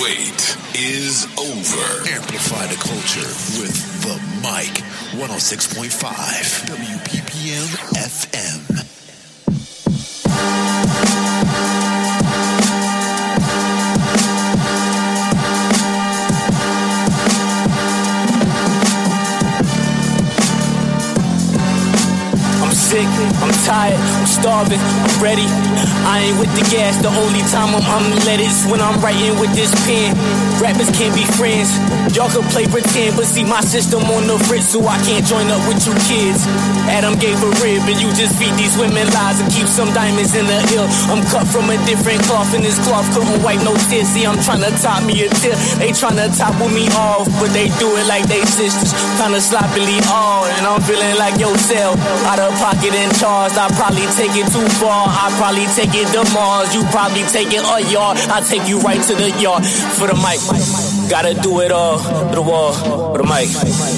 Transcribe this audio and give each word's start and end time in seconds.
wait 0.00 0.56
is 0.74 1.26
over. 1.38 2.08
Amplify 2.08 2.66
the 2.66 2.76
culture 2.76 3.28
with 3.60 3.76
the 4.02 4.16
mic 4.42 4.72
106.5 5.20 5.90
WPPM 6.66 7.66
FM. 7.94 8.93
Tired, 23.64 23.96
I'm 23.96 24.28
starving, 24.28 24.78
I'm 24.78 25.16
ready. 25.24 25.48
I 26.04 26.28
ain't 26.28 26.36
with 26.38 26.52
the 26.52 26.64
gas, 26.68 27.00
the 27.00 27.08
only 27.08 27.40
time 27.48 27.72
I'm 27.72 27.84
unleaded 28.12 28.44
is 28.44 28.68
when 28.68 28.80
I'm 28.84 29.00
writing 29.00 29.40
with 29.40 29.56
this 29.56 29.72
pen. 29.88 30.12
Rappers 30.60 30.92
can't 30.92 31.16
be 31.16 31.24
friends, 31.24 31.72
y'all 32.12 32.28
can 32.28 32.44
play 32.52 32.68
pretend, 32.68 33.16
but 33.16 33.24
see 33.24 33.42
my 33.42 33.64
system 33.64 34.04
on 34.12 34.28
the 34.28 34.36
fritz, 34.44 34.76
so 34.76 34.84
I 34.84 35.00
can't 35.08 35.24
join 35.24 35.48
up 35.48 35.64
with 35.64 35.80
you 35.88 35.96
kids. 36.04 36.44
Adam 36.92 37.16
gave 37.16 37.40
a 37.40 37.50
rib, 37.64 37.82
and 37.88 37.96
you 37.96 38.12
just 38.12 38.36
feed 38.36 38.52
these 38.60 38.76
women 38.76 39.08
lies 39.16 39.40
and 39.40 39.48
keep 39.48 39.66
some 39.66 39.88
diamonds 39.96 40.36
in 40.36 40.44
the 40.44 40.60
ear. 40.76 40.84
I'm 41.08 41.24
cut 41.32 41.48
from 41.48 41.72
a 41.72 41.76
different 41.88 42.20
cloth, 42.28 42.52
and 42.52 42.62
this 42.62 42.76
cloth 42.84 43.08
couldn't 43.16 43.40
wipe 43.40 43.64
no 43.64 43.72
tears. 43.88 44.12
See, 44.12 44.28
I'm 44.28 44.38
trying 44.44 44.60
to 44.60 44.70
top 44.78 45.02
me 45.08 45.24
a 45.24 45.28
tear, 45.40 45.56
they 45.80 45.90
trying 45.96 46.20
to 46.20 46.28
topple 46.36 46.68
me 46.68 46.86
off, 46.94 47.26
but 47.40 47.50
they 47.56 47.72
do 47.80 47.88
it 47.96 48.06
like 48.06 48.28
they 48.28 48.44
sisters, 48.44 48.92
kinda 49.16 49.40
sloppily 49.40 49.98
all, 50.12 50.44
and 50.44 50.68
I'm 50.68 50.84
feeling 50.84 51.16
like 51.16 51.40
yourself, 51.40 51.96
out 52.28 52.38
of 52.38 52.52
pocket 52.60 52.92
and 52.92 53.10
I 53.56 53.68
probably 53.74 54.06
take 54.18 54.34
it 54.34 54.50
too 54.52 54.68
far. 54.80 55.06
I 55.08 55.30
probably 55.38 55.66
take 55.74 55.94
it 55.94 56.08
to 56.12 56.22
Mars. 56.34 56.74
You 56.74 56.82
probably 56.90 57.22
take 57.24 57.52
it 57.52 57.62
a 57.62 57.80
yard. 57.90 58.18
I 58.28 58.40
take 58.40 58.68
you 58.68 58.80
right 58.80 59.00
to 59.00 59.14
the 59.14 59.30
yard 59.40 59.64
for 59.66 60.06
the 60.06 60.14
mic. 60.14 60.40
Gotta 61.10 61.34
do 61.40 61.60
it 61.60 61.70
all 61.70 61.98
for 61.98 62.34
the 62.34 62.42
wall 62.42 62.72
for 62.72 63.18
the 63.18 63.24
mic. 63.24 63.48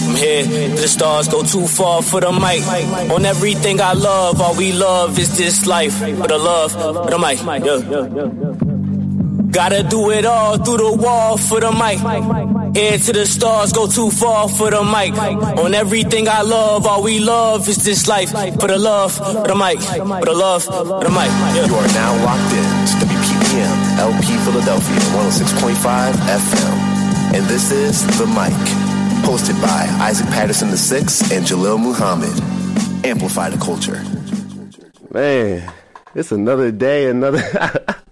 I'm 0.08 0.16
here 0.16 0.44
the 0.76 0.88
stars. 0.88 1.28
Go 1.28 1.42
too 1.42 1.66
far 1.66 2.02
for 2.02 2.20
the 2.20 2.32
mic. 2.32 2.62
On 3.10 3.24
everything 3.24 3.80
I 3.80 3.92
love, 3.92 4.40
all 4.40 4.54
we 4.56 4.72
love 4.72 5.18
is 5.18 5.36
this 5.36 5.66
life. 5.66 5.96
For 5.98 6.28
the 6.28 6.38
love 6.38 6.72
for 6.72 7.10
the 7.10 7.18
mic. 7.18 7.40
Yeah. 7.64 8.75
Gotta 9.56 9.82
do 9.82 10.10
it 10.10 10.26
all 10.26 10.58
through 10.58 10.76
the 10.76 10.92
wall 10.92 11.38
for 11.38 11.60
the 11.60 11.72
mic. 11.72 11.96
Head 12.76 13.00
to 13.08 13.12
the 13.14 13.24
stars, 13.24 13.72
go 13.72 13.86
too 13.86 14.10
far 14.10 14.50
for 14.50 14.70
the 14.70 14.84
mic. 14.84 15.16
On 15.56 15.72
everything 15.72 16.28
I 16.28 16.42
love, 16.42 16.84
all 16.84 17.02
we 17.02 17.20
love 17.20 17.66
is 17.66 17.82
this 17.82 18.06
life. 18.06 18.32
For 18.32 18.68
the 18.68 18.76
love, 18.76 19.14
for 19.16 19.48
the 19.48 19.54
mic. 19.56 19.78
For 19.80 20.26
the 20.26 20.34
love, 20.34 20.62
for 20.62 20.84
the 20.84 21.08
mic. 21.08 21.32
You 21.56 21.74
are 21.74 21.88
now 21.96 22.12
locked 22.22 22.52
in 22.52 22.68
to 22.84 23.06
WPPM 23.08 23.96
LP 23.96 24.36
Philadelphia 24.44 25.00
106.5 25.24 26.12
FM. 26.12 26.76
And 27.36 27.46
this 27.46 27.72
is 27.72 28.04
The 28.18 28.26
Mic, 28.26 28.52
hosted 29.24 29.58
by 29.62 29.88
Isaac 30.04 30.26
Patterson 30.26 30.68
VI 30.68 30.98
and 31.34 31.46
Jalil 31.46 31.80
Muhammad. 31.80 32.36
Amplify 33.06 33.48
the 33.48 33.56
culture. 33.56 34.04
Man, 35.14 35.72
it's 36.14 36.30
another 36.30 36.70
day, 36.70 37.08
another 37.08 37.40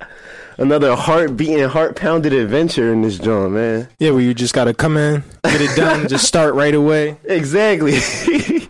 another 0.59 0.95
heart 0.95 1.37
beating, 1.37 1.69
heart 1.69 1.97
pounded 1.97 2.33
adventure 2.33 2.93
in 2.93 3.03
this 3.03 3.19
joint, 3.19 3.53
man. 3.53 3.89
Yeah, 3.99 4.11
where 4.11 4.21
you 4.21 4.35
just 4.35 4.55
gotta 4.55 4.75
come 4.75 4.97
in, 4.97 5.23
get 5.45 5.61
it 5.61 5.77
done, 5.77 6.09
just 6.09 6.27
start 6.27 6.55
right 6.55 6.75
away. 6.75 7.17
Exactly. 7.25 7.95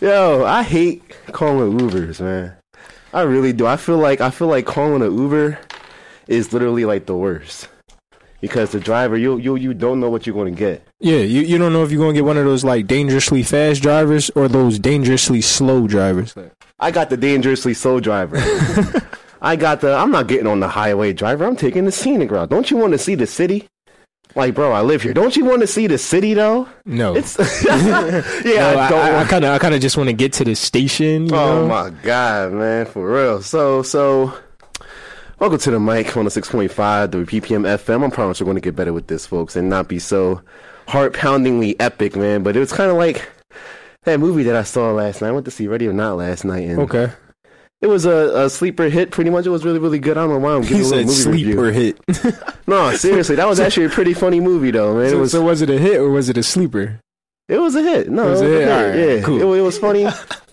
Yo, 0.00 0.44
I 0.44 0.62
hate 0.62 1.02
calling 1.32 1.78
Ubers, 1.78 2.20
man. 2.20 2.54
I 3.12 3.22
really 3.22 3.52
do. 3.52 3.66
I 3.66 3.76
feel 3.76 3.98
like 3.98 4.20
I 4.20 4.30
feel 4.30 4.48
like 4.48 4.66
calling 4.66 5.02
an 5.02 5.16
Uber 5.16 5.58
is 6.28 6.52
literally 6.52 6.84
like 6.84 7.06
the 7.06 7.16
worst. 7.16 7.68
Because 8.40 8.72
the 8.72 8.80
driver, 8.80 9.16
you 9.16 9.36
you 9.36 9.54
you 9.54 9.72
don't 9.72 10.00
know 10.00 10.10
what 10.10 10.26
you're 10.26 10.34
going 10.34 10.52
to 10.52 10.58
get. 10.58 10.84
Yeah, 10.98 11.18
you, 11.18 11.42
you 11.42 11.58
don't 11.58 11.72
know 11.72 11.84
if 11.84 11.92
you're 11.92 12.00
gonna 12.00 12.12
get 12.14 12.24
one 12.24 12.36
of 12.36 12.44
those 12.44 12.64
like 12.64 12.88
dangerously 12.88 13.44
fast 13.44 13.82
drivers 13.82 14.30
or 14.30 14.48
those 14.48 14.80
dangerously 14.80 15.40
slow 15.40 15.86
drivers. 15.86 16.34
I 16.80 16.90
got 16.90 17.10
the 17.10 17.16
dangerously 17.16 17.74
slow 17.74 18.00
driver. 18.00 18.38
I 19.42 19.56
got 19.56 19.80
the. 19.80 19.92
I'm 19.92 20.12
not 20.12 20.28
getting 20.28 20.46
on 20.46 20.60
the 20.60 20.68
highway 20.68 21.12
driver. 21.12 21.44
I'm 21.44 21.56
taking 21.56 21.84
the 21.84 21.92
scenic 21.92 22.30
route. 22.30 22.48
Don't 22.48 22.70
you 22.70 22.76
want 22.76 22.92
to 22.92 22.98
see 22.98 23.16
the 23.16 23.26
city? 23.26 23.68
Like, 24.36 24.54
bro, 24.54 24.72
I 24.72 24.80
live 24.80 25.02
here. 25.02 25.12
Don't 25.12 25.36
you 25.36 25.44
want 25.44 25.60
to 25.60 25.66
see 25.66 25.88
the 25.88 25.98
city 25.98 26.32
though? 26.32 26.68
No, 26.86 27.14
It's 27.16 27.36
yeah. 27.64 28.88
No, 28.88 28.98
I 28.98 29.26
kind 29.28 29.44
of 29.44 29.50
I 29.52 29.58
kind 29.58 29.74
of 29.74 29.80
just 29.80 29.96
want 29.96 30.08
to 30.08 30.14
get 30.14 30.32
to 30.34 30.44
the 30.44 30.54
station. 30.54 31.26
You 31.26 31.34
oh 31.34 31.62
know? 31.62 31.66
my 31.66 31.90
god, 31.90 32.52
man, 32.52 32.86
for 32.86 33.12
real. 33.12 33.42
So 33.42 33.82
so. 33.82 34.32
Welcome 35.38 35.58
to 35.58 35.72
the 35.72 35.80
mic 35.80 36.06
106.5, 36.06 37.10
the 37.10 37.18
PPM 37.18 37.66
FM. 37.66 38.06
I 38.06 38.10
promise 38.10 38.40
we're 38.40 38.44
going 38.44 38.54
to 38.54 38.60
get 38.60 38.76
better 38.76 38.92
with 38.92 39.08
this, 39.08 39.26
folks, 39.26 39.56
and 39.56 39.68
not 39.68 39.88
be 39.88 39.98
so 39.98 40.40
heart 40.86 41.14
poundingly 41.14 41.74
epic, 41.80 42.14
man. 42.14 42.44
But 42.44 42.54
it 42.54 42.60
was 42.60 42.72
kind 42.72 42.92
of 42.92 42.96
like 42.96 43.28
that 44.04 44.20
movie 44.20 44.44
that 44.44 44.54
I 44.54 44.62
saw 44.62 44.92
last 44.92 45.20
night. 45.20 45.30
I 45.30 45.32
went 45.32 45.44
to 45.46 45.50
see 45.50 45.66
Ready 45.66 45.88
or 45.88 45.92
Not 45.92 46.16
last 46.16 46.44
night, 46.44 46.68
and 46.68 46.78
Okay, 46.82 47.10
it 47.82 47.86
was 47.88 48.06
a, 48.06 48.44
a 48.44 48.48
sleeper 48.50 48.88
hit. 48.88 49.10
Pretty 49.10 49.28
much, 49.30 49.44
it 49.44 49.50
was 49.50 49.64
really, 49.64 49.78
really 49.80 49.98
good. 49.98 50.16
I 50.16 50.22
don't 50.22 50.30
know 50.30 50.38
why 50.38 50.54
I'm 50.54 50.62
giving 50.62 50.78
he 50.78 50.82
a 50.84 50.86
little 50.86 51.12
said 51.12 51.26
movie 51.28 51.42
sleeper 51.44 51.62
review. 51.62 51.94
hit. 52.06 52.34
No, 52.66 52.94
seriously, 52.94 53.34
that 53.36 53.48
was 53.48 53.58
actually 53.60 53.86
a 53.86 53.90
pretty 53.90 54.14
funny 54.14 54.38
movie, 54.40 54.70
though, 54.70 54.94
man. 54.96 55.12
It 55.12 55.16
was, 55.16 55.32
so 55.32 55.42
was 55.42 55.60
it 55.62 55.68
a 55.68 55.76
hit 55.78 55.98
or 56.00 56.08
was 56.10 56.28
it 56.28 56.38
a 56.38 56.42
sleeper? 56.44 57.00
it 57.48 57.58
was 57.58 57.74
a 57.74 57.82
hit. 57.82 58.08
No, 58.08 58.28
It 58.28 58.30
was 58.30 58.40
a 58.40 58.44
hit? 58.46 58.68
Alright, 58.68 58.96
Yeah, 58.98 59.20
cool. 59.22 59.52
it, 59.54 59.58
it 59.58 59.62
was 59.62 59.78
funny. 59.78 60.04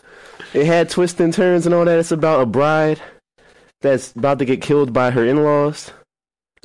it 0.54 0.66
had 0.66 0.90
twists 0.90 1.20
and 1.20 1.32
turns 1.34 1.66
and 1.68 1.74
all 1.76 1.86
that. 1.86 2.00
It's 2.00 2.12
about 2.12 2.42
a 2.42 2.46
bride 2.48 3.00
that's 3.82 4.12
about 4.16 4.40
to 4.40 4.46
get 4.46 4.62
killed 4.62 4.92
by 4.92 5.12
her 5.12 5.24
in-laws. 5.24 5.92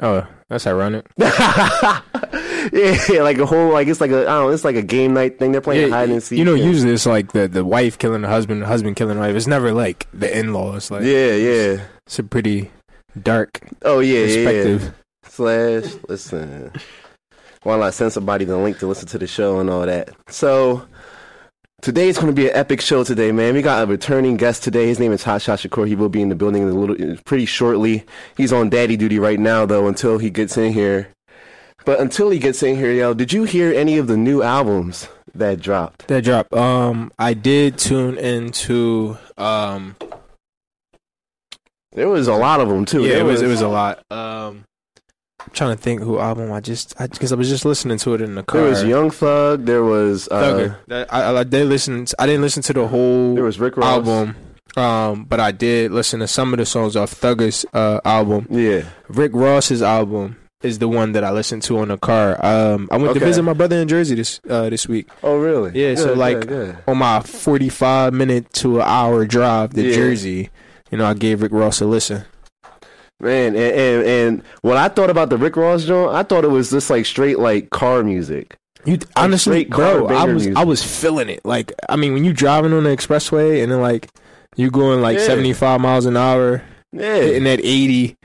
Oh, 0.03 0.27
that's 0.49 0.67
ironic. 0.67 1.07
yeah, 2.73 3.23
like 3.23 3.39
a 3.39 3.47
whole 3.47 3.73
like 3.73 3.89
it's 3.89 4.01
like 4.01 4.11
a 4.11 4.21
I 4.23 4.25
don't 4.25 4.47
know, 4.47 4.49
it's 4.51 4.65
like 4.65 4.77
a 4.77 4.83
game 4.83 5.15
night 5.15 5.39
thing. 5.39 5.53
They're 5.53 5.61
playing 5.61 5.91
hide 5.91 6.11
and 6.11 6.23
seek. 6.23 6.39
you 6.39 6.45
know, 6.45 6.55
and- 6.55 6.63
usually 6.65 6.93
it's 6.93 7.07
like 7.07 7.33
the 7.33 7.49
the 7.49 7.65
wife 7.65 7.99
killing 7.99 8.23
the 8.23 8.29
husband, 8.29 8.63
the 8.63 8.67
husband 8.67 8.97
killing 8.97 9.17
the 9.17 9.21
wife. 9.21 9.35
It's 9.35 9.47
never 9.47 9.73
like 9.73 10.07
the 10.13 10.37
in 10.37 10.53
laws. 10.53 10.91
Like 10.91 11.03
yeah, 11.03 11.33
yeah. 11.35 11.81
it's 12.07 12.19
a 12.19 12.23
pretty 12.25 12.71
dark 13.23 13.61
Oh 13.83 14.01
yeah, 14.01 14.21
yeah, 14.21 14.27
yeah. 14.27 14.63
perspective. 14.63 14.95
Slash, 15.27 15.85
listen. 16.09 16.73
While 17.65 17.83
I 17.83 17.91
send 17.91 18.13
somebody 18.13 18.45
the 18.45 18.57
link 18.57 18.79
to 18.81 18.87
listen 18.87 19.09
to 19.09 19.19
the 19.19 19.27
show 19.27 19.59
and 19.59 19.71
all 19.71 19.87
that. 19.87 20.11
So 20.29 20.87
today's 21.81 22.17
going 22.17 22.29
to 22.29 22.33
be 22.35 22.49
an 22.49 22.55
epic 22.57 22.81
show 22.81 23.05
today, 23.05 23.33
man. 23.33 23.55
We 23.55 23.63
got 23.63 23.83
a 23.83 23.87
returning 23.87 24.37
guest 24.37 24.63
today. 24.63 24.87
His 24.87 24.99
name 24.99 25.13
is 25.13 25.25
Hotshot 25.25 25.67
Shakor. 25.69 25.89
He 25.89 25.95
will 25.95 26.09
be 26.11 26.21
in 26.23 26.29
the 26.29 26.35
building 26.35 26.63
in 26.63 26.69
a 26.69 26.73
little, 26.75 27.17
pretty 27.25 27.47
shortly. 27.47 28.05
He's 28.37 28.53
on 28.53 28.69
daddy 28.69 28.97
duty 28.97 29.19
right 29.19 29.39
now, 29.41 29.65
though, 29.67 29.89
until 29.89 30.19
he 30.19 30.29
gets 30.31 30.57
in 30.59 30.73
here. 30.73 31.09
But 31.85 32.01
until 32.01 32.31
he 32.31 32.39
gets 32.39 32.63
in 32.63 32.77
here, 32.77 32.91
yo, 32.93 33.13
did 33.15 33.33
you 33.33 33.45
hear 33.45 33.73
any 33.73 33.99
of 33.99 34.07
the 34.07 34.17
new 34.17 34.43
albums 34.43 35.09
that 35.35 35.61
dropped? 35.61 36.07
That 36.09 36.25
dropped. 36.25 36.53
Um, 36.55 37.13
I 37.19 37.35
did 37.35 37.79
tune 37.79 38.17
into. 38.19 39.19
Um, 39.37 39.97
There 41.93 42.09
was 42.09 42.27
a 42.27 42.35
lot 42.35 42.61
of 42.61 42.69
them 42.69 42.85
too. 42.87 43.03
yeah, 43.03 43.09
There 43.15 43.21
it 43.21 43.25
was 43.25 43.43
it 43.43 43.47
was 43.49 43.61
a 43.61 43.69
lot. 43.69 44.03
Um, 44.11 44.65
I'm 45.41 45.51
trying 45.53 45.77
to 45.77 45.83
think 45.83 46.01
who 46.03 46.19
album 46.19 46.51
I 46.53 46.61
just 46.61 46.97
because 46.99 47.31
I 47.33 47.37
was 47.37 47.49
just 47.51 47.65
listening 47.67 47.99
to 47.99 48.15
it 48.15 48.23
in 48.23 48.35
the 48.35 48.43
car. 48.43 48.63
There 48.63 48.71
was 48.71 48.83
Young 48.83 49.11
Thug. 49.11 49.67
There 49.67 49.85
was 49.85 50.27
uh, 50.31 50.43
Thugger. 50.89 51.07
I, 51.11 51.21
I, 51.21 51.41
I 51.41 51.45
did 51.45 51.69
listen. 51.69 52.07
I 52.19 52.27
didn't 52.27 52.41
listen 52.43 52.63
to 52.65 52.73
the 52.73 52.89
whole 52.89 53.35
there 53.35 53.45
was 53.45 53.61
Rick 53.61 53.77
Ross. 53.77 53.87
album. 53.87 54.37
Um, 54.77 55.25
but 55.25 55.39
I 55.39 55.53
did 55.53 55.93
listen 55.93 56.19
to 56.21 56.27
some 56.27 56.53
of 56.53 56.59
the 56.59 56.67
songs 56.67 56.97
off 56.97 57.15
Thugger's 57.15 57.65
uh, 57.75 58.01
album. 58.05 58.49
Yeah. 58.51 58.85
Rick 59.09 59.33
Ross's 59.35 59.83
album 59.83 60.37
is 60.65 60.79
the 60.79 60.89
one 60.89 61.13
that 61.13 61.23
I 61.25 61.31
listen 61.31 61.61
to 61.61 61.79
on 61.79 61.89
the 61.89 61.99
car. 61.99 62.39
Um, 62.45 62.89
I 62.91 62.97
went 62.97 63.11
Okay. 63.11 63.21
to 63.21 63.25
visit 63.27 63.43
my 63.43 63.53
brother 63.53 63.77
in 63.77 63.87
Jersey 63.89 64.15
this 64.15 64.41
uh, 64.49 64.71
this 64.71 64.89
week. 64.89 65.09
Oh 65.23 65.39
really? 65.39 65.73
Yeah, 65.81 65.95
so 65.95 66.15
like 66.15 66.41
good, 66.41 66.49
good. 66.49 66.77
on 66.89 66.99
my 66.99 67.21
45 67.21 68.13
minute 68.15 68.53
to 68.55 68.81
an 68.81 68.87
hour 68.87 69.25
drive 69.27 69.75
to 69.75 69.83
Yeah. 69.83 69.95
Jersey, 69.95 70.51
you 70.91 70.99
know, 70.99 71.05
I 71.07 71.15
gave 71.15 71.43
Rick 71.43 71.53
Ross 71.53 71.81
a 71.81 71.87
listen. 71.87 72.25
Man, 73.21 73.55
and, 73.55 73.57
and 73.57 74.07
and 74.07 74.43
what 74.63 74.77
I 74.77 74.89
thought 74.89 75.09
about 75.09 75.31
the 75.31 75.37
Rick 75.39 75.57
Ross 75.57 75.85
joint, 75.85 76.13
I 76.15 76.25
thought 76.25 76.45
it 76.45 76.49
was 76.51 76.71
just 76.71 76.91
like 76.91 77.07
straight 77.07 77.39
like 77.39 77.71
car 77.71 78.03
music. 78.03 78.57
You 78.85 78.99
honestly, 79.17 79.65
bro, 79.65 80.09
I 80.09 80.25
was 80.25 80.45
music. 80.47 80.57
I 80.57 80.65
was 80.65 80.83
feeling 80.83 81.31
it. 81.31 81.41
Like, 81.45 81.73
I 81.89 81.97
mean, 81.97 82.13
when 82.13 82.25
you 82.25 82.35
driving 82.35 82.73
on 82.75 82.85
the 82.85 82.91
expressway 82.91 83.63
and 83.63 83.73
then 83.73 83.81
like 83.81 84.09
you 84.57 84.71
going 84.71 85.01
like 85.01 85.17
Yeah. 85.19 85.27
75 85.27 85.81
miles 85.81 86.05
an 86.07 86.17
hour, 86.19 86.63
Yeah, 86.93 87.15
hitting 87.15 87.45
that 87.45 87.61
80, 87.63 88.17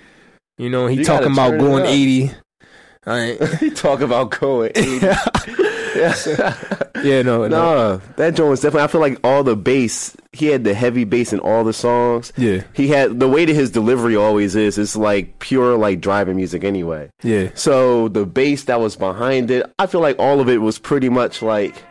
you 0.59 0.69
know, 0.69 0.85
he 0.87 0.97
You 0.97 1.03
talking 1.05 1.31
about 1.31 1.57
going 1.59 1.83
up. 1.83 1.89
80. 1.89 2.31
All 3.07 3.13
right. 3.17 3.41
he 3.59 3.69
talk 3.71 4.01
about 4.01 4.29
going. 4.29 4.71
yeah. 4.75 6.55
yeah, 7.03 7.21
no, 7.21 7.47
no. 7.47 7.47
no, 7.47 8.01
that 8.17 8.35
joint 8.35 8.49
was 8.51 8.61
definitely. 8.61 8.83
I 8.83 8.87
feel 8.87 9.01
like 9.01 9.19
all 9.23 9.43
the 9.43 9.55
bass. 9.55 10.15
He 10.33 10.47
had 10.47 10.63
the 10.63 10.73
heavy 10.73 11.05
bass 11.05 11.33
in 11.33 11.39
all 11.39 11.63
the 11.63 11.73
songs. 11.73 12.31
Yeah, 12.37 12.63
He 12.73 12.87
had 12.89 13.19
the 13.19 13.27
way 13.27 13.45
that 13.45 13.53
his 13.53 13.71
delivery 13.71 14.15
always 14.15 14.55
is. 14.55 14.77
It's 14.77 14.95
like 14.95 15.39
pure 15.39 15.75
like 15.77 16.01
driving 16.01 16.35
music 16.35 16.63
anyway. 16.63 17.09
yeah. 17.23 17.49
So 17.55 18.09
the 18.09 18.25
bass 18.25 18.65
that 18.65 18.79
was 18.79 18.95
behind 18.95 19.49
it, 19.49 19.65
I 19.79 19.87
feel 19.87 20.01
like 20.01 20.19
all 20.19 20.39
of 20.39 20.49
it 20.49 20.57
was 20.61 20.77
pretty 20.77 21.09
much 21.09 21.41
like 21.41 21.81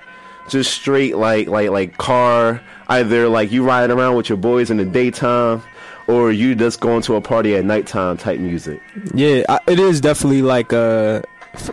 just 0.48 0.72
straight 0.72 1.16
like 1.16 1.48
like 1.48 1.70
like 1.70 1.96
car. 1.98 2.62
Either 2.88 3.28
like 3.28 3.50
you 3.50 3.64
riding 3.64 3.96
around 3.96 4.14
with 4.16 4.28
your 4.28 4.38
boys 4.38 4.70
in 4.70 4.76
the 4.76 4.84
daytime, 4.84 5.62
or 6.08 6.32
you 6.32 6.54
just 6.54 6.80
going 6.80 7.02
to 7.02 7.14
a 7.14 7.20
party 7.20 7.54
at 7.54 7.64
nighttime 7.64 8.16
type 8.16 8.40
music? 8.40 8.80
Yeah, 9.14 9.44
I, 9.48 9.60
it 9.68 9.78
is 9.78 10.00
definitely 10.00 10.42
like 10.42 10.72
a 10.72 11.22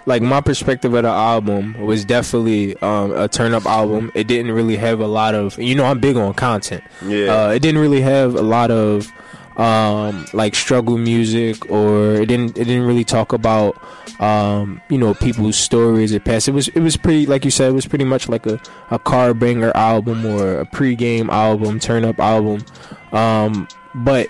like 0.06 0.22
my 0.22 0.42
perspective 0.42 0.94
of 0.94 1.04
the 1.04 1.10
album 1.10 1.74
was 1.80 2.06
definitely 2.06 2.76
um, 2.78 3.12
a 3.16 3.28
turn 3.28 3.54
up 3.54 3.66
album. 3.66 4.12
It 4.14 4.28
didn't 4.28 4.52
really 4.52 4.76
have 4.78 5.00
a 5.00 5.08
lot 5.08 5.36
of 5.36 5.58
you 5.58 5.76
know 5.76 5.86
I'm 5.86 6.00
big 6.00 6.18
on 6.18 6.34
content. 6.34 6.84
Yeah. 7.06 7.48
uh, 7.48 7.50
it 7.50 7.60
didn't 7.60 7.82
really 7.82 8.02
have 8.02 8.36
a 8.36 8.42
lot 8.42 8.72
of 8.72 9.12
um, 9.58 10.26
like 10.34 10.54
struggle 10.54 10.98
music 10.98 11.70
or 11.72 12.16
it 12.16 12.26
didn't 12.26 12.58
it 12.58 12.66
didn't 12.66 12.86
really 12.86 13.06
talk 13.06 13.32
about 13.32 13.82
um, 14.20 14.82
you 14.90 14.98
know 14.98 15.14
people's 15.14 15.56
stories 15.56 16.14
or 16.14 16.20
past. 16.20 16.48
It 16.48 16.52
was 16.52 16.68
it 16.70 16.82
was 16.82 16.98
pretty 16.98 17.26
like 17.26 17.46
you 17.46 17.52
said 17.52 17.70
it 17.70 17.76
was 17.76 17.88
pretty 17.88 18.06
much 18.06 18.28
like 18.28 18.46
a 18.46 18.60
a 18.92 19.00
car 19.00 19.34
banger 19.34 19.72
album 19.76 20.26
or 20.26 20.60
a 20.60 20.66
pregame 20.66 21.30
album, 21.30 21.80
turn 21.80 22.04
up 22.04 22.20
album. 22.20 22.66
Um, 23.12 23.68
but 23.96 24.30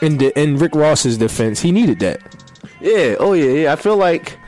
in 0.00 0.18
the, 0.18 0.38
in 0.40 0.56
Rick 0.56 0.74
Ross's 0.74 1.18
defense, 1.18 1.60
he 1.60 1.72
needed 1.72 1.98
that. 2.00 2.20
Yeah, 2.80 3.16
oh 3.18 3.32
yeah, 3.32 3.50
yeah. 3.50 3.72
I 3.72 3.76
feel 3.76 3.96
like 3.96 4.38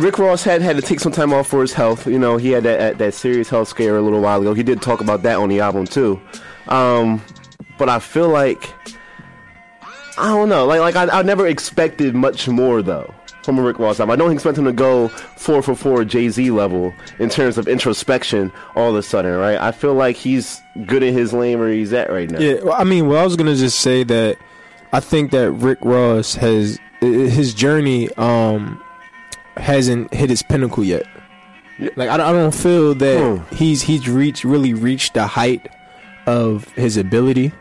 Rick 0.00 0.18
Ross 0.18 0.42
had 0.42 0.62
had 0.62 0.76
to 0.76 0.82
take 0.82 1.00
some 1.00 1.12
time 1.12 1.32
off 1.32 1.48
for 1.48 1.60
his 1.60 1.72
health. 1.72 2.06
You 2.06 2.18
know, 2.18 2.36
he 2.36 2.50
had 2.50 2.62
that 2.64 2.98
that 2.98 3.14
serious 3.14 3.48
health 3.48 3.68
scare 3.68 3.96
a 3.96 4.02
little 4.02 4.20
while 4.20 4.40
ago. 4.40 4.54
He 4.54 4.62
did 4.62 4.80
talk 4.80 5.00
about 5.00 5.22
that 5.22 5.38
on 5.38 5.48
the 5.48 5.60
album 5.60 5.86
too. 5.86 6.20
Um, 6.68 7.22
but 7.78 7.88
I 7.88 7.98
feel 7.98 8.28
like 8.28 8.72
I 10.16 10.28
don't 10.28 10.48
know. 10.48 10.66
Like 10.66 10.80
like 10.80 10.96
I, 10.96 11.18
I 11.18 11.22
never 11.22 11.46
expected 11.46 12.14
much 12.14 12.48
more 12.48 12.82
though 12.82 13.14
from 13.48 13.58
a 13.58 13.62
Rick 13.62 13.78
Ross 13.78 13.98
album. 13.98 14.12
I 14.12 14.16
don't 14.16 14.30
expect 14.30 14.58
him 14.58 14.66
to 14.66 14.72
go 14.74 15.08
four 15.08 15.62
for 15.62 15.74
four 15.74 16.04
Jay 16.04 16.28
Z 16.28 16.50
level 16.50 16.92
in 17.18 17.30
terms 17.30 17.56
of 17.56 17.66
introspection 17.66 18.52
all 18.76 18.90
of 18.90 18.96
a 18.96 19.02
sudden, 19.02 19.34
right? 19.38 19.56
I 19.58 19.72
feel 19.72 19.94
like 19.94 20.16
he's 20.16 20.60
good 20.84 21.02
in 21.02 21.14
his 21.14 21.32
lane 21.32 21.58
where 21.58 21.70
he's 21.70 21.94
at 21.94 22.10
right 22.10 22.30
now. 22.30 22.38
Yeah, 22.40 22.60
well, 22.62 22.74
I 22.78 22.84
mean, 22.84 23.08
well, 23.08 23.18
I 23.20 23.24
was 23.24 23.36
gonna 23.36 23.56
just 23.56 23.80
say 23.80 24.02
that 24.04 24.36
I 24.92 25.00
think 25.00 25.30
that 25.30 25.50
Rick 25.52 25.78
Ross 25.80 26.34
has 26.34 26.78
his 27.00 27.54
journey 27.54 28.12
um 28.16 28.82
hasn't 29.56 30.12
hit 30.12 30.30
its 30.30 30.42
pinnacle 30.42 30.84
yet. 30.84 31.04
Yeah. 31.78 31.88
Like 31.96 32.10
I 32.10 32.16
don't, 32.18 32.26
I 32.26 32.32
don't 32.32 32.54
feel 32.54 32.94
that 32.96 33.18
Hmm. 33.48 33.54
he's 33.54 33.80
he's 33.82 34.08
reached 34.08 34.44
really 34.44 34.74
reached 34.74 35.14
the 35.14 35.26
height 35.26 35.68
of 36.26 36.68
his 36.74 36.98
ability, 36.98 37.52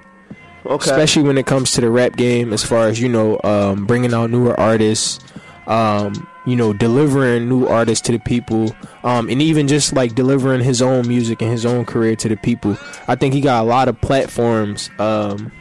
Okay. 0.65 0.91
especially 0.91 1.23
when 1.23 1.37
it 1.37 1.45
comes 1.45 1.71
to 1.73 1.81
the 1.81 1.89
rap 1.89 2.17
game. 2.17 2.51
As 2.51 2.63
far 2.63 2.87
as 2.87 2.99
you 2.99 3.07
know, 3.07 3.39
um, 3.45 3.85
bringing 3.85 4.13
out 4.13 4.29
newer 4.31 4.59
artists, 4.59 5.19
um, 5.67 6.27
you 6.45 6.55
know, 6.55 6.73
delivering 6.73 7.47
new 7.47 7.67
artists 7.67 8.05
to 8.07 8.13
the 8.13 8.19
people, 8.19 8.75
um, 9.03 9.29
and 9.29 9.41
even 9.41 9.67
just 9.67 9.93
like 9.93 10.15
delivering 10.15 10.61
his 10.61 10.81
own 10.81 11.07
music 11.07 11.41
and 11.41 11.51
his 11.51 11.65
own 11.65 11.85
career 11.85 12.15
to 12.15 12.29
the 12.29 12.37
people. 12.37 12.77
I 13.07 13.15
think 13.15 13.33
he 13.33 13.41
got 13.41 13.63
a 13.63 13.67
lot 13.67 13.87
of 13.87 13.99
platforms 14.01 14.89
um, 14.97 15.51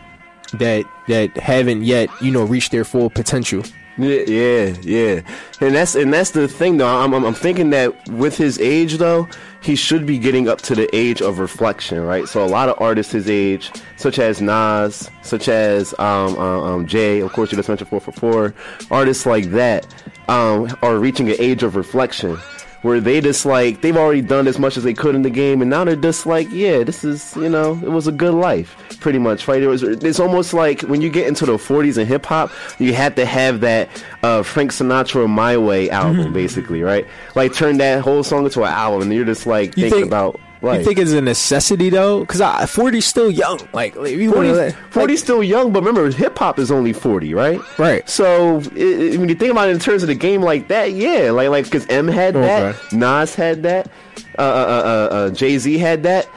that 0.55 0.85
that 1.09 1.37
haven't 1.37 1.83
yet, 1.83 2.09
you 2.21 2.31
know, 2.31 2.45
reached 2.45 2.73
their 2.73 2.85
full 2.85 3.11
potential. 3.11 3.63
Yeah, 3.99 4.21
yeah, 4.27 4.75
yeah, 4.83 5.21
and 5.61 5.75
that's 5.75 5.95
and 5.95 6.13
that's 6.13 6.31
the 6.33 6.47
thing 6.49 6.77
though. 6.77 6.87
I'm, 6.87 7.15
I'm 7.15 7.25
I'm 7.25 7.35
thinking 7.35 7.71
that 7.71 8.09
with 8.11 8.37
his 8.37 8.59
age 8.61 8.99
though, 8.99 9.27
he 9.67 9.75
should 9.75 10.07
be 10.07 10.17
getting 10.17 10.49
up 10.49 10.63
to 10.63 10.77
the 10.77 10.89
age 10.95 11.21
of 11.21 11.41
reflection, 11.41 12.01
right? 12.01 12.29
So 12.29 12.45
a 12.45 12.47
lot 12.47 12.69
of 12.69 12.81
artists 12.81 13.11
his 13.11 13.29
age, 13.29 13.73
such 13.97 14.21
as 14.21 14.41
Nas, 14.41 15.11
such 15.23 15.49
as 15.49 15.93
um, 15.99 16.39
um, 16.39 16.63
um 16.63 16.87
Jay, 16.87 17.19
of 17.21 17.33
course 17.33 17.51
you 17.51 17.57
just 17.57 17.69
mentioned 17.69 17.91
four 17.91 18.01
for 18.01 18.13
four, 18.13 18.55
artists 18.93 19.27
like 19.27 19.47
that, 19.47 19.85
um, 20.29 20.77
are 20.83 20.99
reaching 20.99 21.29
an 21.29 21.37
age 21.41 21.65
of 21.65 21.75
reflection. 21.75 22.39
Where 22.83 23.01
they 23.01 23.21
just 23.21 23.45
like 23.45 23.81
they've 23.81 23.97
already 23.97 24.21
done 24.21 24.47
as 24.47 24.59
much 24.59 24.77
as 24.77 24.85
they 24.85 24.95
could 24.95 25.15
in 25.15 25.23
the 25.23 25.31
game, 25.31 25.61
and 25.61 25.69
now 25.71 25.83
they're 25.85 25.97
just 25.97 26.25
like, 26.27 26.47
yeah, 26.53 26.85
this 26.85 27.03
is 27.05 27.35
you 27.37 27.49
know, 27.49 27.73
it 27.83 27.91
was 27.91 28.07
a 28.07 28.13
good 28.13 28.35
life, 28.35 28.77
pretty 29.01 29.19
much, 29.19 29.49
right? 29.49 29.61
It 29.63 29.67
was. 29.67 29.83
It's 29.83 30.21
almost 30.21 30.55
like 30.55 30.83
when 30.83 31.01
you 31.01 31.11
get 31.11 31.27
into 31.27 31.47
the 31.47 31.55
40s 31.55 31.97
and 31.99 32.07
hip 32.07 32.27
hop, 32.27 32.51
you 32.79 32.93
had 32.95 33.17
to 33.17 33.25
have 33.27 33.61
that 33.61 33.89
uh, 34.23 34.43
Frank 34.45 34.71
Sinatra 34.73 35.29
"My 35.29 35.57
Way" 35.57 35.91
album, 35.91 36.33
basically, 36.35 36.83
right? 36.83 37.07
Like 37.35 37.55
turn 37.55 37.79
that 37.79 38.03
whole 38.03 38.23
song 38.23 38.45
into 38.45 38.63
an 38.63 38.69
album, 38.73 39.03
and 39.03 39.13
you're 39.15 39.25
just 39.25 39.47
like 39.47 39.77
You 39.77 39.85
thinking 39.85 40.01
think- 40.03 40.07
about 40.07 40.39
life. 40.63 40.79
You 40.81 40.85
think 40.85 40.99
it's 40.99 41.13
a 41.13 41.21
necessity 41.21 41.91
though? 41.91 42.21
Because 42.21 42.41
40's 42.41 43.05
still 43.05 43.31
young. 43.31 43.61
Like 43.73 43.95
you 43.95 44.33
40, 44.33 44.49
to, 44.49 44.77
40's 44.91 45.21
still 45.21 45.43
young, 45.43 45.73
but 45.73 45.81
remember, 45.83 46.11
hip 46.11 46.39
hop 46.39 46.59
is 46.59 46.71
only 46.71 46.93
40, 46.93 47.35
right? 47.35 47.61
Right. 47.79 48.09
So 48.09 48.57
i 48.57 48.59
i 48.59 49.17
when 49.17 49.29
you 49.29 49.35
think 49.35 49.53
about 49.53 49.69
it 49.69 49.73
in 49.73 49.79
terms 49.79 50.03
of 50.03 50.09
the 50.09 50.15
game 50.15 50.43
like 50.43 50.69
that, 50.69 50.93
yeah, 50.93 51.31
like 51.31 51.49
like 51.51 51.65
because 51.65 51.87
M 51.89 52.09
had 52.09 52.35
that, 52.35 52.75
Okay. 52.75 52.97
Nas 52.97 53.35
had 53.35 53.63
that, 53.65 53.91
uh, 54.39 54.43
uh, 54.43 54.45
uh, 54.45 55.15
uh, 55.15 55.31
Jay 55.31 55.59
Z 55.59 55.79
had 55.79 56.03
that, 56.05 56.29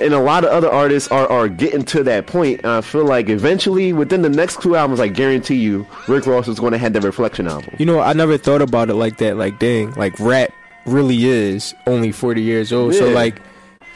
and 0.00 0.12
a 0.14 0.20
lot 0.20 0.44
of 0.44 0.50
other 0.50 0.70
artists 0.70 1.10
are 1.10 1.26
are 1.28 1.48
getting 1.48 1.84
to 1.86 2.02
that 2.04 2.26
point. 2.26 2.60
And 2.62 2.72
I 2.72 2.80
feel 2.80 3.04
like 3.04 3.28
eventually, 3.28 3.92
within 3.92 4.22
the 4.22 4.28
next 4.28 4.60
two 4.60 4.76
albums, 4.76 5.00
I 5.00 5.08
guarantee 5.08 5.56
you, 5.56 5.86
Rick 6.06 6.26
Ross 6.26 6.48
is 6.48 6.58
going 6.60 6.72
to 6.72 6.78
have 6.78 6.92
that 6.92 7.02
Reflection 7.04 7.48
album. 7.48 7.74
You 7.78 7.86
know, 7.86 8.00
I 8.00 8.12
never 8.12 8.36
thought 8.36 8.62
about 8.62 8.90
it 8.90 8.94
like 8.94 9.18
that. 9.18 9.36
Like, 9.36 9.58
dang, 9.58 9.92
like 9.92 10.18
rap 10.20 10.52
really 10.86 11.24
is 11.26 11.74
only 11.86 12.12
forty 12.12 12.42
years 12.42 12.72
old. 12.72 12.94
So 12.94 13.08
like, 13.10 13.40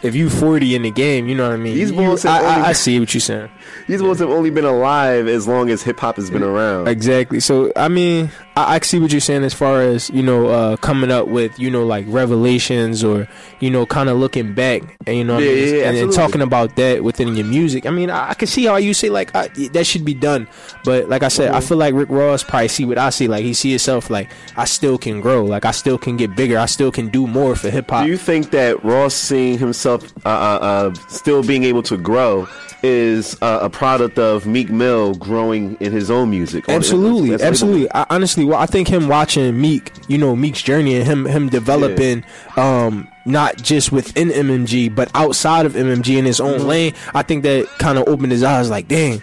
if 0.03 0.15
you 0.15 0.29
forty 0.31 0.75
in 0.75 0.83
the 0.83 0.91
game, 0.91 1.27
you 1.29 1.35
know 1.35 1.45
what 1.49 1.55
I 1.55 1.57
mean. 1.59 1.75
These 1.75 1.91
You- 1.91 1.97
bulls 1.97 2.23
have 2.25 2.43
I, 2.43 2.47
I, 2.47 2.55
only- 2.57 2.69
I 2.69 2.73
see 2.73 2.99
what 3.01 3.13
you're 3.15 3.21
saying. 3.21 3.49
These 3.89 4.03
ones 4.03 4.19
have 4.21 4.31
only 4.31 4.51
been 4.51 4.65
alive 4.65 5.29
as 5.29 5.47
long 5.49 5.71
as 5.71 5.83
hip 5.83 6.01
hop 6.01 6.17
has 6.17 6.31
been 6.31 6.43
around. 6.43 6.89
Exactly. 6.89 7.41
So 7.41 7.73
I 7.77 7.89
mean, 7.89 8.31
I, 8.57 8.75
I 8.75 8.79
see 8.81 8.99
what 8.99 9.13
you're 9.13 9.21
saying 9.21 9.45
as 9.45 9.55
far 9.55 9.83
as 9.83 10.11
you 10.11 10.23
know, 10.23 10.47
uh, 10.49 10.77
coming 10.77 11.11
up 11.11 11.29
with 11.29 11.59
you 11.59 11.71
know 11.71 11.85
like 11.87 12.05
revelations 12.09 13.03
or 13.05 13.29
you 13.61 13.71
know 13.71 13.87
kind 13.87 14.09
of 14.09 14.19
looking 14.19 14.55
back 14.55 14.83
and 15.07 15.17
you 15.17 15.25
know 15.25 15.35
what 15.35 15.43
I 15.43 15.47
mean? 15.47 15.59
yeah, 15.59 15.75
yeah, 15.81 15.85
and, 15.89 15.97
and 15.99 16.13
talking 16.13 16.41
about 16.43 16.77
that 16.77 17.03
within 17.05 17.35
your 17.37 17.47
music. 17.47 17.87
I 17.87 17.91
mean, 17.91 18.11
I, 18.11 18.31
I 18.31 18.35
can 18.35 18.47
see 18.49 18.65
how 18.67 18.77
you 18.77 18.95
say 18.95 19.09
like 19.11 19.35
I, 19.35 19.49
that 19.73 19.85
should 19.87 20.05
be 20.05 20.15
done, 20.15 20.49
but 20.85 21.09
like 21.09 21.23
I 21.23 21.29
said, 21.29 21.43
Mm-hmm. 21.43 21.57
I 21.57 21.61
feel 21.61 21.77
like 21.79 21.95
Rick 21.95 22.09
Ross 22.11 22.43
probably 22.45 22.69
see 22.69 22.85
what 22.85 22.99
I 22.99 23.11
see. 23.11 23.27
Like 23.29 23.43
he 23.45 23.53
see 23.55 23.71
himself 23.71 24.11
like 24.11 24.31
I 24.57 24.65
still 24.65 24.97
can 24.99 25.21
grow, 25.21 25.45
like 25.45 25.65
I 25.65 25.71
still 25.73 25.99
can 25.99 26.17
get 26.17 26.37
bigger, 26.37 26.59
I 26.59 26.67
still 26.67 26.93
can 26.93 27.09
do 27.09 27.27
more 27.27 27.57
for 27.57 27.69
hip 27.71 27.91
hop. 27.91 28.05
Do 28.05 28.11
you 28.11 28.17
think 28.17 28.51
that 28.53 28.83
Ross 28.85 29.15
seeing 29.15 29.59
himself 29.59 30.05
uh, 30.25 30.29
uh, 30.29 30.59
uh, 30.63 30.95
still 31.09 31.43
being 31.43 31.65
able 31.65 31.83
to 31.85 31.97
grow 31.97 32.47
is 32.85 33.37
uh, 33.43 33.61
a 33.63 33.71
product 33.71 34.19
of 34.19 34.47
Meek 34.47 34.71
Mill 34.71 35.15
growing 35.15 35.77
in 35.81 35.93
his 35.93 36.11
own 36.11 36.31
music? 36.31 36.65
Absolutely, 36.69 37.31
that's- 37.31 37.41
that's- 37.41 37.63
absolutely. 37.63 37.93
I, 37.93 38.07
honestly, 38.11 38.42
well, 38.45 38.59
I 38.59 38.67
think 38.67 38.89
him 38.89 39.09
watching 39.09 39.61
Meek, 39.61 39.93
you 40.09 40.19
know, 40.19 40.35
Meek's 40.37 40.63
journey 40.63 40.97
and 40.97 41.05
him 41.07 41.25
him 41.27 41.49
developing, 41.49 42.25
um, 42.57 43.09
not 43.25 43.57
just 43.57 43.93
within 43.93 44.29
MMG 44.31 44.95
but 44.95 45.11
outside 45.15 45.67
of 45.67 45.75
MMG 45.75 46.17
in 46.19 46.25
his 46.25 46.41
own 46.41 46.59
Mm-hmm. 46.61 46.69
lane. 46.69 46.95
I 47.15 47.23
think 47.23 47.43
that 47.45 47.67
kind 47.79 47.99
of 47.99 48.09
opened 48.09 48.33
his 48.33 48.43
eyes. 48.43 48.69
Like, 48.71 48.89
dang, 48.89 49.23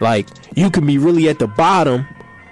like 0.00 0.28
you 0.54 0.70
could 0.70 0.86
be 0.86 0.98
really 0.98 1.28
at 1.28 1.38
the 1.38 1.46
bottom, 1.46 2.06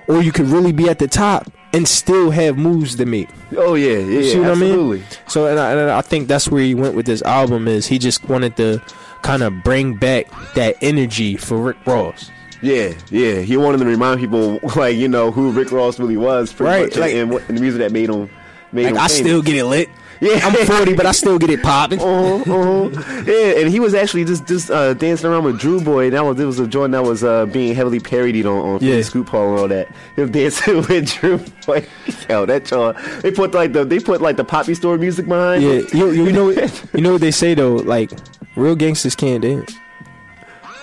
or 0.08 0.22
you 0.22 0.32
could 0.32 0.46
really 0.46 0.72
be 0.72 0.88
at 0.88 0.98
the 0.98 1.08
top 1.08 1.50
and 1.72 1.88
still 1.88 2.30
have 2.30 2.56
moves 2.56 2.94
to 2.96 3.04
make. 3.06 3.28
Oh 3.56 3.74
yeah, 3.74 3.92
yeah, 3.98 3.98
You 3.98 4.24
see 4.24 4.38
what 4.40 4.50
absolutely. 4.50 4.98
I 4.98 5.00
mean? 5.00 5.08
So, 5.26 5.46
and 5.46 5.58
I, 5.58 5.72
and 5.72 5.90
I 5.90 6.00
think 6.02 6.28
that's 6.28 6.48
where 6.48 6.62
he 6.62 6.74
went 6.74 6.94
with 6.94 7.06
this 7.06 7.22
album. 7.22 7.66
Is 7.66 7.86
he 7.86 7.98
just 7.98 8.24
wanted 8.28 8.56
to 8.58 8.80
kind 9.22 9.42
of 9.42 9.62
bring 9.64 9.94
back 9.96 10.26
that 10.54 10.76
energy 10.82 11.36
for 11.36 11.56
Rick 11.58 11.78
Ross? 11.86 12.30
Yeah, 12.64 12.94
yeah. 13.10 13.40
He 13.40 13.56
wanted 13.56 13.78
to 13.78 13.84
remind 13.84 14.20
people, 14.20 14.58
like 14.76 14.96
you 14.96 15.08
know, 15.08 15.30
who 15.30 15.50
Rick 15.52 15.70
Ross 15.72 15.98
really 15.98 16.16
was, 16.16 16.52
pretty 16.52 16.70
Right, 16.70 16.88
much, 16.88 16.96
like- 16.96 17.14
and, 17.14 17.30
what, 17.30 17.48
and 17.48 17.56
the 17.58 17.60
music 17.60 17.78
that 17.80 17.92
made 17.92 18.08
him. 18.10 18.30
Made 18.72 18.84
Like 18.86 18.90
him 18.92 18.96
I 18.98 19.06
famous. 19.06 19.18
still 19.18 19.42
get 19.42 19.54
it 19.56 19.64
lit. 19.66 19.88
Yeah. 20.20 20.40
I'm 20.42 20.54
40, 20.66 20.94
but 20.94 21.06
I 21.06 21.12
still 21.12 21.38
get 21.38 21.50
it 21.50 21.62
popping. 21.62 22.00
Uh-huh, 22.00 22.88
uh-huh. 22.90 23.22
Yeah, 23.26 23.60
and 23.60 23.68
he 23.70 23.78
was 23.78 23.94
actually 23.94 24.24
just 24.24 24.46
just 24.46 24.70
uh, 24.70 24.94
dancing 24.94 25.28
around 25.30 25.44
with 25.44 25.60
Drew 25.60 25.80
Boy. 25.80 26.10
That 26.10 26.24
was 26.24 26.40
it 26.40 26.44
was 26.44 26.58
a 26.58 26.66
joint 26.66 26.92
that 26.92 27.02
was 27.04 27.22
uh, 27.22 27.46
being 27.46 27.74
heavily 27.74 28.00
parodied 28.00 28.46
on, 28.46 28.56
on 28.76 28.78
Yeah. 28.80 29.02
Scoop 29.02 29.28
Hall 29.28 29.50
and 29.50 29.58
all 29.60 29.68
that. 29.68 29.88
Him 30.16 30.30
dancing 30.38 30.76
with 30.78 31.12
Drew 31.12 31.38
Boy. 31.66 31.86
Yo, 32.28 32.46
that 32.46 32.64
joint. 32.64 32.96
They 33.22 33.30
put 33.32 33.52
like 33.54 33.72
the 33.74 33.84
they 33.84 33.98
put 34.00 34.20
like 34.22 34.36
the 34.36 34.44
poppy 34.44 34.74
store 34.74 34.96
music 34.98 35.26
behind. 35.26 35.62
Yeah, 35.62 35.80
you, 35.92 36.10
you 36.12 36.32
know 36.32 36.48
you 36.50 37.00
know 37.00 37.12
what 37.12 37.20
they 37.20 37.30
say 37.32 37.54
though, 37.54 37.74
like 37.74 38.10
real 38.56 38.74
gangsters 38.76 39.14
can't 39.14 39.42
dance. 39.42 39.74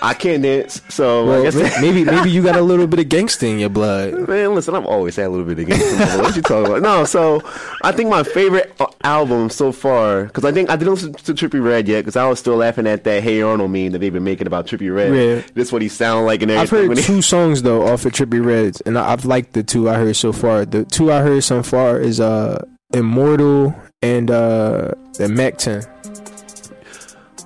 I 0.04 0.14
can't 0.14 0.42
dance, 0.42 0.82
so 0.88 1.26
Well, 1.26 1.40
I 1.40 1.42
guess 1.44 1.54
ma- 1.54 1.80
maybe 1.80 2.04
maybe 2.04 2.28
you 2.30 2.42
got 2.42 2.56
a 2.56 2.60
little 2.60 2.86
bit 2.88 2.98
of 2.98 3.08
gangster 3.08 3.46
in 3.46 3.58
your 3.60 3.68
blood. 3.68 4.12
Man, 4.28 4.54
listen, 4.54 4.74
I've 4.74 4.84
always 4.84 5.14
had 5.14 5.26
a 5.26 5.28
little 5.28 5.46
bit 5.46 5.60
of 5.60 5.66
gangster. 5.68 6.18
what 6.22 6.34
you 6.36 6.42
talking 6.42 6.66
about? 6.66 6.82
No, 6.82 7.04
so 7.04 7.40
I 7.82 7.92
think 7.92 8.10
my 8.10 8.24
favorite 8.24 8.74
uh, 8.80 8.86
album 9.04 9.48
so 9.48 9.70
far, 9.70 10.24
because 10.24 10.44
I 10.44 10.50
think 10.50 10.70
I 10.70 10.76
didn't 10.76 10.94
listen 10.94 11.12
to 11.14 11.34
Trippie 11.34 11.64
Redd 11.64 11.86
yet, 11.86 12.00
because 12.00 12.16
I 12.16 12.28
was 12.28 12.40
still 12.40 12.56
laughing 12.56 12.86
at 12.88 13.04
that 13.04 13.22
Hey 13.22 13.40
Arnold 13.42 13.70
meme 13.70 13.92
that 13.92 13.98
they've 14.00 14.12
been 14.12 14.24
making 14.24 14.48
about 14.48 14.66
Trippie 14.66 14.92
Redd. 14.92 15.14
Yeah. 15.14 15.42
This 15.54 15.70
what 15.70 15.82
he 15.82 15.88
sound 15.88 16.26
like 16.26 16.42
and 16.42 16.50
I've 16.50 16.68
heard 16.70 16.98
he- 16.98 17.02
two 17.04 17.22
songs 17.22 17.62
though 17.62 17.86
off 17.86 18.04
of 18.04 18.12
Trippie 18.12 18.44
Redds, 18.44 18.80
and 18.80 18.98
I- 18.98 19.12
I've 19.12 19.24
liked 19.24 19.52
the 19.52 19.62
two 19.62 19.88
I 19.88 19.94
heard 19.94 20.16
so 20.16 20.32
far. 20.32 20.64
The 20.64 20.84
two 20.84 21.12
I 21.12 21.20
heard 21.20 21.44
so 21.44 21.62
far 21.62 22.00
is 22.00 22.18
uh 22.18 22.64
Immortal 22.92 23.74
and 24.02 24.30
uh 24.30 24.90
the 25.18 25.28
Mac 25.28 25.58
10. 25.58 25.82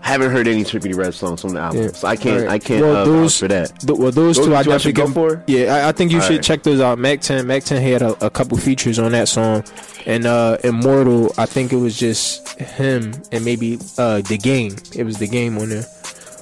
Haven't 0.07 0.31
heard 0.31 0.47
any 0.47 0.63
Trippie 0.63 0.95
Redd 0.97 1.15
songs 1.15 1.41
from 1.41 1.55
the 1.55 1.61
album, 1.61 1.83
Yeah. 1.83 1.89
so 1.93 2.07
I 2.07 2.15
can't 2.17 2.37
Alright. 2.43 2.51
I 2.53 2.59
can't 2.61 2.81
Well, 2.83 2.97
uh, 2.97 3.05
those- 3.05 3.37
for 3.39 3.49
that. 3.49 3.81
Th- 3.81 3.99
well, 3.99 4.13
those, 4.13 4.37
Those 4.37 4.47
two 4.47 4.55
I 4.57 4.63
two 4.63 4.73
I 4.73 4.79
should 4.79 4.95
definitely 4.95 5.15
go 5.25 5.35
for? 5.37 5.43
Yeah, 5.49 5.75
I, 5.75 5.89
I 5.89 5.93
think 5.93 6.13
you 6.13 6.21
should 6.21 6.31
Alright. 6.31 6.45
check 6.45 6.63
those 6.63 6.81
out. 6.81 6.99
Mac 6.99 7.21
10, 7.23 7.45
Mac 7.47 7.65
10 7.65 7.83
had 7.83 8.03
a, 8.03 8.25
a 8.25 8.31
couple 8.31 8.57
features 8.57 8.99
on 9.01 9.11
that 9.13 9.27
song, 9.29 9.65
and 10.07 10.25
uh 10.25 10.59
Immortal, 10.63 11.35
I 11.37 11.47
think 11.47 11.73
it 11.73 11.77
was 11.77 11.99
just 11.99 12.49
him 12.61 13.15
and 13.33 13.45
maybe 13.45 13.79
uh 13.99 14.21
the 14.23 14.39
game. 14.39 14.77
It 14.95 15.03
was 15.05 15.17
the 15.19 15.27
game 15.27 15.59
on 15.59 15.71
there. 15.71 15.85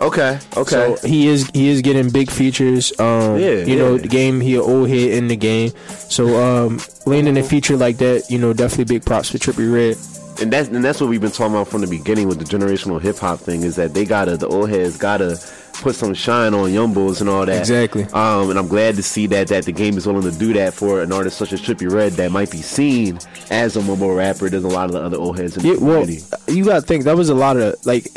Okay, 0.01 0.39
okay. 0.57 0.97
So 1.01 1.09
he 1.09 1.29
is 1.29 1.49
he 1.55 1.69
is 1.69 1.81
getting 1.81 2.11
big 2.11 2.29
features. 2.31 2.93
Um, 2.99 3.39
Yeah, 3.39 3.65
you 3.65 3.77
know 3.77 3.95
yeah. 3.95 4.03
the 4.03 4.09
game 4.09 4.41
he 4.41 4.57
an 4.57 4.63
old 4.63 4.89
hit 4.89 5.13
in 5.15 5.29
the 5.29 5.37
game. 5.37 5.71
So 6.11 6.37
um, 6.43 6.81
landing 7.07 7.39
a 7.39 7.43
feature 7.45 7.77
like 7.77 7.97
that, 7.99 8.25
you 8.29 8.39
know, 8.39 8.53
definitely 8.53 8.93
big 8.97 9.05
props 9.07 9.31
for 9.31 9.39
Trippie 9.39 9.73
Redd. 9.73 9.97
And 10.41 10.53
that's 10.53 10.69
and 10.69 10.85
that's 10.85 11.01
what 11.01 11.09
we've 11.11 11.21
been 11.21 11.31
talking 11.31 11.55
about 11.55 11.69
from 11.69 11.81
the 11.83 11.87
beginning 11.87 12.27
with 12.29 12.39
the 12.39 12.45
generational 12.45 13.01
hip 13.01 13.19
hop 13.19 13.39
thing 13.41 13.63
is 13.63 13.77
that 13.77 13.95
they 13.95 14.05
gotta 14.05 14.37
the 14.37 14.49
old 14.49 14.69
heads 14.71 14.97
gotta 14.97 15.39
put 15.75 15.95
some 15.95 16.13
shine 16.15 16.55
on 16.55 16.73
young 16.73 16.93
bulls 16.93 17.21
and 17.21 17.31
all 17.31 17.47
that. 17.47 17.59
Exactly. 17.61 18.05
Um, 18.13 18.51
and 18.51 18.59
I'm 18.59 18.69
glad 18.69 18.97
to 18.97 19.03
see 19.03 19.27
that 19.29 19.49
that 19.49 19.65
the 19.65 19.73
game 19.73 19.97
is 19.97 20.07
willing 20.07 20.31
to 20.31 20.37
do 20.37 20.53
that 20.55 20.75
for 20.75 21.03
an 21.03 21.13
artist 21.13 21.37
such 21.39 21.53
as 21.53 21.61
Trippie 21.61 21.91
Redd 21.91 22.13
that 22.15 22.33
might 22.33 22.51
be 22.51 22.63
seen 22.63 23.19
as 23.51 23.77
a 23.77 23.83
mumble 23.83 24.13
rapper. 24.15 24.49
than 24.49 24.65
a 24.65 24.69
lot 24.69 24.87
of 24.87 24.93
the 24.93 25.01
other 25.03 25.17
old 25.19 25.39
heads 25.39 25.57
in 25.57 25.65
Yeah, 25.65 25.75
the 25.75 25.85
well, 25.85 26.01
community. 26.03 26.25
you 26.49 26.65
gotta 26.65 26.83
think 26.83 27.05
that 27.05 27.17
was 27.17 27.29
a 27.29 27.35
lot 27.35 27.57
of 27.57 27.75
like 27.87 28.09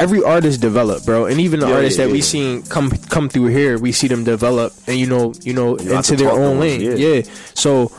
every 0.00 0.22
artist 0.22 0.60
develop, 0.60 1.04
bro, 1.04 1.26
and 1.26 1.40
even 1.40 1.58
the 1.58 1.66
Yeah, 1.68 1.74
artists 1.74 1.98
yeah, 1.98 2.06
that 2.06 2.12
we 2.12 2.18
yeah. 2.18 2.24
seen 2.24 2.62
come 2.64 2.90
come 3.10 3.28
through 3.28 3.46
here, 3.46 3.78
we 3.78 3.90
see 3.90 4.06
them 4.06 4.22
develop, 4.22 4.72
and 4.86 4.96
you 4.96 5.06
know, 5.06 5.34
you 5.42 5.54
know, 5.54 5.76
You 5.78 5.96
into 5.96 6.14
their 6.14 6.30
own 6.30 6.60
lane. 6.60 6.80
Yeah. 6.96 7.22
So 7.54 7.90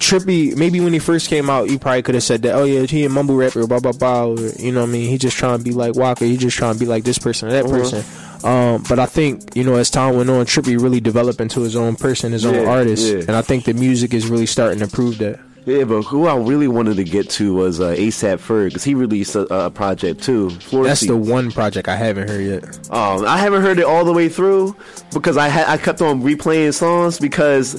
Trippie, 0.00 0.56
maybe 0.56 0.80
when 0.80 0.92
he 0.94 0.98
first 0.98 1.28
came 1.28 1.48
out, 1.50 1.68
you 1.70 1.78
probably 1.78 2.02
could 2.02 2.14
have 2.16 2.24
said 2.24 2.42
that, 2.42 2.54
oh 2.54 2.64
yeah, 2.64 2.82
he 2.86 3.04
a 3.04 3.08
mumble 3.10 3.36
rapper, 3.36 3.66
blah 3.66 3.78
blah 3.80 3.92
blah. 3.92 4.24
Or, 4.28 4.38
you 4.58 4.72
know, 4.72 4.80
what 4.80 4.88
I 4.88 4.92
mean, 4.92 5.08
he 5.08 5.18
just 5.18 5.36
trying 5.36 5.58
to 5.58 5.62
be 5.64 5.72
like 5.72 5.94
Walker, 5.94 6.24
he 6.24 6.36
just 6.38 6.56
trying 6.56 6.72
to 6.74 6.80
be 6.80 6.86
like 6.86 7.04
this 7.04 7.18
person 7.18 7.48
or 7.48 7.52
that 7.52 7.66
Uh-huh. 7.66 7.78
person. 7.78 8.04
Um, 8.42 8.82
but 8.88 8.98
I 8.98 9.04
think 9.04 9.54
you 9.54 9.62
know, 9.64 9.74
as 9.76 9.90
time 9.90 10.16
went 10.16 10.30
on, 10.30 10.46
Trippie 10.46 10.80
really 10.80 11.00
developed 11.00 11.40
into 11.42 11.60
his 11.60 11.76
own 11.76 11.94
person, 11.96 12.32
his 12.32 12.46
own 12.46 12.66
artist, 12.66 13.06
yeah. 13.12 13.18
and 13.20 13.32
I 13.32 13.42
think 13.42 13.66
the 13.66 13.74
music 13.74 14.14
is 14.14 14.26
really 14.28 14.46
starting 14.46 14.78
to 14.80 14.88
prove 14.88 15.18
that. 15.18 15.38
Yeah, 15.66 15.84
but 15.84 16.02
who 16.02 16.26
I 16.26 16.36
really 16.36 16.68
wanted 16.68 16.96
to 16.96 17.04
get 17.04 17.28
to 17.30 17.54
was 17.54 17.80
uh, 17.80 17.90
ASAP 17.90 18.38
Ferg 18.38 18.68
because 18.68 18.82
he 18.82 18.94
released 18.94 19.34
a, 19.36 19.42
a 19.66 19.70
project 19.70 20.22
too. 20.22 20.48
That's 20.72 21.02
the 21.02 21.16
one 21.16 21.50
project 21.50 21.86
I 21.86 21.96
haven't 21.96 22.28
heard 22.28 22.40
yet. 22.44 22.64
Um, 22.90 23.24
I 23.26 23.36
haven't 23.38 23.62
heard 23.62 23.78
it 23.78 23.84
all 23.84 24.04
the 24.04 24.12
way 24.12 24.28
through 24.28 24.74
because 25.12 25.36
I 25.36 25.48
ha- 25.48 25.66
I 25.68 25.76
kept 25.76 26.00
on 26.00 26.22
replaying 26.22 26.72
songs 26.74 27.18
because 27.18 27.74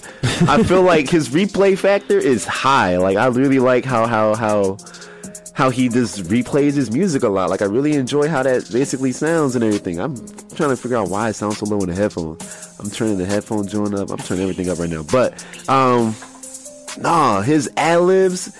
I 0.48 0.62
feel 0.64 0.84
like 0.84 1.10
his 1.10 1.30
replay 1.30 1.78
factor 1.78 2.18
is 2.20 2.46
high. 2.46 2.98
Like 2.98 3.18
I 3.18 3.26
really 3.28 3.60
like 3.60 3.84
how 3.84 4.06
how 4.06 4.36
how 4.36 4.78
how 5.54 5.70
he 5.70 5.90
just 5.90 6.24
replays 6.24 6.74
his 6.74 6.92
music 6.92 7.24
a 7.24 7.30
lot. 7.30 7.50
Like 7.50 7.62
I 7.62 7.66
really 7.66 7.94
enjoy 7.94 8.28
how 8.28 8.44
that 8.44 8.70
basically 8.72 9.12
sounds 9.12 9.56
and 9.56 9.64
everything. 9.64 10.00
I'm 10.00 10.16
trying 10.56 10.70
to 10.70 10.78
figure 10.78 10.98
out 10.98 11.10
why 11.10 11.30
it 11.30 11.34
sounds 11.34 11.58
so 11.58 11.66
low 11.66 11.80
in 11.82 11.90
the 11.90 11.96
headphone. 11.96 12.38
I'm 12.80 12.90
turning 12.90 13.18
the 13.18 13.26
headphone 13.26 13.68
joint 13.68 13.96
up. 13.96 14.12
I'm 14.12 14.18
turning 14.18 14.44
everything 14.44 14.70
up 14.70 14.80
right 14.80 14.90
now. 14.90 15.04
But 15.04 15.44
um, 15.68 16.16
nah, 16.98 17.42
his 17.42 17.70
ad 17.78 18.02
libs 18.02 18.52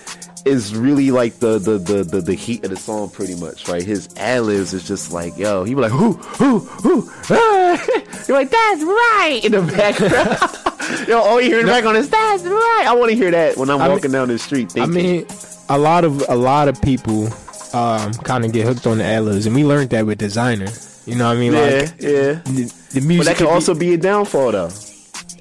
is 0.44 0.76
really 0.76 1.12
like 1.12 1.36
the 1.40 1.60
the, 1.60 1.78
the 1.78 2.04
the 2.04 2.22
the 2.22 2.34
heat 2.34 2.64
of 2.64 2.70
the 2.72 2.76
song 2.76 3.10
pretty 3.10 3.36
much, 3.36 3.68
right? 3.68 3.84
His 3.84 4.10
ad 4.18 4.44
libs 4.44 4.74
is 4.74 4.88
just 4.88 5.12
like, 5.12 5.38
yo, 5.38 5.64
he 5.64 5.76
be 5.76 5.82
like, 5.82 5.92
whoo, 5.92 6.14
whoo, 6.40 6.60
whoo, 6.84 7.12
ah. 7.30 7.86
You're 8.28 8.38
like, 8.38 8.50
that's 8.50 8.84
right 8.84 9.40
in 9.44 9.52
the 9.52 9.62
background. 9.62 11.08
yo, 11.08 11.20
all 11.20 11.40
you 11.42 11.48
hear 11.50 11.60
in 11.60 11.66
the 11.66 11.72
background 11.72 11.98
is 11.98 12.10
that's 12.10 12.44
right. 12.44 12.86
I 12.88 12.94
want 12.96 13.12
to 13.12 13.16
hear 13.16 13.32
that 13.32 13.58
when 13.58 13.70
I'm 13.70 13.80
I 13.82 13.86
mean- 13.88 13.92
walking 13.98 14.12
down 14.12 14.28
the 14.30 14.40
street. 14.40 14.78
I 14.78 14.86
mean, 14.88 15.26
a 15.70 15.78
lot 15.78 16.04
of 16.04 16.24
a 16.30 16.36
lot 16.36 16.68
of 16.68 16.82
people 16.82 17.28
um, 17.74 18.12
kind 18.14 18.44
of 18.46 18.52
get 18.52 18.66
hooked 18.66 18.88
on 18.88 18.98
the 18.98 19.04
ad-libs, 19.04 19.46
and 19.46 19.56
we 19.56 19.64
learned 19.64 19.92
that 19.92 20.06
with 20.06 20.20
Desiigner. 20.20 20.88
You 21.08 21.16
know 21.16 21.28
what 21.30 21.38
I 21.38 21.40
mean? 21.40 21.54
yeah, 21.54 21.60
Like 21.60 22.02
yeah. 22.02 22.34
the, 22.46 22.74
the 22.94 23.18
But 23.18 23.26
that 23.26 23.36
can 23.38 23.46
could 23.46 23.46
be- 23.46 23.50
also 23.52 23.74
be 23.74 23.94
a 23.94 23.98
downfall 23.98 24.52
though. 24.52 24.70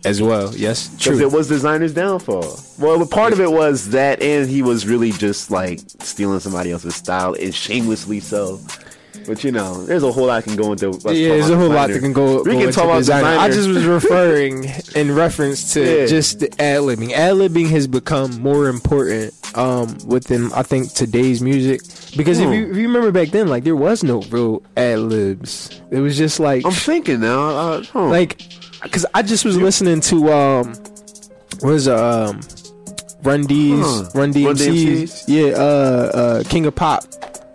As 0.05 0.23
well. 0.23 0.55
Yes, 0.57 0.91
true. 0.99 1.19
it 1.21 1.31
was 1.31 1.51
Desiigner's 1.51 1.93
downfall. 1.93 2.59
Well, 2.79 2.99
the 2.99 3.07
part 3.07 3.33
of 3.35 3.41
it 3.41 3.51
was 3.53 3.91
that, 3.91 4.23
and 4.23 4.49
he 4.49 4.63
was 4.63 4.87
really 4.87 5.13
just 5.13 5.51
like 5.51 5.81
stealing 6.01 6.41
somebody 6.41 6.73
else's 6.73 6.95
style, 6.95 7.35
and 7.35 7.55
shamelessly 7.55 8.21
so. 8.21 8.61
But 9.27 9.45
you 9.45 9.53
know, 9.53 9.85
there's 9.85 10.03
a 10.03 10.11
whole 10.11 10.27
lot 10.29 10.45
can 10.45 10.57
go 10.57 10.73
into. 10.73 10.89
us 10.89 11.05
yeah, 11.13 11.29
there's 11.29 11.51
a 11.51 11.53
about 11.53 11.61
whole 11.61 11.69
lot 11.75 11.91
that 11.91 12.01
can 12.01 12.13
go. 12.15 12.39
We 12.39 12.45
go 12.45 12.51
can 12.53 12.61
into 12.61 12.73
talk 12.73 12.85
about 12.85 13.03
Desiigner. 13.03 13.39
I 13.39 13.49
just 13.49 13.69
was 13.69 13.85
referring 13.99 14.65
in 14.95 15.15
reference 15.15 15.75
to 15.75 16.01
Yeah. 16.01 16.07
just 16.07 16.41
the 16.41 16.47
ad 16.63 16.81
libbing. 16.81 17.13
Ad 17.13 17.35
libbing 17.35 17.69
has 17.69 17.87
become 17.87 18.41
more 18.41 18.69
important 18.69 19.35
um, 19.55 19.99
within 20.07 20.51
I 20.55 20.63
think 20.63 20.93
today's 20.95 21.43
music 21.43 21.83
because 22.17 22.39
if, 22.39 22.47
Hmm. 22.47 22.53
you, 22.55 22.71
if 22.71 22.77
you 22.77 22.87
remember 22.87 23.11
back 23.11 23.29
then, 23.29 23.49
like 23.49 23.65
there 23.65 23.77
was 23.77 24.03
no 24.03 24.23
real 24.31 24.63
ad 24.77 25.01
libs. 25.01 25.69
It 25.91 25.99
was 26.01 26.17
just 26.17 26.41
like 26.41 26.65
I'm 26.65 26.73
thinking 26.73 27.21
now. 27.21 27.51
Uh, 27.51 27.83
huh. 27.83 28.07
like 28.09 28.41
because 28.83 29.07
I 29.15 29.23
just 29.23 29.45
was 29.45 29.57
listening 29.57 30.01
to 30.03 30.33
um 30.33 30.75
what 31.61 31.75
is 31.75 31.87
it, 31.87 31.95
um 31.95 32.41
Run 33.23 33.45
D's 33.47 33.81
Huh. 33.85 34.03
Run 34.15 34.33
Run 34.33 34.33
DMC's? 34.33 35.29
Yeah 35.29 35.53
uh 35.53 36.11
uh 36.15 36.45
King 36.45 36.67
of 36.67 36.75
Pop 36.75 37.05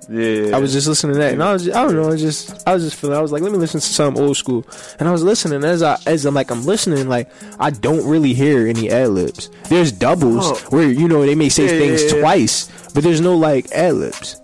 yeah, 0.07 0.55
I 0.55 0.59
was 0.59 0.71
just 0.71 0.87
listening 0.87 1.13
to 1.13 1.19
that 1.19 1.33
and 1.33 1.41
I 1.41 1.51
was 1.53 1.67
I 1.67 1.81
don't 1.83 1.95
know 1.95 2.03
I 2.03 2.09
was 2.09 2.21
just 2.21 2.67
I 2.67 2.75
was 2.75 2.83
just 2.83 2.95
feeling 2.95 3.17
I 3.17 3.21
was 3.21 3.31
like 3.31 3.41
let 3.41 3.51
me 3.51 3.57
listen 3.57 3.79
to 3.79 3.85
some 3.87 4.15
old 4.17 4.37
school 4.37 4.63
and 4.99 5.09
I 5.09 5.11
was 5.11 5.23
listening 5.23 5.63
as 5.63 5.81
I 5.81 5.97
as 6.05 6.25
I'm 6.25 6.35
like 6.35 6.51
I'm 6.51 6.63
listening 6.63 7.09
like 7.09 7.27
I 7.59 7.71
don't 7.71 8.07
really 8.07 8.35
hear 8.35 8.67
any 8.67 8.91
ad 8.91 9.09
libs 9.09 9.49
there's 9.69 9.91
doubles 9.91 10.43
Oh. 10.45 10.55
where 10.69 10.87
you 10.87 11.07
know 11.07 11.25
they 11.25 11.33
may 11.33 11.49
say 11.49 11.63
Yeah, 11.63 11.79
things 11.87 12.03
yeah, 12.03 12.15
yeah. 12.17 12.21
twice 12.21 12.91
but 12.93 13.03
there's 13.03 13.19
no 13.19 13.35
like 13.35 13.71
ad 13.71 13.95
libs 13.95 14.39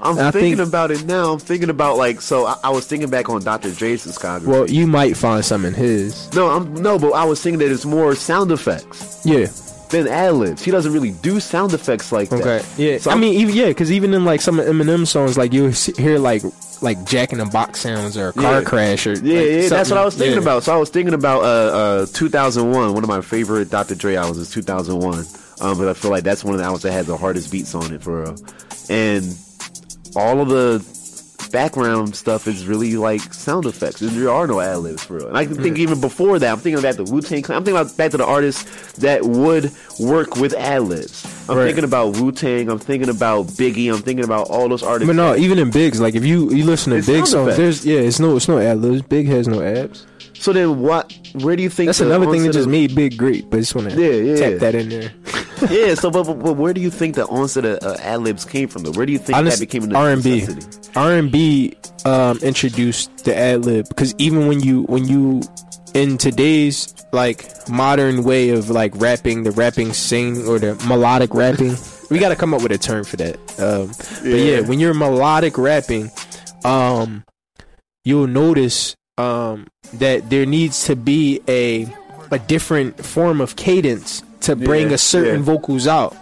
I'm 0.00 0.18
I 0.18 0.30
thinking 0.30 0.56
think- 0.56 0.68
about 0.68 0.90
it 0.90 1.04
now. 1.04 1.32
I'm 1.32 1.38
thinking 1.38 1.70
about 1.70 1.96
like 1.96 2.20
so. 2.20 2.46
I, 2.46 2.56
I 2.64 2.70
was 2.70 2.86
thinking 2.86 3.10
back 3.10 3.28
on 3.28 3.42
Dr. 3.42 3.70
Dre's 3.72 4.06
discography. 4.06 4.46
well 4.46 4.70
you 4.70 4.86
might 4.86 5.16
find 5.16 5.44
some 5.44 5.64
in 5.64 5.74
his 5.74 6.32
no, 6.34 6.48
I'm 6.48 6.74
no, 6.74 6.98
but 6.98 7.12
I 7.12 7.24
was 7.24 7.42
thinking 7.42 7.58
that 7.60 7.72
it's 7.72 7.84
more 7.84 8.14
sound 8.14 8.52
effects 8.52 9.20
yeah 9.24 9.46
than 9.90 10.06
ad 10.06 10.34
libs. 10.34 10.62
He 10.62 10.70
doesn't 10.70 10.92
really 10.92 11.12
do 11.12 11.40
sound 11.40 11.72
effects 11.72 12.12
like 12.12 12.28
that. 12.28 12.40
Okay. 12.42 12.62
Yeah. 12.76 12.98
So 12.98 13.10
I 13.10 13.14
I'm- 13.14 13.20
mean, 13.22 13.34
even 13.40 13.54
yeah, 13.54 13.68
because 13.68 13.90
even 13.90 14.12
in 14.14 14.24
like 14.24 14.40
some 14.42 14.60
of 14.60 14.66
Eminem 14.66 15.06
songs, 15.06 15.38
like 15.38 15.52
you 15.52 15.68
hear 15.96 16.18
like 16.18 16.42
like 16.82 17.02
Jack 17.06 17.32
in 17.32 17.38
the 17.38 17.46
Box 17.46 17.80
sounds 17.80 18.16
or 18.16 18.28
a 18.28 18.32
car 18.34 18.58
Yeah. 18.60 18.64
crash 18.64 19.06
or 19.06 19.14
Yeah, 19.14 19.40
like, 19.40 19.50
yeah, 19.64 19.68
that's 19.68 19.90
what 19.90 19.98
I 19.98 20.04
was 20.04 20.14
thinking 20.14 20.34
yeah. 20.36 20.42
about. 20.42 20.62
So 20.62 20.74
I 20.74 20.76
was 20.76 20.90
thinking 20.90 21.14
about 21.14 21.42
uh, 21.42 22.02
uh, 22.02 22.06
2001. 22.12 22.94
One 22.94 23.02
of 23.02 23.08
my 23.08 23.20
favorite 23.22 23.68
Dr. 23.70 23.94
Dre 23.96 24.14
albums 24.14 24.38
is 24.38 24.50
2001. 24.50 25.24
Um, 25.60 25.76
but 25.78 25.88
I 25.88 25.94
feel 25.94 26.12
like 26.12 26.22
that's 26.22 26.44
one 26.44 26.54
of 26.54 26.58
the 26.58 26.64
albums 26.64 26.82
that 26.84 26.92
had 26.92 27.06
the 27.06 27.16
hardest 27.16 27.50
beats 27.50 27.74
on 27.74 27.92
it 27.92 28.00
for 28.02 28.22
real. 28.22 28.36
And 28.90 29.36
all 30.18 30.40
of 30.40 30.48
the 30.48 30.84
background 31.50 32.14
stuff 32.14 32.46
is 32.46 32.66
really 32.66 32.96
like 32.96 33.32
sound 33.32 33.64
effects. 33.64 34.00
There 34.00 34.28
are 34.30 34.46
no 34.46 34.60
ad 34.60 34.78
libs 34.78 35.04
for 35.04 35.14
real. 35.14 35.28
And 35.28 35.36
I 35.38 35.46
can 35.46 35.54
think 35.54 35.76
Hmm. 35.76 35.82
even 35.82 36.00
before 36.00 36.38
that, 36.38 36.52
I'm 36.52 36.58
thinking 36.58 36.78
about 36.78 36.96
the 36.96 37.04
Wu 37.04 37.22
Tang 37.22 37.40
Clan. 37.42 37.56
I'm 37.58 37.64
thinking 37.64 37.80
about 37.80 37.96
back 37.96 38.10
to 38.10 38.16
the 38.18 38.26
artists 38.26 38.64
that 38.98 39.24
would 39.24 39.70
work 39.98 40.36
with 40.36 40.52
ad 40.54 40.82
libs. 40.82 41.24
I'm 41.48 41.56
Right. 41.56 41.66
thinking 41.66 41.84
about 41.84 42.18
Wu 42.18 42.32
Tang. 42.32 42.68
I'm 42.68 42.78
thinking 42.78 43.08
about 43.08 43.46
Biggie. 43.46 43.88
I'm 43.90 44.02
thinking 44.02 44.24
about 44.24 44.48
all 44.50 44.68
those 44.68 44.82
artists. 44.82 45.06
But 45.08 45.16
no, 45.16 45.36
even 45.36 45.58
in 45.58 45.70
Biggs, 45.70 46.00
like 46.00 46.14
if 46.14 46.24
you 46.24 46.50
you 46.50 46.64
listen 46.64 46.92
to 46.92 46.96
Big 47.00 47.26
songs, 47.26 47.54
effects. 47.54 47.56
there's 47.56 47.86
yeah, 47.86 48.00
it's 48.00 48.20
no 48.20 48.36
it's 48.36 48.48
no 48.48 48.58
ad 48.58 48.82
libs. 48.82 49.00
Big 49.02 49.26
has 49.28 49.48
no 49.48 49.62
abs. 49.62 50.04
So 50.38 50.52
then 50.52 50.80
what? 50.80 51.12
Where 51.34 51.56
do 51.56 51.62
you 51.62 51.70
think 51.70 51.88
That's 51.88 51.98
the 51.98 52.06
another 52.06 52.30
thing 52.30 52.42
that 52.44 52.52
just 52.52 52.66
of- 52.66 52.70
made 52.72 52.94
Big 52.94 53.16
great. 53.16 53.48
But 53.50 53.58
I 53.58 53.60
just 53.60 53.74
want 53.74 53.90
to 53.90 54.00
Yeah, 54.00 54.34
yeah. 54.34 54.50
tap 54.50 54.60
that 54.60 54.74
in 54.74 54.88
there. 54.88 55.12
yeah, 55.70 55.94
so 55.94 56.10
but, 56.10 56.24
but, 56.24 56.52
where 56.56 56.72
do 56.72 56.80
you 56.80 56.90
think 56.90 57.16
the 57.16 57.26
onset 57.26 57.64
of 57.64 57.82
uh, 57.82 57.96
ad 58.00 58.20
libs 58.20 58.44
came 58.44 58.68
from? 58.68 58.82
Though, 58.84 58.92
where 58.92 59.06
do 59.06 59.12
you 59.12 59.18
think 59.18 59.36
Honest- 59.36 59.58
that 59.58 59.68
became 59.70 59.94
R 59.94 60.10
and 60.10 60.22
B. 60.22 60.46
R 60.96 61.12
and 61.12 61.30
B 61.32 61.76
um, 62.04 62.38
introduced 62.38 63.24
the 63.24 63.36
ad 63.36 63.64
lib 63.64 63.88
because 63.88 64.14
even 64.18 64.46
when 64.46 64.60
you 64.60 64.82
when 64.84 65.06
you 65.06 65.42
in 65.94 66.16
today's 66.18 66.94
like 67.12 67.44
modern 67.68 68.22
way 68.22 68.50
of 68.50 68.70
like 68.70 68.92
rapping, 68.96 69.42
the 69.42 69.50
rapping 69.50 69.92
sing 69.92 70.46
or 70.46 70.58
the 70.58 70.74
melodic 70.86 71.34
rapping, 71.34 71.74
we 72.10 72.18
got 72.18 72.28
to 72.28 72.36
come 72.36 72.54
up 72.54 72.62
with 72.62 72.70
a 72.72 72.78
term 72.78 73.02
for 73.04 73.16
that. 73.16 73.36
Um, 73.58 73.88
But 74.22 74.38
yeah, 74.38 74.60
when 74.60 74.78
you're 74.78 74.94
melodic 74.94 75.56
rapping, 75.58 76.10
um, 76.64 77.24
you'll 78.04 78.26
notice 78.26 78.94
um, 79.18 79.66
that 79.94 80.30
there 80.30 80.46
needs 80.46 80.84
to 80.86 80.96
be 80.96 81.40
a 81.48 81.86
a 82.30 82.38
different 82.38 83.02
form 83.04 83.40
of 83.40 83.56
cadence 83.56 84.22
to 84.40 84.54
bring 84.54 84.88
Yeah, 84.88 84.94
a 84.94 84.98
certain 84.98 85.36
yeah. 85.40 85.44
vocals 85.46 85.86
out. 85.86 86.14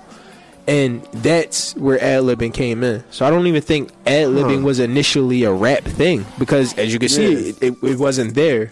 And 0.68 1.02
that's 1.14 1.76
where 1.76 2.00
ad 2.02 2.22
libbing 2.24 2.52
came 2.54 2.82
in. 2.82 3.04
So 3.10 3.24
I 3.26 3.30
don't 3.30 3.46
even 3.46 3.62
think 3.62 3.90
ad 4.06 4.28
libbing 4.28 4.60
Huh. 4.60 4.66
was 4.66 4.78
initially 4.80 5.44
a 5.44 5.52
rap 5.52 5.82
thing 5.84 6.24
because, 6.38 6.76
as 6.78 6.92
you 6.92 6.98
can 6.98 7.08
see, 7.08 7.32
Yeah. 7.32 7.48
it, 7.50 7.62
it, 7.62 7.74
it 7.82 7.98
wasn't 7.98 8.34
there. 8.34 8.70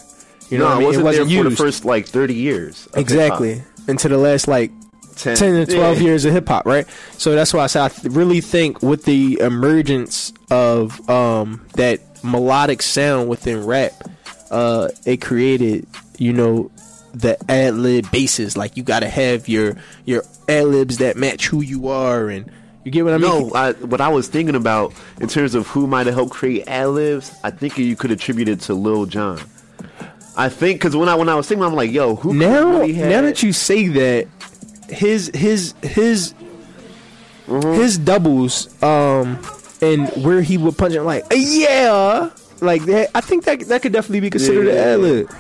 You 0.51 0.59
know, 0.59 0.65
no, 0.65 0.71
what 0.71 0.77
I 0.77 0.79
mean? 0.79 1.01
it 1.01 1.03
wasn't, 1.03 1.29
there 1.31 1.43
for 1.45 1.51
the 1.51 1.57
first 1.57 1.85
like 1.85 2.07
thirty 2.07 2.35
years. 2.35 2.87
exactly 2.95 3.63
into 3.89 4.09
the 4.09 4.19
last 4.19 4.47
like 4.49 4.71
hip-hop. 4.71 5.37
10 5.39 5.67
to 5.67 5.75
12 5.75 5.99
yeah. 5.99 6.03
years 6.05 6.25
of 6.25 6.33
hip 6.33 6.49
hop, 6.49 6.67
right? 6.67 6.87
So 7.13 7.35
that's 7.35 7.55
why 7.55 7.65
I 7.65 7.67
say 7.69 7.85
I 7.85 7.89
th- 7.89 8.13
really 8.13 8.41
think 8.41 8.83
with 8.83 9.05
the 9.05 9.39
emergence 9.41 10.33
of 10.51 11.09
um, 11.09 11.65
that 11.75 12.01
melodic 12.25 12.83
sound 12.83 13.29
within 13.29 13.65
rap, 13.65 13.93
uh, 14.51 14.89
it 15.07 15.21
created, 15.21 15.87
you 16.19 16.33
know, 16.33 16.71
the 17.13 17.37
ad 17.51 17.75
lib 17.75 18.11
basis. 18.11 18.57
Like 18.57 18.77
you 18.77 18.83
got 18.83 19.01
to 19.01 19.09
have 19.09 19.49
your 19.49 19.77
your 20.05 20.23
ad 20.49 20.67
libs 20.67 20.99
that 20.99 21.17
match 21.17 21.47
who 21.47 21.61
you 21.61 21.89
are, 21.89 22.29
and 22.29 22.51
you 22.85 22.91
get 22.91 23.05
what 23.05 23.15
I 23.15 23.19
mean? 23.19 23.49
No, 23.49 23.51
I, 23.55 23.73
what 23.73 24.01
I 24.01 24.09
was 24.09 24.29
thinking 24.29 24.55
about 24.57 24.93
in 25.21 25.29
terms 25.29 25.55
of 25.55 25.67
who 25.69 25.87
might 25.87 26.07
have 26.07 26.15
helped 26.15 26.33
create 26.33 26.67
ad 26.69 26.89
libs, 26.89 27.33
I 27.45 27.51
think 27.51 27.79
you 27.79 27.97
could 27.97 28.11
attribute 28.11 28.49
it 28.49 28.61
to 28.63 28.75
Lil 28.75 29.07
Jon. 29.07 29.41
I 30.37 30.49
think 30.49 30.81
because 30.81 30.97
when 30.97 31.09
I 31.09 31.15
when 31.15 31.29
I 31.29 31.35
was 31.37 31.47
thinking, 31.47 31.65
I'm 31.65 31.75
like, 31.75 31.93
yo, 31.93 32.17
who 32.17 32.35
now 32.35 32.81
really 32.81 32.93
now 32.95 33.23
that 33.23 33.43
you 33.43 33.53
say 33.53 33.87
that 33.89 34.29
his 34.89 35.31
his 35.35 35.75
his 35.83 36.35
Mm-hmm. 37.47 37.75
his 37.75 37.99
doubles 37.99 38.83
um 38.83 39.39
and 39.83 40.09
where 40.25 40.41
he 40.41 40.57
would 40.57 40.79
punch 40.79 40.95
it 40.95 41.03
like 41.03 41.25
yeah 41.31 42.31
like 42.61 42.83
that. 42.87 43.11
I 43.15 43.21
think 43.21 43.45
that 43.45 43.61
that 43.69 43.83
could 43.83 43.93
definitely 43.93 44.21
be 44.21 44.31
considered 44.31 44.69
an 44.69 44.77
ad 44.77 45.01
lib. 45.01 45.31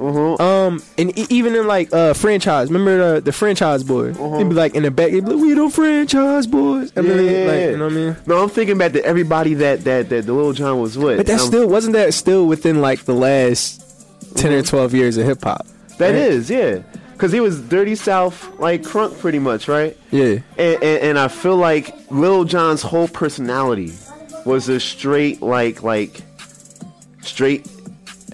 Uh-huh. 0.00 0.36
Um, 0.42 0.82
and 0.98 1.16
e- 1.16 1.26
even 1.28 1.54
in 1.54 1.66
like 1.66 1.92
uh 1.92 2.14
franchise, 2.14 2.68
remember 2.72 3.14
the 3.16 3.20
the 3.20 3.32
franchise 3.32 3.84
boy? 3.84 4.06
He'd 4.38 4.48
be 4.48 4.54
like 4.54 4.74
in 4.74 4.82
the 4.82 4.90
back, 4.90 5.10
he'd 5.10 5.24
be 5.24 5.32
like, 5.32 5.40
"We 5.42 5.52
the 5.54 5.68
franchise 5.68 6.46
boys." 6.46 6.92
I 6.96 7.02
mean, 7.02 7.24
Yeah. 7.24 7.44
like, 7.46 7.60
you 7.70 7.76
know 7.76 7.84
what 7.84 7.92
I 7.92 7.96
mean? 7.96 8.16
No, 8.26 8.42
I'm 8.42 8.48
thinking 8.48 8.78
back 8.78 8.92
to 8.92 9.04
everybody 9.04 9.54
that 9.54 9.84
that 9.84 10.08
that 10.08 10.26
the 10.26 10.32
Lil 10.32 10.52
Jon 10.54 10.80
was 10.80 10.96
with. 10.96 11.18
But 11.18 11.26
that 11.26 11.40
Um, 11.40 11.46
still 11.46 11.68
wasn't 11.68 11.92
that 11.92 12.14
still 12.14 12.46
within 12.46 12.80
like 12.80 13.04
the 13.04 13.14
last 13.14 13.80
10 14.36 14.52
or 14.52 14.62
twelve 14.62 14.94
years 14.94 15.18
of 15.18 15.26
hip 15.26 15.44
hop. 15.44 15.66
that 15.98 16.06
right? 16.08 16.14
is 16.16 16.50
yeah, 16.50 16.78
because 17.12 17.30
he 17.30 17.40
was 17.40 17.60
Dirty 17.60 17.94
South 17.94 18.48
like 18.58 18.82
crunk 18.82 19.18
pretty 19.20 19.38
much, 19.38 19.68
right? 19.68 19.96
Yeah, 20.10 20.38
And, 20.56 20.82
and, 20.82 20.82
and 21.02 21.18
I 21.18 21.28
feel 21.28 21.56
like 21.56 21.94
Lil 22.10 22.44
Jon's 22.44 22.80
whole 22.82 23.08
personality 23.08 23.92
was 24.44 24.68
a 24.68 24.80
straight 24.80 25.42
like 25.42 25.82
like 25.82 26.22
straight 27.22 27.68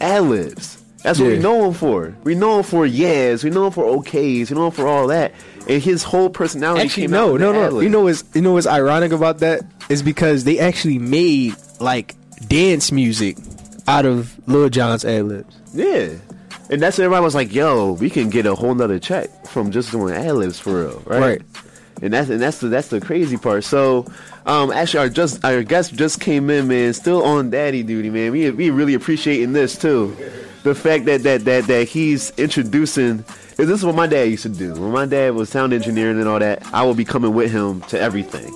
ad 0.00 0.24
libs. 0.24 0.82
That's 1.02 1.20
what 1.20 1.28
we 1.28 1.38
know 1.38 1.66
him 1.66 1.74
for. 1.74 2.14
We 2.24 2.34
know 2.34 2.58
him 2.58 2.64
for 2.64 2.84
yes. 2.84 3.44
We 3.44 3.50
know 3.50 3.66
him 3.66 3.72
for 3.72 3.84
okays. 3.84 4.50
We 4.50 4.56
know 4.56 4.66
him 4.66 4.72
for 4.72 4.86
all 4.86 5.06
that. 5.08 5.32
And 5.68 5.82
his 5.82 6.02
whole 6.02 6.28
personality. 6.28 6.84
actually, 6.84 7.04
came 7.04 7.10
no, 7.12 7.36
no, 7.36 7.52
no. 7.52 7.64
ad-lib. 7.64 7.84
You 7.84 7.88
know 7.88 8.02
what's 8.02 8.24
you 8.34 8.42
know 8.42 8.52
what's 8.52 8.66
ironic 8.66 9.12
about 9.12 9.38
that 9.38 9.62
is 9.88 10.02
because 10.02 10.44
they 10.44 10.58
actually 10.58 10.98
made 10.98 11.54
like 11.80 12.16
dance 12.48 12.90
music 12.90 13.36
out 13.86 14.04
of 14.04 14.36
Lil 14.48 14.68
Jon's 14.68 15.04
ad 15.04 15.26
libs. 15.26 15.56
Yeah. 15.72 16.14
And 16.70 16.82
that's 16.82 16.98
when 16.98 17.06
everybody 17.06 17.24
was 17.24 17.34
like, 17.34 17.54
yo, 17.54 17.92
we 17.92 18.10
can 18.10 18.28
get 18.28 18.44
a 18.44 18.54
whole 18.54 18.74
nother 18.74 18.98
check 18.98 19.46
from 19.46 19.70
just 19.70 19.90
doing 19.90 20.14
ad 20.14 20.34
libs 20.34 20.58
for 20.60 20.84
real, 20.84 21.02
right? 21.06 21.20
Right. 21.20 21.42
And 22.02 22.12
that's 22.12 22.28
and 22.28 22.40
that's 22.40 22.58
the 22.58 22.68
that's 22.68 22.88
the 22.88 23.00
crazy 23.00 23.36
part. 23.36 23.64
So 23.64 24.06
um 24.49 24.73
actually 24.73 25.00
our 25.00 25.09
just 25.09 25.45
our 25.45 25.62
guest 25.62 25.95
just 25.95 26.21
came 26.21 26.50
in, 26.50 26.67
man, 26.67 26.93
still 26.95 27.23
on 27.23 27.50
daddy 27.50 27.85
duty, 27.85 28.11
man. 28.11 28.33
We 28.33 28.50
we 28.50 28.71
really 28.71 28.95
appreciating 28.95 29.52
this 29.52 29.78
too. 29.78 30.17
The 30.64 30.75
fact 30.75 31.05
that 31.05 31.23
that 31.23 31.45
that 31.45 31.67
that 31.67 31.88
he's 31.88 32.33
introducing 32.37 33.25
this 33.57 33.69
is 33.71 33.85
what 33.85 33.97
my 33.97 34.07
dad 34.07 34.25
used 34.31 34.45
to 34.45 34.49
do. 34.49 34.73
When 34.73 34.93
my 34.93 35.05
dad 35.05 35.35
was 35.35 35.49
sound 35.49 35.73
engineering 35.73 36.19
and 36.21 36.28
all 36.28 36.38
that, 36.38 36.64
I 36.73 36.85
would 36.85 36.97
be 36.97 37.05
coming 37.05 37.35
with 37.35 37.50
him 37.50 37.81
to 37.83 38.00
everything. 38.00 38.52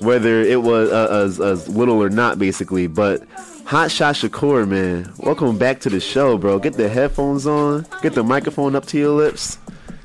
Whether 0.00 0.42
it 0.42 0.62
was 0.62 0.92
uh, 0.92 1.24
as, 1.24 1.40
as 1.40 1.66
little 1.66 2.02
or 2.02 2.10
not, 2.10 2.38
basically. 2.38 2.86
But 2.86 3.22
Hot 3.64 3.90
Shot 3.90 4.16
Shakor, 4.16 4.68
man, 4.68 5.10
welcome 5.16 5.56
back 5.56 5.80
to 5.80 5.88
the 5.88 5.98
show, 5.98 6.36
bro. 6.36 6.58
Get 6.58 6.74
the 6.74 6.90
headphones 6.90 7.46
on, 7.46 7.86
get 8.02 8.12
the 8.12 8.22
microphone 8.22 8.76
up 8.76 8.84
to 8.86 8.98
your 8.98 9.16
lips. 9.16 9.56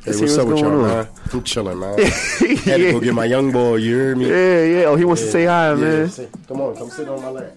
Hey, 0.03 0.11
Let's 0.11 0.21
what's 0.21 0.37
up 0.37 0.47
with 0.47 0.59
y'all, 0.59 0.71
on. 0.81 0.87
man? 0.87 1.07
I'm 1.33 1.43
chilling, 1.43 1.79
man. 1.79 1.97
Had 1.99 2.77
to 2.77 2.91
go 2.93 2.99
get 3.01 3.13
my 3.13 3.25
young 3.25 3.51
boy. 3.51 3.75
You 3.75 3.95
hear 3.95 4.15
me? 4.15 4.29
Yeah, 4.29 4.63
yeah. 4.63 4.85
Oh, 4.85 4.95
he 4.95 5.03
wants 5.05 5.21
to 5.23 5.27
say 5.31 5.45
hi, 5.45 5.73
man. 5.75 6.09
say- 6.09 6.29
come 6.47 6.61
on, 6.61 6.75
come 6.75 6.89
sit 6.89 7.07
on 7.09 7.21
my 7.21 7.29
lap. 7.29 7.51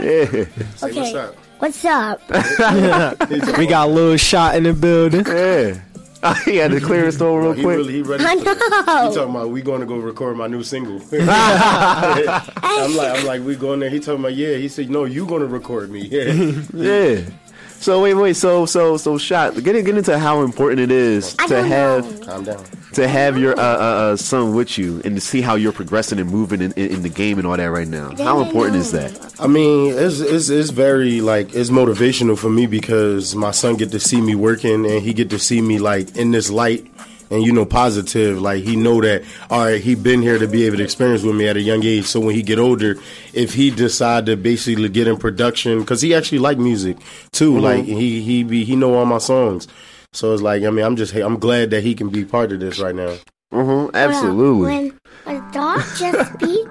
Yeah. 0.00 0.24
Say 0.26 0.46
Okay. 0.82 1.00
what's 1.00 1.14
up. 1.14 1.34
What's 1.58 1.84
up? 1.84 2.20
We 3.58 3.66
got 3.66 3.88
a 3.88 3.90
little 3.90 4.16
shot 4.16 4.54
in 4.54 4.62
the 4.62 4.72
building. 4.72 5.24
Yeah. 5.26 6.34
he 6.44 6.56
had 6.56 6.70
to 6.72 6.80
clear 6.80 7.06
his 7.06 7.16
throat 7.16 7.38
real 7.38 7.52
He 7.52 7.62
quick. 7.62 7.76
really, 7.76 7.92
he 7.94 8.02
ready. 8.02 8.24
I 8.24 8.36
for 8.36 8.42
it. 8.42 8.86
know. 8.86 9.08
He 9.08 9.14
talking 9.16 9.34
about 9.34 9.50
we 9.50 9.62
going 9.62 9.80
to 9.80 9.86
go 9.86 9.96
record 9.98 10.36
my 10.36 10.46
new 10.46 10.62
single. 10.62 11.00
I'm 11.12 11.26
like, 12.96 13.18
I'm 13.18 13.24
like, 13.26 13.42
we 13.42 13.56
going 13.56 13.80
there. 13.80 13.90
He 13.90 13.98
talking 13.98 14.20
about, 14.20 14.34
yeah. 14.34 14.54
He 14.56 14.68
said, 14.68 14.90
no, 14.90 15.04
you 15.04 15.26
going 15.26 15.40
to 15.42 15.48
record 15.48 15.90
me. 15.90 16.06
Yeah. 16.06 16.32
yeah. 16.74 17.20
So 17.80 18.02
wait, 18.02 18.14
wait. 18.14 18.34
So 18.34 18.66
so 18.66 18.96
so 18.96 19.18
shot. 19.18 19.54
Get 19.62 19.76
in- 19.76 19.84
get 19.84 19.96
into 19.96 20.18
how 20.18 20.42
important 20.42 20.80
it 20.80 20.90
is 20.90 21.34
I 21.38 21.46
to 21.46 21.62
have 21.62 22.20
know. 22.20 22.26
Calm 22.26 22.44
down. 22.44 22.64
to 22.94 23.06
have 23.08 23.38
your 23.38 23.58
uh, 23.58 23.62
uh, 23.62 23.64
uh, 24.12 24.16
son 24.16 24.54
with 24.54 24.76
you 24.78 25.00
and 25.04 25.14
to 25.14 25.20
see 25.20 25.40
how 25.40 25.54
you're 25.54 25.72
progressing 25.72 26.18
and 26.18 26.28
moving 26.30 26.60
in, 26.60 26.72
in, 26.72 26.90
in 26.96 27.02
the 27.02 27.08
game 27.08 27.38
and 27.38 27.46
all 27.46 27.56
that 27.56 27.66
right 27.70 27.86
now. 27.88 28.14
How 28.16 28.40
important 28.42 28.76
is 28.76 28.90
that? 28.92 29.34
I 29.38 29.46
mean, 29.46 29.94
it's, 29.96 30.18
it's 30.20 30.48
it's 30.48 30.70
very 30.70 31.20
like 31.20 31.54
it's 31.54 31.70
motivational 31.70 32.36
for 32.36 32.50
me 32.50 32.66
because 32.66 33.34
my 33.36 33.52
son 33.52 33.76
get 33.76 33.92
to 33.92 34.00
see 34.00 34.20
me 34.20 34.34
working 34.34 34.84
and 34.84 35.00
he 35.02 35.12
get 35.14 35.30
to 35.30 35.38
see 35.38 35.60
me 35.60 35.78
like 35.78 36.16
in 36.16 36.32
this 36.32 36.50
light 36.50 36.84
and 37.30 37.42
you 37.42 37.52
know 37.52 37.64
positive. 37.64 38.40
Like 38.40 38.62
he 38.62 38.76
know 38.76 39.00
that 39.00 39.24
all 39.50 39.64
right, 39.64 39.80
he 39.80 39.94
been 39.94 40.22
here 40.22 40.38
to 40.38 40.46
be 40.46 40.64
able 40.64 40.78
to 40.78 40.84
experience 40.84 41.22
with 41.22 41.36
me 41.36 41.48
at 41.48 41.56
a 41.56 41.60
young 41.60 41.84
age. 41.84 42.06
So 42.06 42.20
when 42.20 42.34
he 42.34 42.42
get 42.42 42.58
older, 42.58 42.96
if 43.32 43.54
he 43.54 43.70
decide 43.70 44.26
to 44.26 44.36
basically 44.36 44.88
get 44.88 45.08
in 45.08 45.16
production, 45.16 45.80
because 45.80 46.00
he 46.00 46.14
actually 46.14 46.38
like 46.38 46.58
music 46.58 46.96
too. 47.32 47.58
Like 47.58 47.84
he 47.84 48.22
he 48.22 48.44
be 48.44 48.64
he 48.64 48.76
know 48.76 48.94
all 48.94 49.06
my 49.06 49.18
songs. 49.18 49.68
So 50.12 50.32
it's 50.32 50.42
like 50.42 50.62
I 50.62 50.70
mean 50.70 50.84
I'm 50.84 50.96
just 50.96 51.14
I'm 51.14 51.38
glad 51.38 51.70
that 51.70 51.82
he 51.82 51.94
can 51.94 52.08
be 52.08 52.24
part 52.24 52.52
of 52.52 52.60
this 52.60 52.78
right 52.78 52.94
now. 52.94 53.16
Mm-hmm. 53.52 53.96
Absolutely. 53.96 54.66
When, 54.66 54.98
when 55.24 55.36
a 55.36 55.52
dog 55.52 55.80
just 55.96 56.32
speak, 56.34 56.68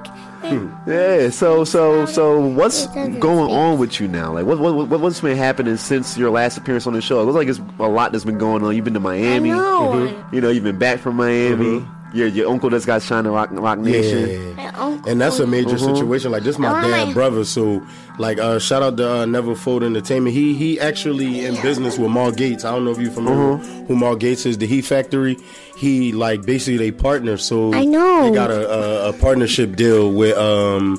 Yeah. 0.87 1.29
So 1.29 1.63
so 1.63 2.05
so 2.05 2.39
what's 2.39 2.87
going 2.87 3.51
on 3.51 3.77
with 3.79 3.99
you 3.99 4.07
now? 4.07 4.33
Like 4.33 4.45
what 4.45 4.59
what 4.59 4.87
what- 4.87 4.99
what's 4.99 5.21
been 5.21 5.37
happening 5.37 5.77
since 5.77 6.17
your 6.17 6.29
last 6.29 6.57
appearance 6.57 6.87
on 6.87 6.93
the 6.93 7.01
show? 7.01 7.21
It 7.21 7.25
looks 7.25 7.35
like 7.35 7.47
it's 7.47 7.59
a 7.79 7.87
lot 7.87 8.11
that's 8.11 8.23
been 8.25 8.37
going 8.37 8.63
on. 8.63 8.75
You've 8.75 8.85
been 8.85 8.93
to 8.93 8.99
Miami. 8.99 9.51
I 9.51 9.55
know. 9.55 9.91
Mm-hmm. 9.93 10.35
You 10.35 10.41
know, 10.41 10.49
you've 10.49 10.63
been 10.63 10.79
back 10.79 10.99
from 10.99 11.15
Miami. 11.15 11.85
Your 12.13 12.27
your 12.27 12.49
uncle 12.49 12.69
that's 12.69 12.85
got 12.85 13.01
China 13.01 13.31
Rock 13.31 13.49
Roc 13.51 13.79
Nation. 13.79 14.55
Yeah. 14.57 14.97
And 15.07 15.19
that's 15.19 15.39
a 15.39 15.47
major 15.47 15.75
Mm-hmm. 15.75 15.93
situation. 15.95 16.31
Like 16.31 16.43
this, 16.43 16.57
my 16.57 16.81
dad 16.81 17.07
my- 17.09 17.13
brother. 17.13 17.43
So, 17.43 17.85
like, 18.17 18.37
uh, 18.39 18.59
shout 18.59 18.81
out 18.81 18.95
to 18.97 19.11
uh, 19.21 19.25
Never 19.25 19.55
Fold 19.55 19.83
Entertainment. 19.83 20.33
He 20.33 20.53
he 20.53 20.79
actually 20.79 21.45
in 21.45 21.61
business 21.61 21.97
with 21.97 22.09
Mal 22.09 22.31
Gates. 22.31 22.63
I 22.63 22.71
don't 22.71 22.85
know 22.85 22.91
if 22.91 22.99
you're 22.99 23.11
familiar 23.11 23.57
Mm-hmm. 23.57 23.85
who 23.87 23.95
Mal 23.97 24.15
Gates 24.15 24.45
is. 24.45 24.57
The 24.57 24.67
Heat 24.67 24.83
Factory. 24.83 25.37
He 25.77 26.13
like 26.13 26.43
basically 26.45 26.77
they 26.77 26.91
partner. 26.91 27.35
So 27.37 27.73
I 27.73 27.83
know. 27.83 28.29
they 28.29 28.33
got 28.33 28.51
a, 28.51 28.69
a, 28.71 29.09
a 29.09 29.13
partnership 29.13 29.75
deal 29.75 30.11
with 30.11 30.35
um 30.37 30.95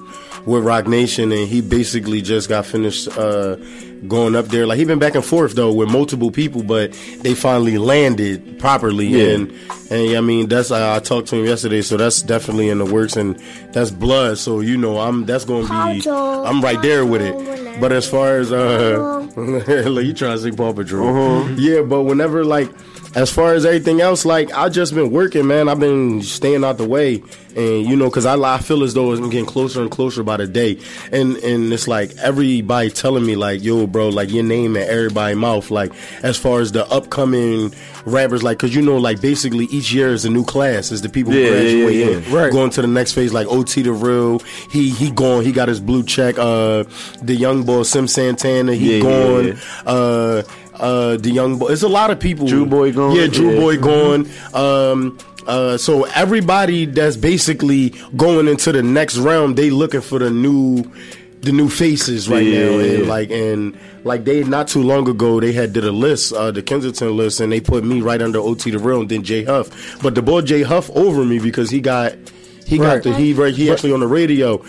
with 0.49 0.65
Roc 0.65 0.87
Nation, 0.87 1.31
and 1.31 1.47
he 1.47 1.61
basically 1.61 2.23
just 2.23 2.49
got 2.49 2.67
finished 2.67 3.09
uh 3.17 3.57
going 4.07 4.35
up 4.35 4.47
there. 4.47 4.67
Like 4.67 4.79
he 4.79 4.85
been 4.85 4.99
back 4.99 5.15
and 5.15 5.25
forth 5.25 5.55
though 5.55 5.73
with 5.73 5.91
multiple 5.91 6.31
people, 6.31 6.63
but 6.63 6.93
they 7.21 7.35
finally 7.35 7.79
landed 7.79 8.59
properly. 8.59 9.07
Yeah. 9.07 9.35
And 9.35 9.53
and 9.91 10.17
I 10.17 10.21
mean 10.21 10.49
that's 10.49 10.71
I, 10.71 10.97
I 10.97 10.99
talked 11.01 11.29
to 11.29 11.37
him 11.37 11.45
yesterday, 11.45 11.83
so 11.83 11.97
that's 11.97 12.23
definitely 12.23 12.69
in 12.69 12.79
the 12.79 12.87
works, 12.87 13.17
and 13.17 13.39
that's 13.73 13.91
blood. 13.91 14.39
So 14.39 14.61
you 14.61 14.77
know 14.77 14.99
I'm 14.99 15.27
that's 15.27 15.45
gonna 15.45 15.69
be 15.93 16.09
I'm 16.09 16.61
right 16.61 16.81
there 16.81 17.05
with 17.05 17.23
it. 17.23 17.81
But 17.81 17.93
as 17.93 18.09
far 18.09 18.39
as 18.39 18.51
uh, 18.51 19.29
look, 19.37 20.05
you 20.05 20.15
trying 20.15 20.37
to 20.37 20.43
sing 20.43 20.57
Paw 20.57 20.73
Patrol? 20.73 21.49
Yeah, 21.53 21.83
but 21.83 22.03
whenever 22.05 22.45
like. 22.45 22.71
As 23.15 23.33
far 23.33 23.55
as 23.55 23.65
everything 23.65 24.01
else, 24.01 24.25
like 24.25 24.53
I 24.53 24.69
just 24.69 24.95
been 24.95 25.11
working, 25.11 25.47
man. 25.47 25.69
I've 25.69 25.81
been 25.81 26.23
staying 26.23 26.63
out 26.63 26.77
the 26.77 26.87
way, 26.87 27.23
and 27.57 27.87
you 27.87 27.97
know, 27.97 28.11
cause 28.11 28.27
I, 28.27 28.37
I 28.37 28.59
feel 28.59 28.85
as 28.85 28.93
though 28.95 29.13
it's 29.13 29.21
getting 29.23 29.47
closer 29.47 29.81
and 29.81 29.91
closer 29.91 30.23
by 30.23 30.37
the 30.37 30.47
day, 30.47 30.79
and 31.11 31.37
and 31.39 31.73
it's 31.73 31.89
like 31.89 32.13
everybody 32.19 32.91
telling 32.91 33.25
me 33.25 33.35
like, 33.35 33.63
yo, 33.63 33.87
bro, 33.87 34.11
like 34.11 34.31
your 34.31 34.45
name 34.45 34.77
in 34.77 34.83
everybody's 34.89 35.37
mouth, 35.39 35.71
like 35.71 35.91
as 36.23 36.37
far 36.37 36.61
as 36.61 36.73
the 36.73 36.87
upcoming 36.91 37.73
rappers, 38.05 38.43
like, 38.43 38.59
cause 38.59 38.75
you 38.75 38.83
know, 38.83 38.99
like 38.99 39.21
basically 39.23 39.65
each 39.67 39.91
year 39.93 40.09
is 40.09 40.25
a 40.27 40.31
new 40.31 40.45
class, 40.45 40.93
is 40.93 41.01
the 41.03 41.09
people 41.09 41.33
Yeah, 41.33 41.49
yeah, 41.49 41.61
yeah, 41.61 41.85
graduating, 41.85 42.23
yeah. 42.33 42.37
Right. 42.39 42.53
going 42.53 42.71
to 42.71 42.83
the 42.83 42.89
next 42.89 43.15
phase, 43.15 43.33
like 43.33 43.47
OT 43.49 43.83
the 43.83 43.93
real, 43.93 44.39
he 44.71 44.91
he 44.91 45.11
going, 45.11 45.45
he 45.47 45.53
got 45.53 45.69
his 45.69 45.81
blue 45.81 46.03
check. 46.05 46.39
Uh, 46.39 46.85
the 47.23 47.35
young 47.35 47.65
boy 47.65 47.85
Sim 47.85 48.07
Santana, 48.07 48.75
he 48.75 48.91
Yeah, 48.91 48.97
yeah, 48.97 49.03
going. 49.03 49.47
yeah. 49.49 49.55
Uh, 49.87 50.43
uh, 50.81 51.17
the 51.17 51.31
young 51.31 51.59
boy. 51.59 51.69
It's 51.69 51.83
a 51.83 51.89
lot 51.89 52.11
of 52.11 52.19
people. 52.21 52.47
Drew 52.47 52.67
Boy 52.67 52.93
going, 52.93 53.17
Yeah, 53.17 53.27
Drew 53.27 53.53
yeah. 53.53 53.61
Boy 53.61 53.79
going. 53.79 54.29
Um, 54.55 55.19
uh, 55.47 55.77
so 55.79 56.05
everybody 56.15 56.85
that's 56.85 57.17
basically 57.17 57.95
going 58.17 58.49
into 58.49 58.71
the 58.73 58.83
next 58.83 59.17
round, 59.19 59.57
they 59.57 59.71
looking 59.71 60.03
for 60.03 60.19
the 60.19 60.31
new, 60.31 60.83
the 61.41 61.53
new 61.53 61.69
faces 61.71 62.29
right 62.29 62.45
Yeah, 62.45 62.65
now, 62.67 62.71
yeah, 62.79 62.93
and 62.99 63.09
like 63.09 63.31
and 63.31 63.79
like 64.05 64.25
they 64.25 64.45
not 64.45 64.69
too 64.69 64.83
long 64.83 65.09
ago 65.09 65.41
they 65.41 65.53
had 65.53 65.73
did 65.73 65.85
a 65.85 65.93
list, 65.93 66.33
uh, 66.35 66.51
the 66.51 66.63
Kensington 66.63 67.17
list, 67.17 67.41
and 67.41 67.51
they 67.51 67.61
put 67.61 67.83
me 67.85 68.01
right 68.03 68.21
under 68.21 68.39
OT 68.41 68.71
the 68.71 68.79
real, 68.79 69.01
and 69.01 69.09
then 69.09 69.23
Jay 69.23 69.45
Huff. 69.45 70.01
But 70.03 70.15
the 70.15 70.23
boy 70.23 70.43
Jay 70.43 70.63
Huff 70.63 70.91
over 70.91 71.25
me 71.25 71.39
because 71.39 71.71
he 71.71 71.81
got. 71.81 72.15
He 72.67 72.79
Right. 72.79 73.03
got 73.03 73.05
the 73.05 73.15
he 73.15 73.33
right 73.33 73.55
he 73.55 73.71
actually 73.71 73.95
on 73.95 74.01
the 74.01 74.07
radio, 74.07 74.63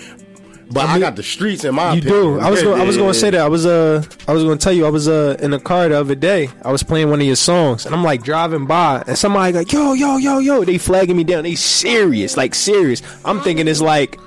but 0.72 0.86
I, 0.88 1.00
got 1.00 1.16
the 1.16 1.24
streets 1.24 1.64
in 1.64 1.76
my 1.76 1.94
You 1.94 2.00
opinion. 2.00 2.22
do. 2.22 2.40
I 2.40 2.50
was 2.50 2.62
going. 2.62 2.80
I 2.80 2.84
was 2.86 2.96
going 2.98 3.12
to 3.14 3.20
say 3.20 3.30
that. 3.32 3.42
I 3.42 3.48
was 3.48 3.66
uh. 3.66 4.04
I 4.28 4.34
was 4.34 4.44
going 4.44 4.58
to 4.58 4.64
tell 4.64 4.74
you. 4.74 4.86
I 4.86 4.90
was 4.90 5.08
uh 5.08 5.36
in 5.40 5.52
the 5.52 5.60
car 5.60 5.90
the 5.90 6.00
other 6.00 6.16
day. 6.16 6.50
I 6.64 6.72
was 6.72 6.84
playing 6.84 7.10
one 7.10 7.20
of 7.22 7.26
your 7.28 7.36
songs, 7.36 7.86
and 7.86 7.96
I'm 7.96 8.04
like 8.04 8.24
driving 8.24 8.66
by, 8.66 9.04
and 9.08 9.18
somebody 9.18 9.54
like, 9.54 9.72
yo, 9.72 9.94
yo, 9.94 10.18
yo, 10.18 10.40
yo. 10.40 10.64
They 10.64 10.78
flagging 10.78 11.18
me 11.18 11.24
down. 11.24 11.44
They 11.44 11.56
serious, 11.56 12.38
like 12.38 12.54
serious. 12.54 13.02
I'm 13.26 13.42
thinking 13.42 13.68
it's 13.68 13.82
like, 13.82 14.20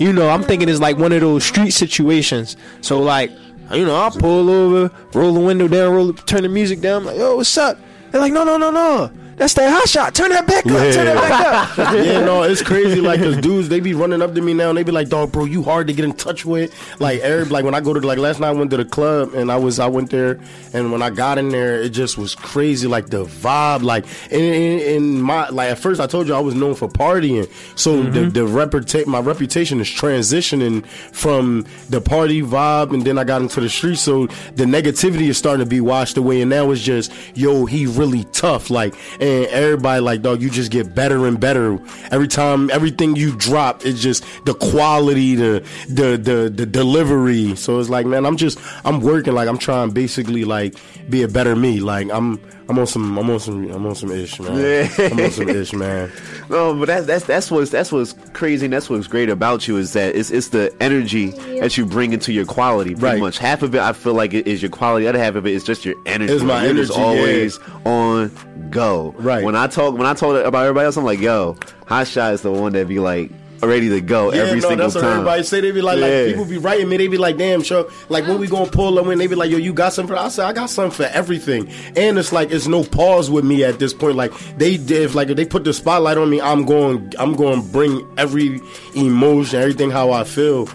you 0.00 0.12
know, 0.12 0.28
I'm 0.30 0.42
thinking 0.42 0.68
it's 0.68 0.80
like 0.80 0.98
one 0.98 1.12
of 1.12 1.20
those 1.20 1.44
street 1.44 1.70
situations. 1.70 2.56
So 2.80 3.00
like, 3.00 3.30
you 3.72 3.84
know, 3.84 3.96
I 3.96 4.10
pull 4.10 4.50
over, 4.50 4.94
roll 5.14 5.32
the 5.34 5.40
window 5.40 5.68
down, 5.68 5.94
roll, 5.94 6.12
turn 6.12 6.42
the 6.42 6.48
music 6.48 6.80
down. 6.80 7.02
I'm 7.02 7.06
like, 7.06 7.18
yo, 7.18 7.36
what's 7.36 7.56
up? 7.56 7.78
They're 8.10 8.20
like, 8.20 8.32
no, 8.32 8.44
no, 8.44 8.56
no, 8.56 8.70
no. 8.70 9.10
That's 9.36 9.54
that 9.54 9.70
hot 9.70 9.88
shot. 9.88 10.14
Turn 10.14 10.30
that 10.30 10.46
back 10.46 10.64
up. 10.66 10.72
Turn 10.72 11.06
that 11.06 11.16
back 11.16 11.78
up. 11.78 11.94
yeah, 11.94 12.20
no, 12.24 12.42
it's 12.44 12.62
crazy. 12.62 13.00
Like, 13.00 13.20
cause 13.20 13.36
dudes, 13.38 13.68
they 13.68 13.80
be 13.80 13.94
running 13.94 14.22
up 14.22 14.34
to 14.34 14.40
me 14.40 14.54
now, 14.54 14.68
and 14.68 14.78
they 14.78 14.82
be 14.82 14.92
like, 14.92 15.08
"Dog, 15.08 15.32
bro, 15.32 15.44
you 15.44 15.62
hard 15.62 15.86
to 15.88 15.92
get 15.92 16.04
in 16.04 16.12
touch 16.12 16.44
with." 16.44 16.72
Like, 17.00 17.20
Eric, 17.22 17.50
like 17.50 17.64
when 17.64 17.74
I 17.74 17.80
go 17.80 17.92
to 17.94 18.00
like 18.00 18.18
last 18.18 18.40
night, 18.40 18.48
I 18.48 18.52
went 18.52 18.70
to 18.72 18.76
the 18.76 18.84
club, 18.84 19.34
and 19.34 19.50
I 19.50 19.56
was 19.56 19.78
I 19.78 19.86
went 19.88 20.10
there, 20.10 20.38
and 20.72 20.92
when 20.92 21.02
I 21.02 21.10
got 21.10 21.38
in 21.38 21.48
there, 21.48 21.80
it 21.82 21.90
just 21.90 22.16
was 22.18 22.34
crazy. 22.34 22.86
Like 22.86 23.08
the 23.10 23.24
vibe, 23.24 23.82
like 23.82 24.04
in, 24.30 24.40
in, 24.40 24.80
in 24.80 25.20
my 25.22 25.48
like 25.48 25.70
at 25.70 25.78
first 25.78 26.00
I 26.00 26.06
told 26.06 26.28
you 26.28 26.34
I 26.34 26.40
was 26.40 26.54
known 26.54 26.74
for 26.74 26.88
partying. 26.88 27.50
So 27.78 27.94
Mm-hmm. 27.94 28.12
the 28.12 28.30
the 28.30 28.40
reputa- 28.46 29.06
my 29.06 29.20
reputation 29.20 29.80
is 29.80 29.88
transitioning 29.88 30.84
from 31.12 31.64
the 31.90 32.00
party 32.00 32.42
vibe 32.42 32.92
and 32.92 33.04
then 33.04 33.18
I 33.18 33.24
got 33.24 33.40
into 33.42 33.60
the 33.60 33.68
street. 33.68 33.98
So 33.98 34.26
the 34.56 34.64
negativity 34.64 35.28
is 35.28 35.38
starting 35.38 35.64
to 35.64 35.68
be 35.68 35.80
washed 35.80 36.16
away 36.16 36.40
and 36.40 36.50
now 36.50 36.70
it's 36.70 36.82
just 36.82 37.12
yo, 37.34 37.66
he 37.66 37.86
really 37.86 38.24
tough. 38.32 38.70
Like 38.70 38.94
and 39.24 39.46
everybody 39.46 40.00
like 40.00 40.20
dog, 40.20 40.42
you 40.42 40.50
just 40.50 40.70
get 40.70 40.94
better 40.94 41.26
and 41.26 41.40
better 41.40 41.78
every 42.10 42.28
time 42.28 42.70
everything 42.70 43.16
you 43.16 43.34
drop, 43.36 43.84
it's 43.86 44.00
just 44.00 44.22
the 44.44 44.54
quality, 44.54 45.34
the 45.34 45.66
the 45.88 46.16
the 46.16 46.52
the 46.54 46.66
delivery. 46.66 47.56
So 47.56 47.80
it's 47.80 47.88
like 47.88 48.06
man, 48.06 48.26
I'm 48.26 48.36
just 48.36 48.58
I'm 48.84 49.00
working 49.00 49.32
like 49.32 49.48
I'm 49.48 49.58
trying 49.58 49.90
basically 49.90 50.44
like 50.44 50.74
be 51.08 51.22
a 51.22 51.28
better 51.28 51.56
me. 51.56 51.80
Like 51.80 52.10
I'm 52.10 52.38
I'm 52.68 52.78
on 52.78 52.86
some 52.86 53.18
I'm 53.18 53.28
on 53.28 53.38
some 53.40 53.70
I'm 53.70 53.86
on 53.86 53.94
some 53.94 54.10
ish, 54.10 54.40
man. 54.40 54.56
Yeah. 54.58 54.88
I'm 55.10 55.20
on 55.20 55.30
some 55.30 55.48
ish, 55.48 55.72
man. 55.74 56.10
No, 56.50 56.74
but 56.74 56.86
that's 56.86 57.06
that's 57.06 57.24
that's 57.24 57.50
what's 57.50 57.70
that's 57.70 57.90
what's 57.90 58.12
crazy 58.34 58.66
and 58.66 58.72
that's 58.74 58.90
what's 58.90 59.06
great 59.06 59.30
about 59.30 59.66
you 59.66 59.76
is 59.78 59.94
that 59.94 60.14
it's 60.14 60.30
it's 60.30 60.48
the 60.48 60.74
energy 60.80 61.30
that 61.60 61.76
you 61.78 61.86
bring 61.86 62.12
into 62.12 62.32
your 62.32 62.44
quality. 62.44 62.90
Pretty 62.94 63.04
Right. 63.14 63.18
much 63.20 63.38
half 63.38 63.62
of 63.62 63.74
it, 63.74 63.80
I 63.80 63.92
feel 63.94 64.12
like 64.14 64.34
it 64.34 64.46
is 64.46 64.60
your 64.62 64.70
quality. 64.70 65.04
The 65.04 65.08
other 65.10 65.18
half 65.18 65.36
of 65.36 65.46
it 65.46 65.52
is 65.54 65.64
just 65.64 65.84
your 65.86 65.94
energy. 66.06 66.32
It's 66.34 66.42
my 66.44 66.64
You're 66.66 66.74
just 66.74 66.92
energy, 66.96 67.00
yeah. 67.00 67.20
always 67.20 67.58
on 67.86 68.68
go. 68.70 69.14
Right. 69.18 69.42
When 69.44 69.56
I 69.56 69.66
talk 69.68 69.94
when 69.96 70.06
I 70.06 70.12
talk 70.14 70.44
about 70.44 70.62
everybody 70.62 70.84
else, 70.84 70.96
I'm 70.98 71.04
like, 71.04 71.20
yo, 71.20 71.56
Hot 71.86 72.06
Shot 72.06 72.34
is 72.34 72.42
the 72.42 72.52
one 72.52 72.72
that 72.74 72.86
be 72.88 72.98
like 72.98 73.30
ready 73.62 73.88
to 73.88 74.00
go 74.00 74.32
Yeah, 74.32 74.42
every 74.42 74.60
no, 74.60 74.68
single 74.68 74.76
that's 74.88 74.94
what 74.94 75.04
everybody 75.04 75.42
say. 75.42 75.60
They 75.60 75.70
be 75.70 75.80
like, 75.80 75.98
Yeah. 75.98 76.06
like 76.06 76.26
people 76.26 76.44
be 76.44 76.58
writing 76.58 76.88
me. 76.88 76.96
They 76.98 77.08
be 77.08 77.16
like, 77.18 77.36
damn, 77.38 77.62
show. 77.62 77.90
Like 78.08 78.26
when 78.26 78.38
we 78.38 78.46
gonna 78.46 78.70
pull 78.70 78.92
them 78.94 79.10
in, 79.10 79.18
they 79.18 79.26
be 79.26 79.34
like, 79.34 79.50
yo, 79.50 79.56
you 79.58 79.72
got 79.72 79.92
something 79.92 80.14
for? 80.14 80.20
I 80.20 80.28
said, 80.28 80.44
I 80.46 80.52
got 80.52 80.70
something 80.70 80.90
for 80.94 81.10
everything. 81.12 81.68
And 81.96 82.18
it's 82.18 82.32
like 82.32 82.50
it's 82.50 82.66
no 82.66 82.84
pause 82.84 83.30
with 83.30 83.44
me 83.44 83.64
at 83.64 83.78
this 83.78 83.94
point. 83.94 84.16
Like 84.16 84.32
they 84.58 84.74
if 84.74 85.14
like 85.14 85.28
if 85.28 85.36
they 85.36 85.44
put 85.46 85.64
the 85.64 85.72
spotlight 85.72 86.18
on 86.18 86.28
me, 86.30 86.40
I'm 86.40 86.64
going, 86.64 87.12
I'm 87.18 87.34
going 87.34 87.62
to 87.62 87.68
bring 87.68 88.06
every 88.18 88.60
emotion, 88.94 89.60
everything 89.60 89.90
how 89.90 90.10
I 90.12 90.24
feel. 90.24 90.68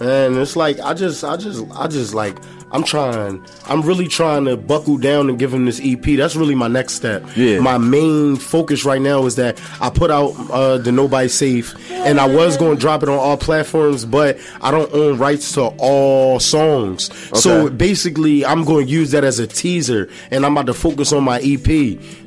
And 0.00 0.36
it's 0.36 0.56
like 0.56 0.80
I 0.80 0.92
just, 0.94 1.22
I 1.24 1.36
just, 1.36 1.64
I 1.74 1.86
just 1.86 2.14
like. 2.14 2.36
I'm 2.74 2.82
trying. 2.82 3.46
I'm 3.66 3.82
really 3.82 4.08
trying 4.08 4.46
to 4.46 4.56
buckle 4.56 4.98
down 4.98 5.28
and 5.30 5.38
give 5.38 5.54
him 5.54 5.64
this 5.64 5.80
EP. 5.82 6.02
That's 6.02 6.34
really 6.34 6.56
my 6.56 6.66
next 6.66 6.94
step. 6.94 7.24
Yeah. 7.36 7.60
My 7.60 7.78
main 7.78 8.34
focus 8.34 8.84
right 8.84 9.00
now 9.00 9.26
is 9.26 9.36
that 9.36 9.62
I 9.80 9.90
put 9.90 10.10
out 10.10 10.32
uh, 10.50 10.78
the 10.78 10.90
Nobody 10.90 11.28
Safe, 11.28 11.72
and 11.92 12.18
I 12.18 12.26
was 12.26 12.56
going 12.56 12.74
to 12.74 12.80
drop 12.80 13.04
it 13.04 13.08
on 13.08 13.16
all 13.16 13.36
platforms, 13.36 14.04
but 14.04 14.38
I 14.60 14.72
don't 14.72 14.92
own 14.92 15.18
rights 15.18 15.52
to 15.52 15.72
all 15.78 16.40
songs. 16.40 17.10
Okay. 17.10 17.38
So 17.38 17.70
basically, 17.70 18.44
I'm 18.44 18.64
going 18.64 18.86
to 18.86 18.92
use 18.92 19.12
that 19.12 19.22
as 19.22 19.38
a 19.38 19.46
teaser, 19.46 20.10
and 20.32 20.44
I'm 20.44 20.50
about 20.56 20.66
to 20.66 20.74
focus 20.74 21.12
on 21.12 21.22
my 21.22 21.38
EP, 21.44 21.68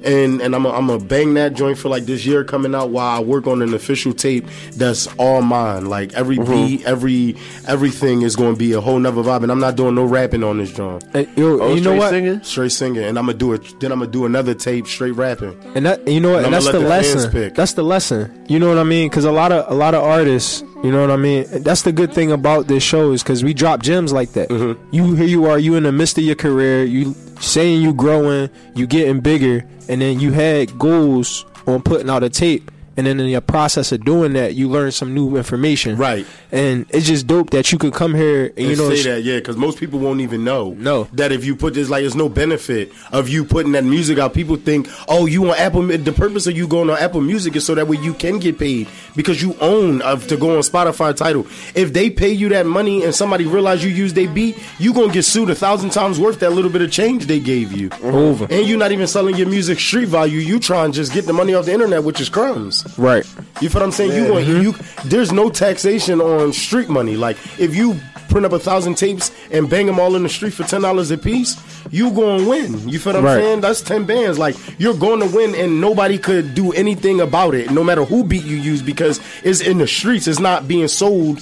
and 0.04 0.42
and 0.42 0.56
I'm 0.56 0.66
i 0.66 0.72
I'm 0.72 0.88
gonna 0.88 1.04
bang 1.04 1.34
that 1.36 1.54
joint 1.54 1.78
for 1.78 1.90
like 1.90 2.06
this 2.06 2.26
year 2.26 2.44
coming 2.44 2.76
out 2.76 2.90
while 2.90 3.18
I 3.18 3.20
work 3.20 3.48
on 3.48 3.62
an 3.62 3.74
official 3.74 4.14
tape 4.14 4.46
that's 4.74 5.08
all 5.18 5.42
mine. 5.42 5.86
Like 5.86 6.14
every 6.14 6.38
mm-hmm. 6.38 6.68
beat, 6.78 6.86
every 6.86 7.36
everything 7.68 8.22
is 8.22 8.36
going 8.36 8.54
to 8.54 8.58
be 8.58 8.74
a 8.74 8.82
whole 8.82 9.00
nother 9.00 9.22
vibe, 9.24 9.44
and 9.44 9.52
I'm 9.52 9.60
not 9.60 9.76
doing 9.76 9.96
no 9.96 10.06
rapping 10.06 10.44
on 10.44 10.58
this 10.58 10.72
joint. 10.72 11.04
Hey, 11.14 11.28
yo, 11.36 11.60
Oh, 11.60 11.74
you 11.74 11.82
know 11.82 11.92
straight 11.92 11.98
what? 11.98 12.10
singing? 12.10 12.44
Straight 12.44 12.72
singing, 12.72 13.04
and 13.04 13.18
I'm 13.18 13.26
gonna 13.26 13.38
do 13.38 13.54
it. 13.54 13.80
Then 13.80 13.92
I'm 13.92 14.00
gonna 14.00 14.12
do 14.12 14.26
another 14.26 14.54
tape 14.54 14.88
straight 14.88 15.14
rapping. 15.14 15.60
And 15.76 15.86
that 15.86 16.08
you 16.08 16.20
know 16.20 16.32
what? 16.32 16.38
And 16.38 16.48
And 16.48 16.54
that's 16.54 16.66
the 16.68 16.80
the 16.80 16.88
lesson. 16.88 17.32
pick. 17.32 17.56
That's 17.56 17.74
the 17.74 17.84
lesson. 17.84 18.46
You 18.48 18.60
know 18.60 18.70
what 18.70 18.78
I 18.78 18.84
mean? 18.84 19.10
Because 19.10 19.26
a 19.26 19.32
lot 19.32 19.52
of 19.52 19.70
a 19.72 19.76
lot 19.76 19.94
of 19.96 20.04
artists, 20.04 20.64
you 20.84 20.92
know 20.92 21.02
what 21.02 21.12
I 21.12 21.18
mean. 21.18 21.46
That's 21.64 21.82
the 21.82 21.92
good 21.92 22.14
thing 22.14 22.32
about 22.32 22.68
this 22.68 22.84
show 22.84 23.12
is 23.12 23.24
because 23.24 23.44
we 23.44 23.54
drop 23.54 23.82
gems 23.82 24.14
like 24.14 24.34
that. 24.34 24.50
Mm-hmm. 24.50 24.94
You 24.94 25.16
here 25.16 25.26
you 25.26 25.46
are, 25.46 25.58
you 25.58 25.76
in 25.76 25.84
the 25.84 25.92
midst 25.92 26.18
of 26.18 26.24
your 26.24 26.36
career, 26.36 26.84
you 26.84 27.14
saying 27.40 27.82
you 27.82 27.94
growing, 27.94 28.50
you 28.76 28.88
getting 28.88 29.20
bigger, 29.20 29.66
and 29.90 30.02
then 30.02 30.20
you 30.20 30.32
had 30.32 30.78
goals 30.78 31.46
on 31.66 31.82
putting 31.82 32.10
out 32.10 32.24
a 32.24 32.30
tape. 32.30 32.72
And 32.98 33.06
then 33.06 33.20
in 33.20 33.28
your 33.28 33.42
process 33.42 33.92
of 33.92 34.04
doing 34.04 34.34
that, 34.34 34.56
you 34.56 34.68
learn 34.68 34.92
some 34.92 35.14
new 35.14 35.38
information. 35.38 35.98
Right. 35.98 36.26
And 36.52 36.86
it's 36.90 37.06
just 37.06 37.28
dope 37.28 37.52
that 37.52 37.72
you 37.72 37.78
could 37.78 37.94
come 37.94 38.16
here 38.16 38.48
and, 38.48 38.58
And 38.58 38.68
you 38.68 38.76
know 38.76 38.94
say 38.94 39.04
that, 39.04 39.24
yeah, 39.24 39.38
because 39.38 39.56
most 39.56 39.80
people 39.80 40.00
won't 40.00 40.22
even 40.22 40.44
know. 40.44 40.74
No. 40.74 41.04
that 41.14 41.32
if 41.32 41.46
you 41.46 41.56
put 41.56 41.76
this, 41.76 41.90
like, 41.90 42.02
there's 42.02 42.16
no 42.16 42.28
benefit 42.28 42.92
of 43.12 43.30
you 43.30 43.46
putting 43.46 43.74
that 43.74 43.84
music 43.84 44.18
out. 44.18 44.34
People 44.34 44.56
think, 44.56 44.90
oh, 45.08 45.28
you 45.28 45.48
on 45.50 45.56
Apple. 45.58 45.84
The 45.84 46.12
purpose 46.12 46.48
of 46.48 46.58
you 46.58 46.68
going 46.68 46.90
on 46.90 46.98
Apple 46.98 47.22
Music 47.22 47.56
is 47.56 47.66
so 47.66 47.76
that 47.76 47.88
way 47.88 47.98
you 47.98 48.14
can 48.14 48.40
get 48.40 48.58
paid 48.58 48.88
because 49.16 49.42
you 49.42 49.56
own 49.62 50.02
of 50.02 50.28
to 50.28 50.38
go 50.38 50.56
on 50.56 50.64
Spotify 50.64 51.16
title. 51.16 51.46
If 51.76 51.94
they 51.94 52.10
pay 52.10 52.32
you 52.32 52.50
that 52.50 52.66
money 52.66 53.04
and 53.04 53.14
somebody 53.14 53.46
realize 53.46 53.84
you 53.84 53.92
use 53.92 54.14
their 54.14 54.30
beat, 54.30 54.58
you 54.80 54.94
gonna 54.94 55.14
get 55.14 55.24
sued 55.24 55.50
a 55.50 55.56
thousand 55.56 55.92
times 55.92 56.20
worth 56.20 56.40
that 56.40 56.52
little 56.52 56.72
bit 56.72 56.82
of 56.82 56.92
change 56.92 57.28
they 57.28 57.40
gave 57.40 57.72
you. 57.74 57.90
Over. 58.02 58.48
And 58.50 58.66
you're 58.66 58.80
not 58.80 58.92
even 58.92 59.08
selling 59.08 59.36
your 59.36 59.48
music 59.48 59.80
street 59.80 60.08
value. 60.08 60.40
You 60.40 60.60
try 60.60 60.86
and 60.86 60.94
just 60.94 61.14
get 61.14 61.26
the 61.26 61.34
money 61.34 61.54
off 61.54 61.66
the 61.66 61.74
internet, 61.74 62.04
which 62.04 62.20
is 62.20 62.30
crumbs. 62.30 62.87
Right. 62.98 63.26
You 63.62 63.70
feel 63.70 63.82
what 63.82 63.84
I'm 63.84 63.92
saying? 63.92 64.12
You 64.14 64.32
want 64.34 64.46
mm-hmm. 64.46 64.62
you. 64.62 65.10
There's 65.10 65.32
no 65.32 65.50
taxation 65.50 66.22
on 66.22 66.54
street 66.54 66.90
money. 66.90 67.16
Like 67.16 67.38
if 67.60 67.76
you 67.76 68.00
print 68.30 68.46
up 68.46 68.52
a 68.52 68.60
thousand 68.60 68.96
tapes 68.96 69.32
and 69.52 69.70
bang 69.70 69.86
them 69.86 70.00
all 70.00 70.16
in 70.16 70.24
the 70.24 70.30
street 70.30 70.54
for 70.54 70.64
ten 70.64 70.82
dollars 70.82 71.12
a 71.12 71.18
piece, 71.18 71.56
you 71.92 72.12
going 72.12 72.44
to 72.44 72.50
win. 72.50 72.90
You 72.90 73.00
feel 73.00 73.14
what 73.14 73.20
I'm 73.20 73.26
Right. 73.26 73.42
saying? 73.42 73.62
That's 73.62 73.82
ten 73.82 74.06
bands. 74.06 74.38
Like 74.38 74.56
you're 74.78 74.94
going 74.94 75.20
to 75.22 75.36
win, 75.36 75.56
and 75.56 75.80
nobody 75.82 76.18
could 76.18 76.54
do 76.54 76.72
anything 76.74 77.22
about 77.22 77.56
it, 77.56 77.72
no 77.72 77.84
matter 77.84 78.04
who 78.04 78.24
beat 78.24 78.44
you 78.44 78.58
use, 78.58 78.82
because 78.82 79.20
it's 79.44 79.62
in 79.62 79.78
the 79.78 79.88
streets. 79.88 80.28
It's 80.28 80.40
not 80.40 80.68
being 80.68 80.88
sold 80.88 81.42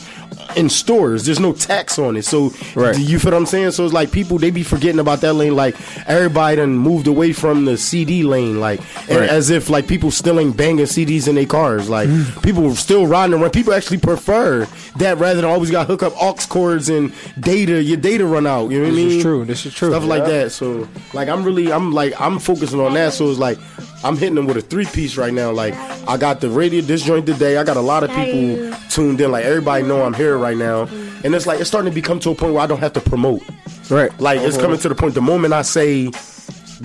in 0.56 0.69
stores. 0.69 1.26
There's 1.26 1.39
no 1.39 1.54
tax 1.54 1.98
on 2.00 2.15
it. 2.17 2.26
So 2.26 2.54
Right. 2.76 2.98
you 2.98 3.19
feel 3.19 3.32
what 3.32 3.38
I'm 3.38 3.45
saying? 3.45 3.71
So 3.71 3.84
it's 3.86 3.93
like 3.93 4.12
people 4.12 4.38
they 4.38 4.52
be 4.52 4.63
forgetting 4.63 5.00
about 5.00 5.21
that 5.21 5.34
lane. 5.34 5.56
Like 5.56 5.76
everybody 6.08 6.58
done 6.58 6.76
moved 6.78 7.08
away 7.08 7.34
from 7.34 7.65
the 7.65 7.78
CD 7.78 8.24
lane. 8.24 8.60
Like 8.60 8.80
and 9.10 9.19
Right. 9.19 9.30
as 9.30 9.50
if 9.50 9.69
like 9.69 9.88
people 9.88 10.12
still 10.12 10.39
ain't 10.39 10.56
banging 10.56 10.86
CDs 10.86 11.28
in 11.28 11.36
their 11.36 11.45
cars. 11.45 11.89
Like 11.89 12.10
people 12.41 12.74
still 12.76 13.06
riding 13.08 13.34
around. 13.39 13.52
People 13.52 13.74
actually 13.74 13.98
prefer 13.98 14.67
that 14.98 15.17
rather 15.19 15.36
than 15.41 15.45
always 15.45 15.71
got 15.71 15.88
hook 15.88 16.04
up 16.04 16.13
aux 16.21 16.36
cords 16.48 16.89
and 16.89 17.12
data. 17.39 17.82
Your 17.84 17.98
data 17.98 18.26
run 18.26 18.48
out. 18.48 18.71
You 18.71 18.80
know 18.80 18.86
what 18.86 18.93
I 18.93 18.95
mean? 18.95 19.08
This 19.10 19.15
is 19.17 19.24
true. 19.24 19.45
This 19.45 19.65
is 19.65 19.74
true. 19.74 19.89
Stuff 19.89 20.06
like 20.06 20.26
that. 20.26 20.52
So 20.52 20.88
like 21.13 21.28
I'm 21.30 21.43
really 21.43 21.71
I'm 21.71 21.91
like 21.91 22.13
I'm 22.19 22.39
focusing 22.39 22.80
on 22.80 22.93
that. 22.93 23.13
So 23.13 23.30
it's 23.30 23.39
like 23.39 23.58
I'm 24.06 24.18
hitting 24.18 24.36
them 24.36 24.46
with 24.46 24.58
a 24.58 24.62
three 24.62 24.86
piece 24.86 25.18
right 25.18 25.34
now. 25.34 25.52
Like 25.52 25.74
I 26.08 26.15
got 26.15 26.39
the 26.39 26.50
radio 26.50 26.82
this 26.82 27.02
joint 27.02 27.26
today. 27.26 27.58
I 27.58 27.63
got 27.63 27.76
a 27.76 27.82
lot 27.82 28.04
of 28.04 28.12
people 28.12 28.72
tuned 28.89 29.20
in. 29.20 29.32
Like 29.32 29.46
everybody 29.46 29.84
know 29.84 30.04
I'm 30.04 30.13
here 30.13 30.38
right 30.38 30.56
now. 30.56 30.84
And 31.24 31.34
it's 31.34 31.48
like 31.48 31.60
it's 31.60 31.68
starting 31.68 31.91
to 31.91 31.96
become 31.96 32.20
to 32.20 32.30
a 32.30 32.36
point 32.36 32.54
where 32.54 32.62
I 32.62 32.68
don't 32.68 32.80
have 32.80 32.94
to 32.94 33.02
promote. 33.02 33.41
Right. 33.89 34.18
Like 34.20 34.41
it's 34.41 34.58
coming 34.58 34.74
uh-huh. 34.74 34.84
to 34.84 34.89
the 34.89 34.96
point. 34.96 35.15
The 35.15 35.22
moment 35.22 35.54
I 35.56 35.63
say 35.63 36.12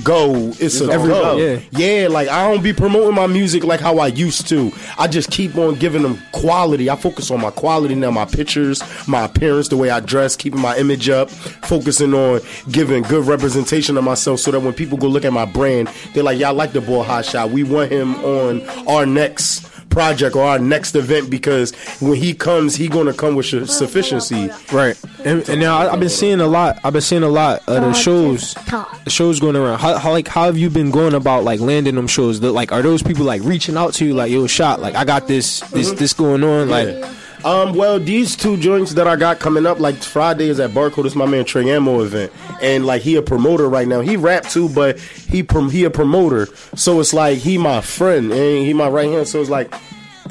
go, 0.03 0.53
it's 0.61 0.81
a 0.81 0.91
Every- 0.91 1.09
go. 1.11 1.37
yeah. 1.37 1.61
yeah. 1.73 2.09
Like 2.09 2.29
I 2.29 2.51
don't 2.51 2.63
be 2.63 2.73
promoting 2.73 3.15
my 3.15 3.27
music 3.27 3.65
like 3.65 3.81
how 3.81 3.99
I 3.99 4.09
used 4.09 4.49
to. 4.49 4.73
I 4.99 5.07
just 5.09 5.31
keep 5.31 5.57
on 5.57 5.75
giving 5.77 6.03
them 6.03 6.19
quality. 6.33 6.89
I 6.91 6.97
focus 6.97 7.31
on 7.31 7.41
my 7.41 7.51
quality 7.51 7.95
now, 7.95 8.11
my 8.11 8.25
pictures, 8.25 8.83
my 9.09 9.25
appearance, 9.25 9.69
the 9.69 9.77
way 9.77 9.91
I 9.91 10.01
dress, 10.01 10.37
keeping 10.37 10.61
my 10.61 10.77
image 10.77 11.09
up, 11.09 11.31
focusing 11.31 12.15
on 12.15 12.41
giving 12.71 13.03
good 13.05 13.27
representation 13.27 13.97
of 13.97 14.05
myself, 14.05 14.41
so 14.41 14.51
that 14.51 14.61
when 14.61 14.73
people 14.73 14.99
go 14.99 15.07
look 15.09 15.25
at 15.25 15.33
my 15.33 15.45
brand, 15.45 15.89
they're 16.15 16.23
like, 16.25 16.39
"Yeah, 16.39 16.49
I 16.49 16.53
like 16.53 16.73
the 16.73 16.81
boy 16.81 17.03
Hot 17.03 17.25
Shot. 17.25 17.51
We 17.51 17.63
want 17.65 17.91
him 17.91 18.15
on 18.25 18.67
our 18.89 19.07
next." 19.07 19.67
Project 19.91 20.37
or 20.37 20.45
our 20.45 20.59
next 20.59 20.95
event 20.95 21.29
because 21.29 21.75
when 22.01 22.17
he 22.17 22.33
comes 22.33 22.77
he 22.77 22.89
gonna 22.89 23.13
come 23.13 23.35
with 23.35 23.47
su- 23.47 23.67
sufficiency 23.67 24.51
Right, 24.73 24.99
and, 25.25 25.49
and 25.49 25.61
now 25.61 25.79
I, 25.79 25.93
I've 25.93 26.01
been 26.01 26.09
seeing 26.09 26.41
a 26.41 26.47
lot. 26.47 26.79
I've 26.85 26.93
been 26.93 27.03
seeing 27.03 27.23
a 27.23 27.29
lot 27.29 27.61
of 27.67 27.83
the 27.83 27.93
shows, 27.93 28.55
the 28.55 29.11
shows 29.11 29.41
going 29.41 29.57
around. 29.57 29.79
How, 29.79 29.99
how 29.99 30.13
like 30.13 30.29
how 30.29 30.45
have 30.45 30.57
you 30.57 30.71
been 30.71 30.91
going 30.91 31.15
about 31.15 31.45
like 31.45 31.61
landing 31.61 31.97
them 31.97 32.07
shows? 32.07 32.41
The, 32.41 32.53
like, 32.53 32.73
are 32.73 32.83
those 32.83 33.03
people 33.03 33.25
like 33.25 33.43
reaching 33.43 33.77
out 33.77 33.95
to 33.95 34.05
you 34.05 34.15
like, 34.15 34.31
yo, 34.31 34.47
shot? 34.47 34.81
Like, 34.81 34.95
I 34.95 35.05
got 35.05 35.27
this, 35.27 35.61
this, 35.71 35.89
mm-hmm. 35.89 35.99
this 35.99 36.13
going 36.13 36.45
on. 36.45 36.69
Like, 36.69 37.05
Um, 37.45 37.75
well, 37.75 37.99
these 37.99 38.37
two 38.37 38.57
joints 38.59 38.95
that 38.95 39.09
I 39.09 39.17
got 39.17 39.39
coming 39.39 39.65
up, 39.65 39.81
like 39.81 39.97
Friday 39.97 40.49
is 40.49 40.61
at 40.61 40.71
Barcode. 40.71 41.07
It's 41.07 41.15
my 41.15 41.27
man 41.27 41.45
Trey 41.45 41.69
Ammo 41.71 42.03
event, 42.03 42.33
and 42.61 42.85
like 42.85 43.03
he 43.03 43.17
a 43.17 43.23
promoter 43.23 43.69
right 43.69 43.89
now. 43.89 44.01
He 44.01 44.17
rap 44.17 44.45
too, 44.45 44.69
but 44.69 44.99
he 44.99 45.43
prom- 45.43 45.71
he 45.71 45.85
a 45.85 45.91
promoter. 45.91 46.47
So 46.75 47.01
it's 47.01 47.15
like 47.15 47.39
he 47.39 47.57
my 47.57 47.81
friend 47.81 48.31
and 48.31 48.67
he 48.67 48.75
my 48.75 48.89
right 48.89 49.09
hand. 49.11 49.27
So 49.27 49.41
it's 49.41 49.51
like, 49.51 49.73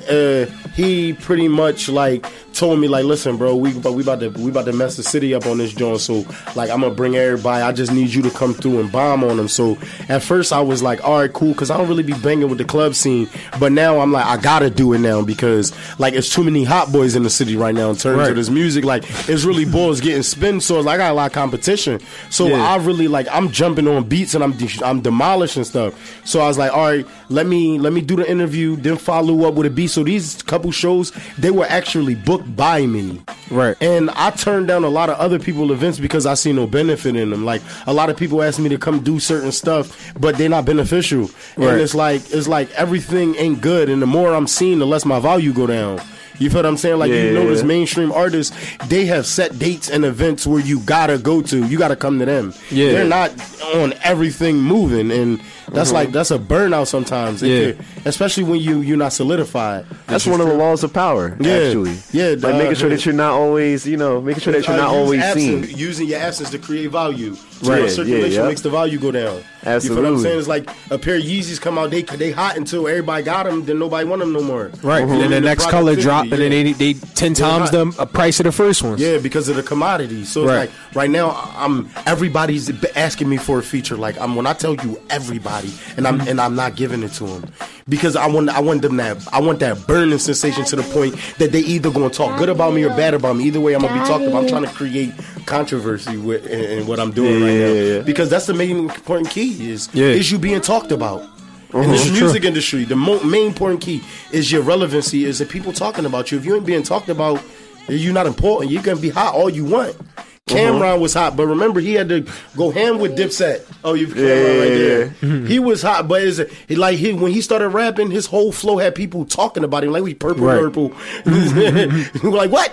uh, 0.10 0.46
he 0.80 1.14
pretty 1.14 1.48
much 1.48 1.90
like 1.90 2.26
told 2.54 2.80
me 2.80 2.88
like, 2.88 3.06
listen, 3.06 3.38
bro, 3.38 3.56
we 3.56 3.74
but 3.74 3.94
we 3.94 4.04
about 4.04 4.20
to 4.22 4.30
we 4.30 4.50
about 4.52 4.66
to 4.66 4.74
mess 4.74 4.96
the 4.98 5.04
city 5.04 5.34
up 5.34 5.46
on 5.46 5.58
this 5.58 5.74
joint. 5.74 6.00
So 6.02 6.26
like, 6.56 6.70
I'm 6.70 6.82
gonna 6.82 6.94
bring 6.94 7.16
everybody. 7.16 7.62
I 7.64 7.72
just 7.72 7.92
need 7.92 8.10
you 8.14 8.22
to 8.24 8.30
come 8.32 8.54
through 8.54 8.80
and 8.80 8.92
bomb 8.92 9.24
on 9.24 9.38
them. 9.38 9.48
So 9.48 9.78
at 10.08 10.24
first 10.24 10.52
I 10.54 10.62
was 10.62 10.82
like, 10.82 11.04
all 11.04 11.20
right, 11.20 11.32
cool, 11.32 11.52
because 11.54 11.70
I 11.70 11.78
don't 11.78 11.88
really 11.88 12.04
be 12.04 12.14
banging 12.14 12.50
with 12.50 12.58
the 12.58 12.66
club 12.66 12.96
scene. 12.96 13.30
But 13.60 13.72
now 13.72 14.00
I'm 14.00 14.12
like, 14.12 14.26
I 14.26 14.38
gotta 14.38 14.70
do 14.70 14.94
it 14.94 15.00
now 15.00 15.22
because 15.24 15.74
like 16.00 16.14
it's 16.14 16.34
too 16.34 16.44
many 16.44 16.64
hot 16.64 16.92
boys 16.92 17.16
in 17.16 17.24
the 17.24 17.30
city 17.30 17.56
right 17.56 17.76
now 17.76 17.90
in 17.90 17.96
terms 17.96 18.18
Right. 18.20 18.30
of 18.30 18.36
this 18.36 18.50
music. 18.50 18.86
Like 18.86 19.04
it's 19.30 19.44
really 19.44 19.66
boys 19.66 20.02
getting 20.02 20.24
spin. 20.24 20.62
So 20.62 20.80
like 20.80 20.96
I 20.96 20.98
got 20.98 21.12
a 21.12 21.14
lot 21.16 21.28
of 21.28 21.34
competition. 21.34 22.00
So 22.30 22.48
Yeah. 22.48 22.64
I 22.64 22.78
really 22.78 23.08
like 23.08 23.28
I'm 23.32 23.50
jumping 23.52 23.88
on 23.88 24.04
beats 24.08 24.34
and 24.34 24.44
I'm 24.44 24.54
de- 24.54 24.84
I'm 24.86 25.02
demolishing 25.02 25.64
stuff. 25.66 25.94
So 26.26 26.40
I 26.40 26.48
was 26.48 26.58
like, 26.58 26.72
all 26.74 26.86
right, 26.86 27.06
let 27.30 27.46
me 27.48 27.80
let 27.80 27.94
me 27.94 28.02
do 28.02 28.16
the 28.16 28.30
interview, 28.30 28.76
then 28.76 28.98
follow 28.98 29.48
up 29.48 29.54
with 29.56 29.68
a 29.68 29.70
beat. 29.70 29.88
So 29.88 30.04
these 30.04 30.42
couple 30.44 30.69
shows 30.72 31.12
they 31.38 31.52
were 31.52 31.66
actually 31.66 32.16
booked 32.16 32.56
by 32.56 32.86
me. 32.86 33.22
Right. 33.50 33.76
And 33.82 34.10
I 34.12 34.32
turned 34.32 34.68
down 34.68 34.84
a 34.84 34.90
lot 34.90 35.10
of 35.10 35.18
other 35.18 35.40
people 35.40 35.72
events 35.72 36.00
because 36.00 36.26
I 36.26 36.34
see 36.34 36.54
no 36.54 36.68
benefit 36.68 37.16
in 37.16 37.30
them. 37.30 37.46
Like 37.46 37.62
a 37.88 37.94
lot 37.94 38.10
of 38.10 38.18
people 38.18 38.42
ask 38.42 38.60
me 38.60 38.70
to 38.70 38.78
come 38.78 39.00
do 39.00 39.20
certain 39.20 39.52
stuff, 39.52 40.14
but 40.20 40.38
they're 40.38 40.50
not 40.50 40.66
beneficial. 40.66 41.30
Right. 41.58 41.70
And 41.70 41.82
it's 41.82 41.96
like 41.96 42.22
it's 42.32 42.48
like 42.48 42.72
everything 42.72 43.36
ain't 43.36 43.62
good. 43.62 43.90
And 43.90 44.02
the 44.02 44.08
more 44.08 44.34
I'm 44.34 44.48
seeing, 44.48 44.80
the 44.80 44.88
less 44.88 45.06
my 45.06 45.20
value 45.20 45.54
go 45.54 45.68
down. 45.68 46.00
You 46.40 46.50
feel 46.50 46.60
what 46.60 46.66
I'm 46.66 46.78
saying? 46.78 46.98
Like 47.00 47.10
you 47.10 47.16
Yeah. 47.18 47.32
notice 47.34 47.64
mainstream 47.64 48.12
artists, 48.12 48.56
they 48.88 49.06
have 49.06 49.26
set 49.26 49.60
dates 49.60 49.90
and 49.90 50.06
events 50.06 50.48
where 50.48 50.60
you 50.62 50.80
gotta 50.80 51.18
go 51.18 51.42
to. 51.42 51.66
You 51.68 51.78
gotta 51.78 51.96
come 51.96 52.18
to 52.20 52.26
them. 52.26 52.54
Yeah. 52.72 52.92
They're 52.94 53.06
not 53.06 53.32
on 53.76 53.94
everything 54.04 54.58
moving 54.58 55.12
and 55.12 55.42
that's 55.72 55.92
like 55.92 56.12
that's 56.12 56.32
a 56.32 56.40
burnout 56.40 56.88
sometimes. 56.88 57.44
Yeah. 57.44 57.74
especially 58.06 58.44
when 58.46 58.60
you 58.60 58.80
you're 58.82 58.98
not 58.98 59.14
solidified. 59.14 59.86
That's 60.08 60.26
one 60.26 60.40
of 60.42 60.48
the 60.48 60.54
laws 60.56 60.84
of 60.84 60.94
power, 60.94 61.36
Yeah. 61.40 61.52
actually. 61.54 61.98
Yeah, 62.12 62.30
like 62.40 62.56
uh, 62.56 62.58
making 62.58 62.76
sure 62.76 62.90
that 62.90 63.06
you're 63.06 63.14
not 63.14 63.34
always, 63.34 63.86
you 63.86 63.98
know, 63.98 64.22
making 64.22 64.42
sure 64.42 64.54
that 64.54 64.66
you're 64.68 64.78
not 64.78 64.88
always 64.90 65.22
absence- 65.22 65.68
seen. 65.68 65.78
Using 65.78 66.08
your 66.08 66.20
absence 66.20 66.50
to 66.52 66.58
create 66.58 66.90
value. 66.90 67.36
So 67.36 67.70
Right, 67.70 67.80
your 67.80 67.88
yeah, 67.88 67.94
circulation 67.94 68.42
yeah. 68.42 68.48
makes 68.48 68.62
the 68.62 68.70
value 68.70 68.98
go 68.98 69.12
down. 69.12 69.42
You 69.62 69.80
feel 69.82 69.96
what 69.96 70.06
I'm 70.06 70.14
Absolutely. 70.16 70.24
saying? 70.24 70.40
It's 70.40 70.48
like 70.48 70.70
a 70.92 70.98
pair 70.98 71.16
of 71.18 71.24
Yeezys 71.24 71.60
come 71.60 71.78
out, 71.78 71.90
they 71.92 72.04
they 72.04 72.32
hot 72.32 72.56
until 72.58 72.88
everybody 72.88 73.24
got 73.24 73.44
them, 73.46 73.66
then 73.66 73.78
nobody 73.80 74.08
want 74.08 74.22
them 74.22 74.32
no 74.34 74.42
more. 74.42 74.72
Right. 74.82 75.04
Uh-huh. 75.04 75.14
And 75.14 75.22
then 75.22 75.30
the 75.32 75.36
The 75.36 75.42
next 75.42 75.70
color 75.70 75.96
drop, 75.96 76.24
and 76.24 76.34
then 76.34 76.52
yeah. 76.52 76.64
they 76.74 76.74
they 76.74 76.94
ten 77.16 77.34
times 77.34 77.70
hot. 77.72 77.96
the 77.98 78.06
price 78.06 78.40
of 78.40 78.46
the 78.46 78.52
first 78.52 78.84
ones. 78.84 79.02
Yeah, 79.02 79.18
because 79.18 79.50
of 79.50 79.56
the 79.58 79.64
commodity. 79.64 80.24
So 80.26 80.44
it's 80.44 80.50
Right. 80.50 80.60
like 80.60 80.96
right 80.96 81.10
now, 81.10 81.32
I'm 81.56 81.90
everybody's 82.06 82.70
asking 82.96 83.28
me 83.30 83.38
for 83.38 83.60
a 83.60 83.64
feature. 83.64 83.98
Like 83.98 84.20
I'm 84.20 84.36
when 84.36 84.48
I 84.48 84.54
tell 84.54 84.76
you 84.76 85.00
everybody, 85.10 85.74
and 85.98 86.08
I'm 86.08 86.22
and 86.22 86.40
I'm 86.40 86.56
not 86.56 86.76
giving 86.76 87.04
it 87.04 87.12
to 87.14 87.26
them 87.26 87.52
because 87.88 88.16
I 88.16 88.28
want 88.28 88.50
I 88.50 88.60
want 88.62 88.82
them 88.82 88.96
that 88.98 89.18
I 89.34 89.42
want 89.42 89.60
that 89.60 89.86
burning 89.88 90.20
sensation 90.20 90.64
to 90.66 90.76
the 90.76 90.84
point 90.84 91.16
that 91.38 91.52
they 91.52 91.60
either 91.62 91.92
gonna 91.92 92.10
talk 92.10 92.38
good 92.38 92.50
about 92.50 92.74
me 92.74 92.84
or 92.84 92.90
bad 92.90 93.14
about 93.14 93.36
me. 93.36 93.46
Either 93.46 93.60
way, 93.60 93.74
I'm 93.74 93.82
gonna 93.82 94.00
be 94.02 94.08
talked 94.08 94.24
about. 94.24 94.44
I'm 94.44 94.48
trying 94.50 94.64
to 94.64 94.70
create 94.74 95.14
controversy 95.46 96.16
with 96.18 96.46
in, 96.46 96.80
in 96.82 96.88
what 96.88 97.00
I'm 97.00 97.12
doing 97.12 97.40
Yeah, 97.40 97.46
right 97.46 97.54
yeah, 97.54 97.66
now 97.68 97.96
yeah. 97.98 98.02
because 98.02 98.30
that's 98.30 98.46
the 98.46 98.54
main 98.54 98.78
important 98.90 99.30
key 99.32 99.49
is 99.52 99.90
Yeah. 99.94 100.08
is 100.08 100.32
you 100.32 100.38
being 100.38 100.62
talked 100.62 100.92
about. 100.92 101.24
In 101.72 101.82
Uh-huh. 101.82 101.92
this 101.92 102.10
music 102.10 102.44
industry, 102.46 102.84
the 102.84 102.96
mo- 102.96 103.22
main 103.24 103.46
important 103.48 103.82
key 103.82 104.02
is 104.32 104.52
your 104.52 104.62
relevancy. 104.64 105.26
Is 105.26 105.38
the 105.38 105.46
people 105.46 105.72
talking 105.72 106.04
about 106.06 106.32
you? 106.32 106.38
If 106.40 106.46
you 106.46 106.56
ain't 106.56 106.66
being 106.66 106.82
talked 106.84 107.10
about, 107.10 107.40
you're 107.88 108.14
not 108.14 108.26
important. 108.26 108.72
You 108.72 108.80
can 108.80 108.98
be 108.98 109.10
hot 109.10 109.36
all 109.36 109.50
you 109.52 109.66
want. 109.66 109.96
Uh-huh. 109.96 110.24
Cam'ron 110.58 111.00
was 111.00 111.14
hot, 111.14 111.38
but 111.38 111.46
remember 111.46 111.80
he 111.80 111.94
had 111.94 112.10
to 112.10 112.26
go 112.58 112.72
ham 112.72 112.98
with 112.98 113.16
Dipset. 113.16 113.62
Oh, 113.84 113.94
you 113.94 114.08
Cam'ron 114.08 114.16
Yeah, 114.18 114.60
right 114.60 114.72
yeah, 114.72 115.10
there. 115.22 115.46
he 115.46 115.60
was 115.60 115.84
hot, 115.84 116.08
but 116.08 116.24
is 116.24 116.42
he 116.68 116.76
like 116.76 116.98
he 116.98 117.14
when 117.14 117.32
he 117.32 117.40
started 117.42 117.70
rapping, 117.70 118.10
his 118.10 118.26
whole 118.26 118.52
flow 118.52 118.80
had 118.80 118.96
people 118.96 119.26
talking 119.26 119.64
about 119.64 119.84
him 119.84 119.92
like 119.92 120.02
we 120.02 120.16
purple 120.16 120.46
Right. 120.48 120.60
purple. 120.60 120.92
We're 121.26 122.32
like 122.32 122.52
what? 122.52 122.72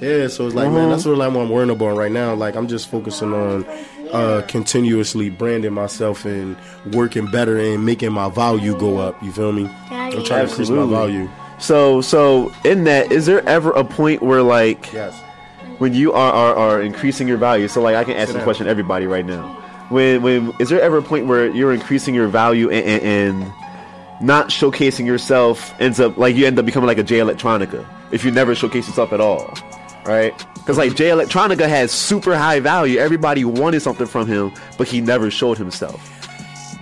Yeah, 0.00 0.28
so 0.28 0.46
it's 0.46 0.54
like 0.54 0.68
Uh-huh. 0.68 0.76
man, 0.76 0.90
that's 0.90 1.04
what 1.04 1.20
I'm 1.20 1.34
worrying 1.50 1.70
about 1.70 1.96
right 1.96 2.12
now. 2.12 2.32
Like 2.34 2.54
I'm 2.54 2.68
just 2.68 2.88
focusing 2.88 3.34
on 3.34 3.64
uh 4.12 4.42
continuously 4.48 5.30
branding 5.30 5.72
myself 5.72 6.24
and 6.24 6.56
working 6.92 7.26
better 7.26 7.58
and 7.58 7.84
making 7.84 8.12
my 8.12 8.28
value 8.30 8.78
go 8.78 8.98
up. 8.98 9.22
You 9.22 9.32
feel 9.32 9.52
me? 9.52 9.64
I'm 9.90 10.10
trying 10.12 10.12
to 10.12 10.18
increase 10.18 10.68
my 10.70 10.82
Absolutely. 10.82 10.94
value. 10.94 11.30
So, 11.58 12.00
so 12.00 12.52
in 12.64 12.84
that, 12.84 13.12
is 13.12 13.26
there 13.26 13.46
ever 13.48 13.70
a 13.72 13.84
point 13.84 14.22
where 14.22 14.42
like 14.42 14.92
Yes. 14.92 15.14
when 15.78 15.92
you 15.94 16.12
are, 16.12 16.32
are, 16.32 16.54
are 16.56 16.82
increasing 16.82 17.28
your 17.28 17.36
value? 17.36 17.68
So, 17.68 17.82
like, 17.82 17.96
I 17.96 18.04
can 18.04 18.14
ask 18.16 18.28
this 18.28 18.36
down. 18.36 18.44
question 18.44 18.64
to 18.64 18.70
everybody 18.70 19.06
right 19.06 19.26
now. 19.26 19.58
When, 19.90 20.22
when 20.22 20.52
is 20.58 20.68
there 20.70 20.80
ever 20.80 20.98
a 20.98 21.02
point 21.02 21.26
where 21.26 21.48
you're 21.50 21.72
increasing 21.72 22.14
your 22.14 22.28
value 22.28 22.70
and, 22.70 23.02
and, 23.02 23.42
and 23.42 23.52
not 24.22 24.48
showcasing 24.48 25.04
yourself 25.04 25.74
ends 25.80 25.98
up 26.00 26.16
like 26.16 26.34
you 26.36 26.46
end 26.46 26.58
up 26.58 26.64
becoming 26.64 26.86
like 26.86 26.98
a 26.98 27.02
Jay 27.02 27.18
Electronica 27.18 27.84
if 28.12 28.24
you 28.24 28.30
never 28.30 28.54
showcase 28.54 28.86
yourself 28.88 29.12
at 29.12 29.20
all, 29.20 29.52
right? 30.04 30.36
Because 30.54 30.78
like 30.78 30.94
Jay 30.94 31.08
Electronica 31.08 31.68
has 31.68 31.92
super 31.92 32.36
high 32.36 32.60
value. 32.60 32.98
Everybody 32.98 33.44
wanted 33.44 33.80
something 33.80 34.06
from 34.06 34.26
him, 34.26 34.52
but 34.78 34.88
he 34.88 35.00
never 35.00 35.30
showed 35.30 35.58
himself. 35.58 36.00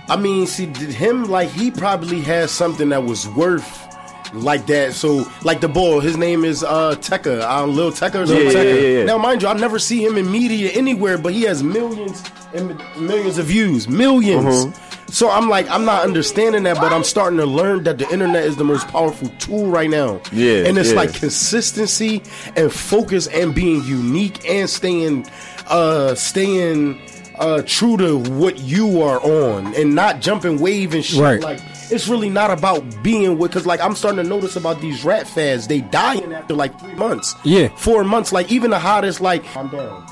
I 0.09 0.15
mean, 0.15 0.47
see, 0.47 0.65
did 0.65 0.89
him 0.89 1.25
like 1.25 1.49
he 1.49 1.69
probably 1.69 2.21
has 2.21 2.51
something 2.51 2.89
that 2.89 3.03
was 3.03 3.27
worth 3.29 3.88
like 4.33 4.67
that. 4.67 4.93
So, 4.93 5.29
like 5.43 5.61
the 5.61 5.67
boy, 5.67 5.99
his 5.99 6.17
name 6.17 6.43
is 6.43 6.63
uh 6.63 6.95
Tecca, 6.95 7.41
uh, 7.41 7.65
Lil 7.65 7.91
Tecca. 7.91 8.27
Yeah, 8.27 8.35
yeah, 8.37 8.61
yeah, 8.61 8.97
yeah. 8.99 9.03
Now, 9.05 9.17
mind 9.17 9.41
you, 9.41 9.47
I 9.47 9.53
never 9.53 9.79
see 9.79 10.03
him 10.03 10.17
in 10.17 10.31
media 10.31 10.71
anywhere, 10.71 11.17
but 11.17 11.33
he 11.33 11.43
has 11.43 11.63
millions 11.63 12.23
and 12.53 12.77
millions 12.97 13.37
of 13.37 13.47
views, 13.47 13.87
1000000s 13.87 14.71
Uh-huh. 14.71 14.85
So 15.11 15.29
I'm 15.31 15.49
like, 15.49 15.67
I'm 15.69 15.85
not 15.85 16.03
understanding 16.03 16.63
that, 16.63 16.77
but 16.77 16.93
I'm 16.93 17.03
starting 17.03 17.39
to 17.39 17.45
learn 17.45 17.83
that 17.85 17.97
the 17.97 18.07
internet 18.11 18.43
is 18.43 18.57
the 18.57 18.63
most 18.63 18.87
powerful 18.89 19.29
tool 19.39 19.67
right 19.67 19.89
now. 19.89 20.21
Yeah, 20.31 20.65
and 20.65 20.77
it's 20.77 20.91
yeah. 20.91 20.97
like 20.97 21.13
consistency 21.13 22.21
and 22.55 22.71
focus 22.71 23.27
and 23.27 23.55
being 23.55 23.83
unique 23.83 24.47
and 24.47 24.69
staying, 24.69 25.27
uh, 25.67 26.15
staying. 26.15 27.01
Uh, 27.39 27.61
true 27.65 27.95
to 27.95 28.17
what 28.33 28.57
you 28.59 29.01
are 29.01 29.19
on 29.21 29.73
and 29.75 29.95
not 29.95 30.19
jumping 30.19 30.59
wave 30.59 30.93
and 30.93 31.05
shit 31.05 31.21
Right. 31.21 31.39
like 31.41 31.61
it's 31.89 32.07
really 32.09 32.29
not 32.29 32.51
about 32.51 32.83
being 33.01 33.37
with 33.37 33.51
because 33.51 33.65
like 33.65 33.79
I'm 33.79 33.95
starting 33.95 34.21
to 34.21 34.27
notice 34.29 34.57
about 34.57 34.81
these 34.81 35.05
rat 35.05 35.25
fads 35.25 35.65
they 35.65 35.79
dying 35.79 36.33
after 36.33 36.53
like 36.53 36.77
three 36.81 36.95
months 36.95 37.35
Yeah. 37.45 37.69
four 37.77 38.03
months 38.03 38.33
like 38.33 38.51
even 38.51 38.71
the 38.71 38.79
hottest 38.79 39.21
like 39.21 39.43
I'm 39.55 39.69
down 39.69 40.05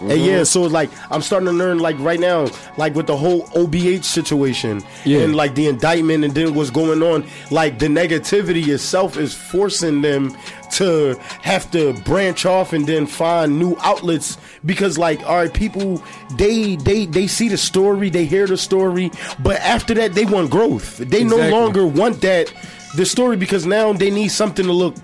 and 0.00 0.20
yeah 0.20 0.34
mm-hmm. 0.36 0.44
so 0.44 0.62
like 0.62 0.90
I'm 1.10 1.22
starting 1.22 1.46
to 1.46 1.52
learn 1.52 1.78
like 1.78 1.98
right 1.98 2.20
now 2.20 2.48
like 2.76 2.94
with 2.94 3.06
the 3.06 3.16
whole 3.16 3.42
OBH 3.48 4.04
situation 4.04 4.82
Yeah. 5.04 5.20
and 5.20 5.34
like 5.36 5.54
the 5.54 5.68
indictment 5.68 6.24
and 6.24 6.34
then 6.34 6.54
what's 6.54 6.70
going 6.70 7.02
on 7.02 7.26
like 7.50 7.78
the 7.78 7.86
negativity 7.86 8.66
itself 8.68 9.16
is 9.16 9.34
forcing 9.34 10.02
them 10.02 10.36
to 10.72 11.14
have 11.42 11.70
to 11.70 11.92
branch 12.04 12.44
off 12.46 12.72
and 12.72 12.86
then 12.86 13.06
find 13.06 13.58
new 13.58 13.76
outlets 13.82 14.38
because 14.64 14.98
like 14.98 15.20
all 15.20 15.36
right 15.36 15.52
people 15.54 16.02
they 16.36 16.76
they 16.76 17.06
they 17.06 17.26
see 17.26 17.48
the 17.48 17.56
story 17.56 18.10
they 18.10 18.24
hear 18.24 18.46
the 18.46 18.56
story 18.56 19.10
but 19.42 19.56
after 19.60 19.94
that 19.94 20.14
they 20.14 20.24
want 20.24 20.50
growth. 20.50 20.98
They 20.98 21.24
no 21.24 21.36
longer 21.50 21.86
want 21.86 22.20
that 22.22 22.52
the 22.96 23.04
story 23.04 23.36
because 23.36 23.66
now 23.66 23.92
they 23.92 24.10
need 24.10 24.28
something 24.28 24.64
to 24.66 24.72
look 24.72 24.94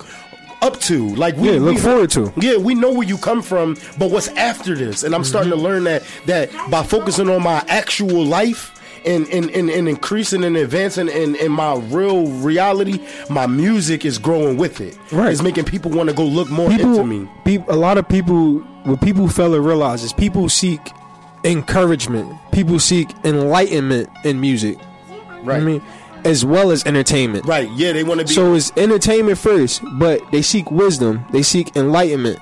up 0.62 0.78
to 0.80 1.08
like 1.14 1.36
we, 1.36 1.50
Yeah, 1.52 1.58
look 1.58 1.76
we- 1.76 1.80
forward 1.80 2.10
to. 2.10 2.32
yeah 2.36 2.56
we 2.56 2.74
know 2.74 2.90
where 2.92 3.06
you 3.06 3.16
come 3.18 3.42
from 3.42 3.76
but 3.98 4.10
what's 4.10 4.28
after 4.28 4.74
this 4.74 5.02
and 5.02 5.14
i'm 5.14 5.24
starting 5.24 5.50
to 5.50 5.56
mm-hmm. 5.56 5.64
learn 5.64 5.84
that 5.84 6.02
that 6.26 6.50
by 6.70 6.82
focusing 6.82 7.28
on 7.30 7.42
my 7.42 7.64
actual 7.68 8.24
life 8.24 8.76
and, 9.06 9.26
and, 9.30 9.50
and, 9.52 9.70
and 9.70 9.88
increasing 9.88 10.44
and 10.44 10.58
advancing 10.58 11.08
in, 11.08 11.34
in 11.36 11.50
my 11.50 11.76
real 11.76 12.26
reality, 12.26 13.00
my 13.30 13.46
music 13.46 14.04
is 14.04 14.18
growing 14.18 14.58
with 14.58 14.78
it. 14.82 14.98
Right. 15.10 15.32
It's 15.32 15.40
making 15.40 15.64
people 15.64 15.90
want 15.90 16.10
to 16.10 16.14
go 16.14 16.22
look 16.22 16.50
more 16.50 16.68
people, 16.68 17.00
into 17.00 17.04
me. 17.04 17.26
peop- 17.46 17.66
a 17.68 17.76
lot 17.76 17.96
of 17.96 18.06
people, 18.06 18.58
what 18.84 19.00
people 19.00 19.26
fail 19.28 19.52
to 19.52 19.60
realize 19.62 20.02
is 20.02 20.12
people 20.12 20.50
seek 20.50 20.80
encouragement. 21.44 22.30
People 22.52 22.78
seek 22.78 23.08
enlightenment 23.24 24.08
in 24.24 24.38
music. 24.38 24.76
Right. 25.42 25.56
I 25.56 25.60
mean, 25.60 25.82
as 26.24 26.44
well 26.44 26.70
as 26.70 26.84
entertainment. 26.86 27.44
Right. 27.46 27.70
Yeah, 27.72 27.92
they 27.92 28.04
want 28.04 28.20
to 28.20 28.26
be. 28.26 28.32
So 28.32 28.54
it's 28.54 28.72
entertainment 28.76 29.38
first, 29.38 29.82
but 29.98 30.20
they 30.32 30.42
seek 30.42 30.70
wisdom. 30.70 31.24
They 31.32 31.42
seek 31.42 31.76
enlightenment. 31.76 32.38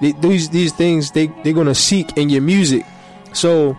They, 0.00 0.12
these 0.12 0.48
these 0.50 0.72
things 0.72 1.10
they 1.12 1.28
they're 1.44 1.52
gonna 1.52 1.74
seek 1.74 2.16
in 2.16 2.28
your 2.28 2.42
music. 2.42 2.84
So 3.32 3.76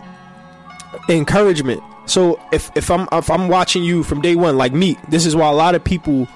encouragement. 1.10 1.82
So 2.06 2.40
if 2.52 2.72
if 2.76 2.90
I'm 2.92 3.08
if 3.12 3.30
I'm 3.30 3.48
watching 3.48 3.84
you 3.84 4.04
from 4.04 4.22
day 4.22 4.36
one, 4.36 4.58
like 4.58 4.74
Meek, 4.74 4.98
this 5.10 5.26
is 5.26 5.36
why 5.36 5.50
a 5.50 5.54
lot 5.54 5.76
of 5.76 5.84
people 5.84 6.28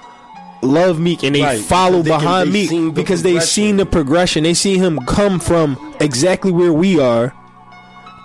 love 0.61 0.99
Meek 0.99 1.23
and 1.23 1.35
they 1.35 1.41
Right, 1.41 1.59
follow 1.59 2.01
they 2.01 2.09
can- 2.11 2.19
behind 2.19 2.53
they 2.53 2.65
seen 2.65 2.85
Meek 2.87 2.95
because 2.95 3.23
they've 3.23 3.43
seen 3.43 3.77
the 3.77 3.85
progression. 3.85 4.43
They 4.43 4.53
see 4.53 4.77
him 4.77 4.99
come 5.05 5.39
from 5.39 5.95
exactly 5.99 6.51
where 6.51 6.73
we 6.73 6.99
are 6.99 7.33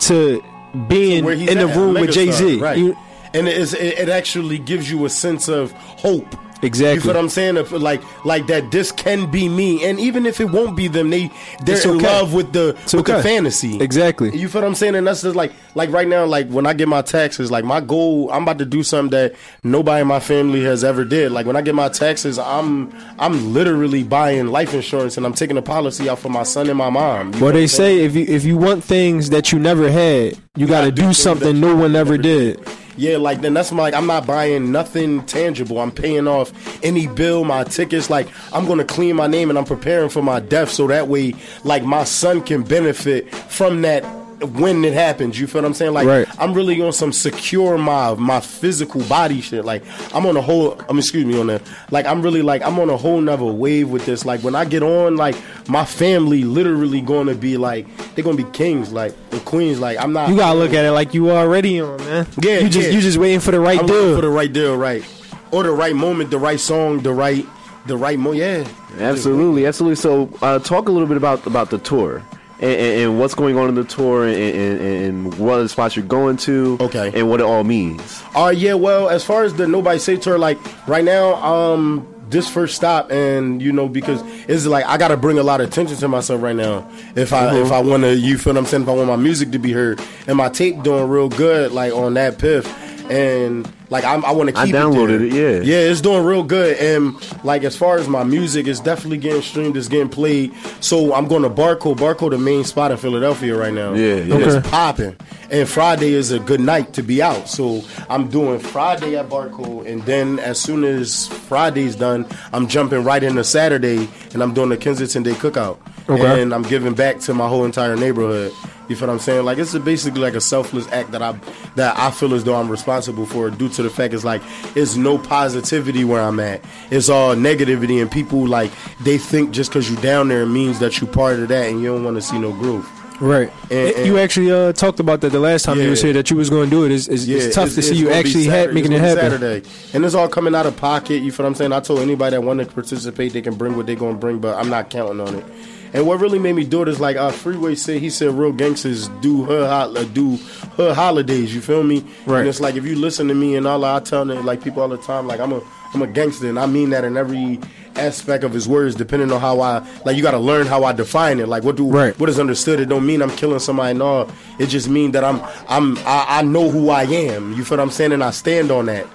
to 0.03 0.43
being 0.89 1.25
in 1.29 1.59
the 1.59 1.69
at, 1.69 1.77
room 1.77 1.95
with 1.95 2.13
Jay 2.13 2.31
Z. 2.31 2.59
Right. 2.59 2.97
And 3.35 3.49
it, 3.49 3.57
is, 3.57 3.75
it, 3.75 4.09
actually 4.09 4.59
gives 4.59 4.91
you 4.91 5.05
a 5.05 5.11
sense 5.11 5.49
of 5.49 5.73
hope. 5.73 6.35
Exactly. 6.65 6.95
You 6.95 7.01
feel 7.01 7.15
what 7.15 7.17
I'm 7.17 7.29
saying? 7.29 7.57
Like, 7.73 8.25
like 8.25 8.47
that. 8.47 8.71
This 8.71 8.93
can 8.93 9.29
be 9.29 9.49
me, 9.49 9.85
and 9.85 9.99
even 9.99 10.27
if 10.27 10.41
it 10.41 10.49
won't 10.49 10.77
be 10.77 10.87
them, 10.87 11.11
they 11.11 11.29
they're 11.65 11.75
It's 11.75 11.85
in 11.85 11.99
love 11.99 12.33
with 12.33 12.53
the 12.53 12.77
It's 12.85 12.95
with 12.95 13.07
the 13.07 13.21
fantasy. 13.21 13.81
Exactly. 13.81 14.37
You 14.39 14.49
feel 14.49 14.61
what 14.63 14.69
I'm 14.69 14.77
saying? 14.77 14.95
And 14.95 15.05
that's 15.05 15.23
just 15.23 15.35
like, 15.35 15.51
like 15.75 15.91
right 15.91 16.07
now, 16.07 16.25
like 16.25 16.49
when 16.49 16.65
I 16.65 16.73
get 16.73 16.87
my 16.87 17.03
taxes, 17.03 17.51
like 17.51 17.65
my 17.65 17.81
goal, 17.81 18.31
I'm 18.31 18.45
about 18.45 18.59
to 18.59 18.65
do 18.65 18.85
something 18.85 19.11
that 19.11 19.35
nobody 19.65 20.03
in 20.03 20.07
my 20.07 20.21
family 20.21 20.63
has 20.63 20.85
ever 20.85 21.05
did. 21.05 21.33
Like 21.33 21.47
when 21.47 21.57
I 21.57 21.63
get 21.63 21.75
my 21.75 21.89
taxes, 21.89 22.39
I'm 22.39 22.95
I'm 23.19 23.53
literally 23.53 24.05
buying 24.05 24.47
life 24.47 24.73
insurance 24.73 25.17
and 25.17 25.27
I'm 25.27 25.35
taking 25.35 25.57
a 25.57 25.63
policy 25.63 26.09
out 26.09 26.21
for 26.21 26.29
my 26.29 26.45
son 26.45 26.69
and 26.69 26.79
my 26.79 26.91
mom. 26.91 27.35
You 27.35 27.41
Well, 27.41 27.53
they 27.53 27.63
what 27.63 27.63
I'm 27.63 27.69
saying? 27.69 27.99
say 27.99 28.05
if 28.05 28.15
you 28.15 28.25
if 28.29 28.45
you 28.45 28.57
want 28.57 28.85
things 28.85 29.31
that 29.31 29.51
you 29.51 29.59
never 29.59 29.91
had, 29.91 30.39
you 30.55 30.69
got 30.69 30.83
to 30.83 30.93
do 30.93 31.03
do 31.03 31.13
something 31.13 31.59
no 31.59 31.75
one 31.75 31.97
ever 31.97 32.13
never 32.13 32.19
did. 32.19 32.59
Yeah, 32.97 33.17
like 33.17 33.41
then 33.41 33.55
that's 33.55 33.73
my 33.73 33.91
I'm 33.93 34.07
not 34.07 34.27
buying 34.27 34.71
nothing 34.71 35.25
tangible. 35.27 35.79
I'm 35.81 35.91
paying 35.91 36.29
off 36.29 36.53
any 36.85 37.07
bill, 37.07 37.45
my 37.45 37.65
tickets. 37.65 38.11
Like 38.11 38.29
I'm 38.53 38.67
gonna 38.67 38.85
clean 38.85 39.17
my 39.17 39.27
name 39.27 39.51
and 39.51 39.59
I'm 39.59 39.65
preparing 39.65 40.11
for 40.11 40.23
my 40.23 40.41
death 40.41 40.71
so 40.71 40.87
that 40.89 41.09
way 41.09 41.35
like 41.65 41.85
my 41.85 42.05
son 42.05 42.43
can 42.43 42.63
benefit 42.63 43.33
from 43.35 43.83
that 43.83 44.05
when 44.43 44.85
it 44.85 44.93
happens. 44.93 45.39
You 45.39 45.47
feel 45.47 45.63
what 45.63 45.69
I'm 45.69 45.75
saying? 45.75 45.93
Like 45.93 46.07
Right. 46.07 46.27
I'm 46.39 46.55
really 46.55 46.81
on 46.81 46.93
some 46.93 47.13
secure 47.13 47.79
my 47.79 48.15
my 48.15 48.41
physical 48.41 49.03
body 49.05 49.41
shit. 49.41 49.65
Like 49.65 49.83
I'm 50.15 50.27
on 50.27 50.37
a 50.37 50.43
whole. 50.43 50.81
I 50.81 50.93
mean, 50.93 50.99
excuse 50.99 51.25
me 51.25 51.39
on 51.39 51.47
that. 51.49 51.63
like 51.91 52.07
I'm 52.07 52.23
really 52.23 52.43
like 52.43 52.63
I'm 52.63 52.79
on 52.79 52.91
a 52.91 52.97
whole 52.97 53.21
nother 53.21 53.45
wave 53.45 53.91
with 53.91 54.07
this. 54.07 54.25
Like 54.25 54.43
when 54.43 54.55
I 54.55 54.65
get 54.65 54.83
on, 54.83 55.17
like 55.17 55.37
my 55.69 55.85
family 55.85 56.45
literally 56.45 57.01
going 57.01 57.27
to 57.27 57.35
be 57.35 57.57
like 57.57 57.87
they're 58.15 58.25
gonna 58.25 58.37
be 58.37 58.51
kings, 58.53 58.93
like 58.93 59.15
the 59.31 59.41
queens. 59.41 59.81
Like 59.81 59.99
I'm 59.99 60.13
not. 60.13 60.29
You 60.29 60.37
gotta 60.37 60.59
look 60.59 60.73
at 60.73 60.85
it 60.85 60.93
like 60.93 61.15
you 61.15 61.31
already 61.31 61.81
on, 61.81 61.99
man. 61.99 62.27
Yeah, 62.41 62.59
you 62.59 62.69
just 62.69 62.89
yeah. 62.89 62.95
you 62.95 63.01
just 63.01 63.19
waiting 63.19 63.41
for 63.41 63.51
the 63.51 63.61
right 63.61 63.79
I'm 63.79 63.87
deal. 63.87 64.15
for 64.15 64.23
the 64.23 64.31
right 64.31 64.53
deal, 64.53 64.77
right, 64.77 65.05
or 65.51 65.63
the 65.63 65.73
right 65.73 65.95
moment, 65.95 66.31
the 66.31 66.39
right 66.39 66.61
song, 66.61 67.01
the 67.01 67.13
right 67.13 67.47
the 67.87 67.97
right 67.97 68.19
mo. 68.19 68.33
Yeah, 68.33 68.67
Absolutely, 68.99 69.67
absolutely. 69.67 69.97
So, 69.97 70.31
uh, 70.43 70.59
talk 70.59 70.89
a 70.89 70.93
little 70.93 71.09
bit 71.09 71.17
about 71.17 71.47
about 71.47 71.71
the 71.71 71.79
tour 71.79 72.23
and, 72.63 72.71
and, 72.71 73.01
and 73.01 73.19
what's 73.19 73.35
going 73.35 73.59
on 73.59 73.69
in 73.69 73.75
the 73.75 73.85
tour, 73.85 74.27
and, 74.27 74.81
and, 74.81 75.39
what 75.39 75.59
the 75.59 75.69
spots 75.69 75.97
you're 75.97 76.05
going 76.05 76.37
to. 76.39 76.79
Okay. 76.81 77.11
and 77.15 77.29
what 77.29 77.41
it 77.41 77.45
all 77.45 77.65
means. 77.65 78.23
Uh 78.35 78.53
yeah, 78.55 78.75
well, 78.75 79.09
as 79.09 79.25
far 79.25 79.43
as 79.43 79.55
the 79.55 79.67
Nobody 79.67 79.99
Safe 79.99 80.21
tour, 80.21 80.39
like 80.39 80.59
right 80.89 81.05
now, 81.05 81.35
um, 81.35 82.09
this 82.29 82.49
first 82.49 82.75
stop, 82.75 83.11
and 83.11 83.61
you 83.61 83.73
know, 83.73 83.89
because 83.89 84.23
it's 84.49 84.65
like 84.65 84.87
I 84.87 84.97
gotta 84.97 85.17
bring 85.17 85.39
a 85.39 85.43
lot 85.43 85.61
of 85.61 85.69
attention 85.69 85.97
to 85.99 86.09
myself 86.09 86.41
right 86.41 86.57
now. 86.57 86.91
If 87.15 87.33
I 87.33 87.55
if 87.59 87.71
I 87.71 87.81
want 87.81 88.05
to, 88.05 88.17
you 88.17 88.39
feel 88.39 88.55
what 88.55 88.61
I'm 88.61 88.67
saying? 88.67 88.85
If 88.85 88.89
I 88.89 88.93
want 88.93 89.09
my 89.09 89.17
music 89.17 89.51
to 89.53 89.59
be 89.59 89.73
heard, 89.73 90.01
and 90.27 90.37
my 90.37 90.49
tape 90.49 90.83
doing 90.83 91.09
real 91.09 91.29
good, 91.29 91.73
like 91.73 91.93
on 91.93 92.15
that 92.15 92.39
piff, 92.39 92.67
and 93.11 93.71
like 93.93 94.05
I'm, 94.05 94.25
I 94.25 94.33
want 94.33 94.49
to 94.49 94.59
I 94.59 94.65
keep. 94.65 94.75
downloaded 94.75 95.27
it, 95.27 95.33
there. 95.33 95.51
it, 95.51 95.67
yeah. 95.67 95.77
yeah, 95.77 95.91
it's 95.91 96.01
doing 96.01 96.25
real 96.25 96.43
good, 96.43 96.79
and 96.79 97.15
like 97.45 97.63
as 97.63 97.77
far 97.77 97.99
as 97.99 98.09
my 98.09 98.25
music, 98.25 98.67
it's 98.67 98.81
definitely 98.81 99.19
getting 99.19 99.43
streamed, 99.43 99.77
it's 99.77 99.87
getting 99.87 100.09
played. 100.09 100.55
So 100.81 101.15
I'm 101.15 101.29
going 101.29 101.43
to 101.43 101.51
Barco, 101.51 101.95
Barco, 101.95 102.31
the 102.31 102.39
main 102.39 102.65
spot 102.65 102.91
in 102.91 102.97
Philadelphia 102.97 103.55
right 103.55 103.73
now. 103.73 103.93
Yeah, 103.93 104.15
yeah. 104.15 104.37
it's 104.39 104.69
popping. 104.69 105.15
And 105.51 105.69
Friday 105.69 106.15
is 106.15 106.31
a 106.31 106.39
good 106.39 106.61
night 106.61 106.95
to 106.95 107.03
be 107.03 107.21
out. 107.21 107.51
So 107.51 107.85
I'm 108.09 108.29
doing 108.29 108.59
Friday 108.59 109.15
at 109.17 109.29
Barco, 109.29 109.87
and 109.87 110.03
then 110.05 110.39
as 110.39 110.59
soon 110.59 110.85
as 110.85 111.29
Friday's 111.29 111.95
done, 111.95 112.27
I'm 112.55 112.69
jumping 112.69 113.05
right 113.05 113.23
into 113.23 113.45
Saturday, 113.45 114.09
and 114.33 114.43
I'm 114.43 114.55
doing 114.55 114.71
the 114.71 114.79
Kensington 114.79 115.23
Day 115.23 115.33
Cookout. 115.33 115.79
Okay. 116.09 116.43
And 116.43 116.53
I'm 116.53 116.63
giving 116.63 116.95
back 116.95 117.21
to 117.21 117.35
my 117.35 117.47
whole 117.47 117.65
entire 117.65 117.97
neighborhood. 117.97 118.53
You 118.89 118.97
feel 118.97 119.09
what 119.09 119.15
I'm 119.15 119.21
saying? 119.21 119.45
Like 119.45 119.59
it's 119.59 119.73
a 119.75 119.81
basically 119.81 120.21
like 120.21 120.35
a 120.35 120.41
selfless 120.41 120.87
act 120.89 121.13
that 121.13 121.23
I 121.23 121.33
that 121.77 121.97
I 121.99 122.11
feel 122.11 122.35
as 122.35 122.45
though 122.45 122.57
I'm 122.57 122.69
responsible 122.69 123.27
for, 123.27 123.49
due 123.49 123.69
to 123.71 123.82
the 123.83 123.91
fact 123.91 124.15
it's 124.15 124.25
like 124.25 124.43
it's 124.77 124.97
no 124.97 125.19
positivity 125.19 126.05
where 126.05 126.21
I'm 126.23 126.41
at. 126.41 126.63
It's 126.91 127.09
all 127.09 127.35
negativity, 127.35 128.01
and 128.01 128.11
people 128.11 128.47
like 128.47 128.71
they 129.01 129.19
think 129.19 129.51
just 129.53 129.71
because 129.71 129.91
you're 129.91 130.01
down 130.01 130.29
there 130.29 130.47
means 130.47 130.79
that 130.81 131.01
you're 131.01 131.11
part 131.11 131.39
of 131.41 131.49
that, 131.49 131.69
and 131.69 131.81
you 131.81 131.87
don't 131.89 132.05
want 132.05 132.17
to 132.17 132.23
see 132.23 132.39
no 132.39 132.53
growth. 132.53 132.89
Right. 133.21 133.53
And- 133.71 133.95
and- 133.95 134.07
you 134.07 134.19
actually 134.19 134.51
uh, 134.51 134.73
talked 134.73 134.99
about 134.99 135.21
that 135.21 135.31
the 135.31 135.39
last 135.39 135.65
time 135.65 135.77
you 135.77 135.85
Yeah. 135.85 135.91
was 135.91 136.03
here 136.03 136.13
that 136.15 136.29
you 136.29 136.37
was 136.37 136.51
going 136.51 136.69
to 136.69 136.71
do 136.75 136.85
it. 136.85 136.91
It's, 136.91 137.07
it's, 137.07 137.27
it's 137.29 137.55
tough 137.55 137.73
to 137.75 137.83
see 137.83 137.95
you 137.95 138.11
actually 138.11 138.47
ha- 138.47 138.67
making 138.73 138.91
it 138.91 138.97
It's 139.01 139.15
happen. 139.15 139.31
Saturday, 139.41 139.69
and 139.95 140.05
it's 140.05 140.15
all 140.17 140.29
coming 140.29 140.57
out 140.57 140.67
of 140.67 140.77
pocket. 140.77 141.23
You 141.23 141.31
feel 141.31 141.45
what 141.45 141.51
I'm 141.51 141.55
saying? 141.55 141.73
I 141.73 141.79
told 141.81 142.01
anybody 142.01 142.33
that 142.35 142.41
wanted 142.41 142.69
to 142.69 142.75
participate, 142.75 143.33
they 143.33 143.43
can 143.43 143.55
bring 143.55 143.77
what 143.77 143.87
they're 143.87 143.95
gonna 143.95 144.19
bring, 144.19 144.39
but 144.41 144.57
I'm 144.57 144.71
not 144.71 144.91
counting 144.91 145.21
on 145.21 145.37
it. 145.37 145.45
And 145.95 146.07
what 146.07 146.21
really 146.21 146.39
made 146.39 146.55
me 146.55 146.65
do 146.65 146.83
it 146.83 146.89
is 146.89 147.01
like 147.01 147.17
uh, 147.17 147.31
Freeway 147.31 147.75
said. 147.75 148.01
He 148.01 148.09
said 148.11 148.31
real 148.33 148.53
gangsters 148.53 149.09
do 149.21 149.45
her 149.45 149.67
hot, 149.69 149.97
uh, 149.97 150.05
do 150.05 150.37
her 150.79 150.95
holidays. 150.95 151.55
You 151.55 151.61
feel 151.61 151.83
me? 151.83 152.03
Right. 152.27 152.41
And 152.41 152.49
it's 152.49 152.61
like 152.61 152.77
if 152.77 152.87
you 152.87 152.97
listen 152.97 153.29
to 153.29 153.35
me 153.35 153.57
and 153.57 153.67
all, 153.67 153.85
I 153.85 154.01
tell 154.01 154.25
them, 154.25 154.47
like 154.47 154.63
people 154.65 154.83
all 154.83 154.89
the 154.89 154.97
time, 154.99 155.27
like 155.27 155.39
I'm 155.41 155.53
a 155.53 155.61
I'm 155.95 156.01
a 156.01 156.07
gangster, 156.07 156.49
and 156.49 156.59
I 156.59 156.65
mean 156.65 156.91
that 156.91 157.05
in 157.05 157.19
every 157.19 157.61
aspect 157.97 158.43
of 158.43 158.55
his 158.55 158.67
words, 158.67 158.95
depending 158.95 159.31
on 159.33 159.41
how 159.41 159.61
I 159.61 159.87
like. 160.07 160.17
You 160.17 160.23
got 160.23 160.31
to 160.31 160.39
learn 160.39 160.67
how 160.67 160.85
I 160.85 160.93
define 160.93 161.39
it. 161.41 161.47
Like 161.49 161.63
what 161.63 161.77
do 161.77 161.87
Right. 161.87 162.19
what 162.19 162.31
is 162.31 162.41
understood? 162.41 162.81
It 162.81 162.87
don't 162.87 163.05
mean 163.05 163.21
I'm 163.21 163.31
killing 163.37 163.59
somebody. 163.59 163.99
No, 163.99 164.27
it 164.59 164.69
just 164.69 164.89
mean 164.89 165.11
that 165.13 165.25
I'm 165.25 165.43
I'm 165.69 165.99
I, 165.99 166.27
I 166.39 166.43
know 166.43 166.71
who 166.71 166.89
I 166.89 167.03
am. 167.03 167.53
You 167.53 167.65
feel 167.65 167.77
what 167.77 167.83
I'm 167.83 167.91
saying? 167.91 168.13
And 168.13 168.25
I 168.25 168.31
stand 168.31 168.71
on 168.71 168.87
that. 168.87 169.07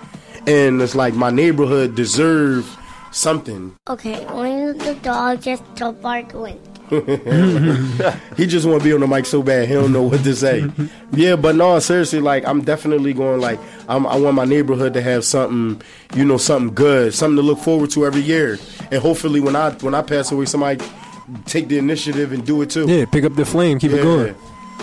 And 0.46 0.80
it's 0.80 0.94
like 0.94 1.16
my 1.16 1.32
neighborhood 1.32 1.96
deserve 1.96 2.72
something. 3.12 3.76
Okay, 3.90 4.24
when 4.28 4.78
the 4.78 4.94
dog 4.96 5.42
just 5.42 5.64
stop 5.76 6.00
barking. 6.02 6.60
He 6.90 8.48
just 8.48 8.66
want 8.66 8.82
to 8.82 8.84
be 8.84 8.94
on 8.94 9.02
the 9.02 9.08
mic 9.08 9.26
so 9.26 9.44
bad 9.44 9.68
he 9.68 9.74
don't 9.74 9.92
know 9.92 10.04
what 10.04 10.24
to 10.24 10.36
say. 10.36 10.70
yeah, 11.12 11.36
but 11.36 11.56
no, 11.56 11.78
seriously, 11.80 12.20
like 12.20 12.46
I'm 12.46 12.62
definitely 12.62 13.14
going. 13.14 13.42
Like 13.42 13.60
I'm, 13.90 14.06
I 14.08 14.16
want 14.18 14.36
my 14.36 14.46
neighborhood 14.46 14.94
to 14.94 15.02
have 15.02 15.26
something, 15.26 15.82
you 16.16 16.24
know, 16.26 16.38
something 16.38 16.74
good, 16.74 17.14
something 17.14 17.36
to 17.38 17.42
look 17.42 17.60
forward 17.60 17.92
to 17.92 18.06
every 18.06 18.22
year. 18.22 18.58
And 18.92 19.02
hopefully, 19.02 19.40
when 19.40 19.56
I 19.56 19.72
when 19.72 19.94
I 19.94 20.02
pass 20.02 20.32
away, 20.32 20.46
somebody 20.46 20.84
take 21.46 21.68
the 21.68 21.78
initiative 21.78 22.32
and 22.32 22.46
do 22.46 22.62
it 22.62 22.70
too. 22.70 22.86
Yeah, 22.88 23.06
pick 23.06 23.24
up 23.24 23.36
the 23.36 23.46
flame, 23.46 23.80
keep 23.80 23.92
it 23.92 24.02
going. 24.04 24.36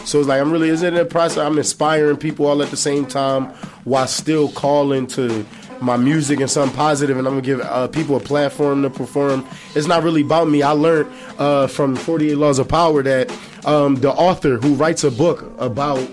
So 0.05 0.19
it's 0.19 0.29
like 0.29 0.41
I'm 0.41 0.53
really 0.53 0.69
is 0.69 0.83
it 0.83 0.89
in 0.89 0.95
the 0.95 1.05
process? 1.05 1.39
I'm 1.39 1.57
inspiring 1.57 2.17
people 2.17 2.47
all 2.47 2.63
at 2.63 2.71
the 2.71 2.77
same 2.77 3.07
time 3.07 3.47
while 3.85 4.07
still 4.07 4.51
calling 4.51 5.07
to 5.09 5.47
my 5.83 5.97
music 5.97 6.41
and 6.41 6.51
something 6.51 6.77
positive, 6.77 7.17
and 7.17 7.27
I'm 7.27 7.35
gonna 7.35 7.47
give 7.47 7.61
uh, 7.61 7.89
people 7.89 8.17
a 8.17 8.21
platform 8.21 8.83
to 8.83 8.91
perform. 8.91 9.47
It's 9.75 9.87
not 9.87 10.03
really 10.03 10.23
about 10.23 10.49
me. 10.49 10.63
I 10.63 10.71
learned 10.71 11.13
uh, 11.39 11.67
from 11.67 11.97
48 11.97 12.37
Laws 12.37 12.59
of 12.59 12.69
Power 12.69 13.03
that 13.03 13.31
um, 13.65 13.97
the 13.97 14.11
author 14.11 14.57
who 14.59 14.75
writes 14.75 15.05
a 15.05 15.11
book 15.11 15.53
about 15.59 16.09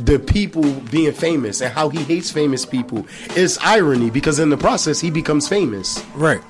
the 0.00 0.18
people 0.18 0.62
being 0.90 1.12
famous 1.12 1.60
and 1.60 1.72
how 1.72 1.88
he 1.88 2.02
hates 2.04 2.30
famous 2.30 2.64
people 2.64 3.06
is 3.36 3.58
irony 3.62 4.10
because 4.10 4.38
in 4.38 4.50
the 4.50 4.56
process 4.56 5.00
he 5.00 5.10
becomes 5.10 5.48
famous. 5.48 6.04
Right. 6.14 6.40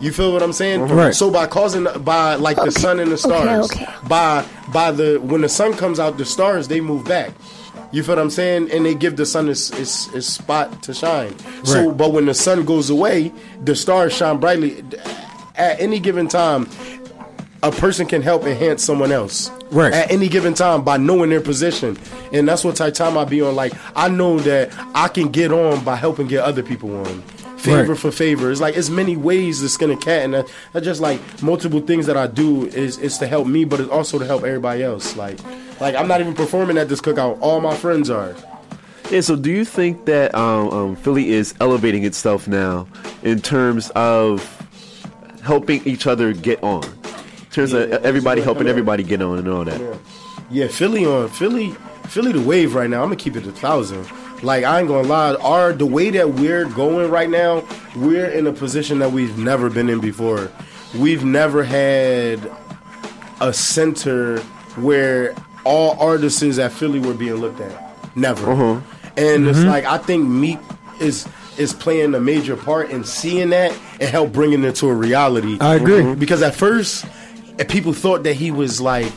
You 0.00 0.12
feel 0.12 0.32
what 0.32 0.42
I'm 0.42 0.52
saying? 0.52 0.82
Right. 0.82 1.14
So 1.14 1.30
by 1.30 1.46
causing 1.46 1.86
by 2.04 2.36
like 2.36 2.56
the 2.56 2.70
sun 2.70 3.00
and 3.00 3.10
the 3.10 3.18
stars, 3.18 3.70
okay. 3.72 3.86
by 4.06 4.46
by 4.72 4.92
the 4.92 5.18
when 5.18 5.40
the 5.40 5.48
sun 5.48 5.74
comes 5.74 5.98
out, 5.98 6.18
the 6.18 6.24
stars 6.24 6.68
they 6.68 6.80
move 6.80 7.04
back. 7.04 7.32
You 7.90 8.02
feel 8.02 8.16
what 8.16 8.22
I'm 8.22 8.30
saying? 8.30 8.70
And 8.70 8.84
they 8.84 8.94
give 8.94 9.16
the 9.16 9.24
sun 9.24 9.48
its 9.48 9.70
its, 9.70 10.12
its 10.14 10.26
spot 10.26 10.82
to 10.84 10.94
shine. 10.94 11.38
So, 11.64 11.92
but 11.92 12.12
when 12.12 12.26
the 12.26 12.34
sun 12.34 12.64
goes 12.64 12.90
away, 12.90 13.32
the 13.62 13.74
stars 13.74 14.12
shine 14.12 14.38
brightly. 14.38 14.84
At 15.56 15.80
any 15.80 15.98
given 15.98 16.28
time, 16.28 16.68
a 17.62 17.72
person 17.72 18.06
can 18.06 18.22
help 18.22 18.44
enhance 18.44 18.84
someone 18.84 19.10
else. 19.10 19.50
Right. 19.70 19.92
At 19.92 20.10
any 20.10 20.28
given 20.28 20.54
time 20.54 20.84
by 20.84 20.96
knowing 20.96 21.30
their 21.30 21.40
position. 21.40 21.98
And 22.32 22.48
that's 22.48 22.64
what 22.64 22.76
type 22.76 22.94
time 22.94 23.18
I 23.18 23.24
be 23.24 23.40
on. 23.42 23.56
Like 23.56 23.72
I 23.96 24.08
know 24.08 24.38
that 24.40 24.72
I 24.94 25.08
can 25.08 25.30
get 25.30 25.52
on 25.52 25.82
by 25.84 25.96
helping 25.96 26.26
get 26.26 26.44
other 26.44 26.62
people 26.62 26.94
on. 27.06 27.22
Favor 27.58 27.88
Right. 27.92 27.98
for 27.98 28.10
favor. 28.12 28.50
It's 28.50 28.60
like 28.60 28.76
it's 28.76 28.88
many 28.88 29.16
ways 29.16 29.60
to 29.60 29.68
skin 29.68 29.90
a 29.90 29.96
cat 29.96 30.22
and 30.24 30.34
that, 30.34 30.46
that's 30.72 30.84
just 30.86 31.00
like 31.00 31.20
multiple 31.42 31.80
things 31.80 32.06
that 32.06 32.16
I 32.16 32.26
do 32.28 32.66
is 32.66 32.98
is 32.98 33.18
to 33.18 33.26
help 33.26 33.46
me 33.48 33.64
but 33.64 33.80
it's 33.80 33.90
also 33.90 34.18
to 34.18 34.24
help 34.24 34.44
everybody 34.44 34.82
else. 34.82 35.16
Like 35.16 35.38
like 35.80 35.94
I'm 35.96 36.06
not 36.08 36.20
even 36.20 36.34
performing 36.34 36.78
at 36.78 36.88
this 36.88 37.00
cookout. 37.00 37.38
All 37.40 37.60
my 37.60 37.74
friends 37.76 38.10
are. 38.10 38.34
Yeah. 39.10 39.22
So, 39.22 39.36
do 39.36 39.50
you 39.50 39.64
think 39.64 40.04
that 40.04 40.34
um, 40.34 40.68
um, 40.68 40.96
Philly 40.96 41.30
is 41.30 41.54
elevating 41.60 42.04
itself 42.04 42.46
now 42.46 42.86
in 43.22 43.40
terms 43.40 43.88
of 43.96 44.44
helping 45.42 45.82
each 45.86 46.06
other 46.06 46.32
get 46.34 46.62
on? 46.62 46.84
In 46.84 47.50
terms 47.50 47.72
Yeah, 47.72 47.78
of 47.80 48.04
everybody 48.04 48.42
helping 48.42 48.68
everybody 48.68 49.02
get 49.02 49.22
on 49.22 49.38
and 49.38 49.48
all 49.48 49.64
that. 49.64 49.80
Yeah, 50.50 50.68
Philly 50.68 51.06
on 51.06 51.28
Philly, 51.30 51.70
Philly 52.08 52.32
the 52.32 52.40
wave 52.42 52.74
right 52.74 52.88
now. 52.90 52.98
I'm 53.02 53.06
gonna 53.08 53.16
keep 53.16 53.34
it 53.36 53.46
a 53.46 53.52
thousand. 53.52 54.04
Like 54.42 54.64
I 54.64 54.80
ain't 54.80 54.88
gonna 54.88 55.08
lie, 55.08 55.34
our 55.34 55.72
the 55.72 55.86
way 55.86 56.10
that 56.10 56.30
we're 56.34 56.64
going 56.64 57.10
right 57.10 57.28
now, 57.28 57.66
we're 57.96 58.28
in 58.28 58.46
a 58.46 58.52
position 58.52 59.00
that 59.00 59.12
we've 59.12 59.36
never 59.38 59.68
been 59.68 59.88
in 59.88 60.00
before. 60.00 60.50
We've 60.96 61.24
never 61.24 61.64
had 61.64 62.50
a 63.40 63.52
center 63.52 64.40
where 64.76 65.34
all 65.64 65.98
artists 65.98 66.58
at 66.58 66.72
Philly 66.72 67.00
were 67.00 67.14
being 67.14 67.34
looked 67.34 67.60
at. 67.60 68.16
Never. 68.16 68.50
Uh-huh. 68.50 68.80
And 69.16 69.48
it's 69.48 69.58
mm-hmm. 69.58 69.68
like 69.68 69.84
I 69.84 69.98
think 69.98 70.28
Meek 70.28 70.58
is 71.00 71.26
is 71.58 71.72
playing 71.72 72.14
a 72.14 72.20
major 72.20 72.56
part 72.56 72.90
in 72.90 73.04
seeing 73.04 73.50
that 73.50 73.76
and 74.00 74.08
help 74.08 74.32
bringing 74.32 74.62
it 74.64 74.76
to 74.76 74.88
a 74.88 74.94
reality. 74.94 75.58
I 75.60 75.74
agree. 75.74 76.14
Because 76.14 76.42
at 76.42 76.54
first, 76.54 77.04
people 77.68 77.92
thought 77.92 78.22
that 78.22 78.34
he 78.34 78.50
was 78.50 78.80
like, 78.80 79.12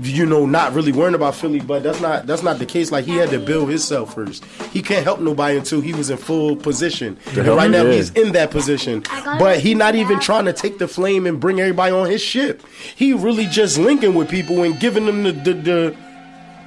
you 0.00 0.24
know, 0.24 0.46
not 0.46 0.72
really 0.72 0.90
worrying 0.90 1.14
about 1.14 1.34
Philly, 1.34 1.60
but 1.60 1.82
that's 1.82 2.00
not 2.00 2.26
that's 2.26 2.42
not 2.42 2.58
the 2.58 2.66
case. 2.66 2.90
Like 2.90 3.04
he 3.04 3.16
had 3.16 3.30
to 3.30 3.38
build 3.38 3.68
himself 3.68 4.14
first. 4.14 4.44
He 4.72 4.80
can't 4.82 5.04
help 5.04 5.20
nobody 5.20 5.58
until 5.58 5.80
he 5.80 5.92
was 5.92 6.08
in 6.08 6.16
full 6.16 6.56
position. 6.56 7.18
And 7.36 7.46
right 7.48 7.66
him, 7.66 7.72
now 7.72 7.84
yeah. 7.84 7.92
he's 7.92 8.10
in 8.10 8.32
that 8.32 8.50
position, 8.50 9.04
but 9.38 9.58
it. 9.58 9.62
he 9.62 9.74
not 9.74 9.94
even 9.94 10.18
trying 10.18 10.46
to 10.46 10.52
take 10.52 10.78
the 10.78 10.88
flame 10.88 11.26
and 11.26 11.38
bring 11.38 11.60
everybody 11.60 11.92
on 11.92 12.08
his 12.08 12.22
ship. 12.22 12.62
He 12.96 13.12
really 13.12 13.46
just 13.46 13.78
linking 13.78 14.14
with 14.14 14.30
people 14.30 14.62
and 14.62 14.78
giving 14.80 15.06
them 15.06 15.24
the 15.24 15.32
the. 15.32 15.52
the 15.54 15.96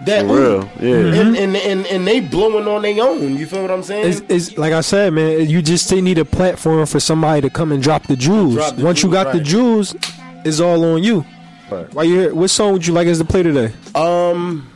that 0.05 0.27
For 0.27 0.35
real, 0.35 0.69
yeah. 0.81 0.95
and, 0.95 1.13
mm-hmm. 1.13 1.35
and 1.35 1.55
and 1.55 1.87
and 1.87 2.05
they 2.05 2.19
blowing 2.19 2.67
on 2.67 2.81
their 2.81 3.01
own. 3.01 3.37
You 3.37 3.45
feel 3.45 3.61
what 3.61 3.71
I'm 3.71 3.81
saying? 3.81 4.05
It's, 4.05 4.21
it's 4.27 4.57
like 4.57 4.73
I 4.73 4.81
said, 4.81 5.13
man. 5.13 5.49
You 5.49 5.61
just 5.61 5.89
need 5.89 6.17
a 6.17 6.25
platform 6.25 6.85
for 6.85 6.99
somebody 6.99 7.39
to 7.41 7.49
come 7.49 7.71
and 7.71 7.81
drop 7.81 8.05
the 8.07 8.17
jewels. 8.17 8.55
Drop 8.55 8.75
the 8.75 8.83
Once 8.83 9.01
you 9.01 9.09
jewels, 9.09 9.23
got 9.23 9.31
the 9.31 9.39
jewels, 9.39 9.95
it's 10.43 10.59
all 10.59 10.83
on 10.83 11.01
you. 11.01 11.25
Right. 11.71 11.93
Why 11.93 12.03
you? 12.03 12.19
here? 12.19 12.35
What 12.35 12.49
song 12.49 12.73
would 12.73 12.85
you 12.85 12.93
like 12.93 13.07
us 13.07 13.17
to 13.17 13.25
play 13.25 13.43
today? 13.43 13.73
um, 13.95 14.69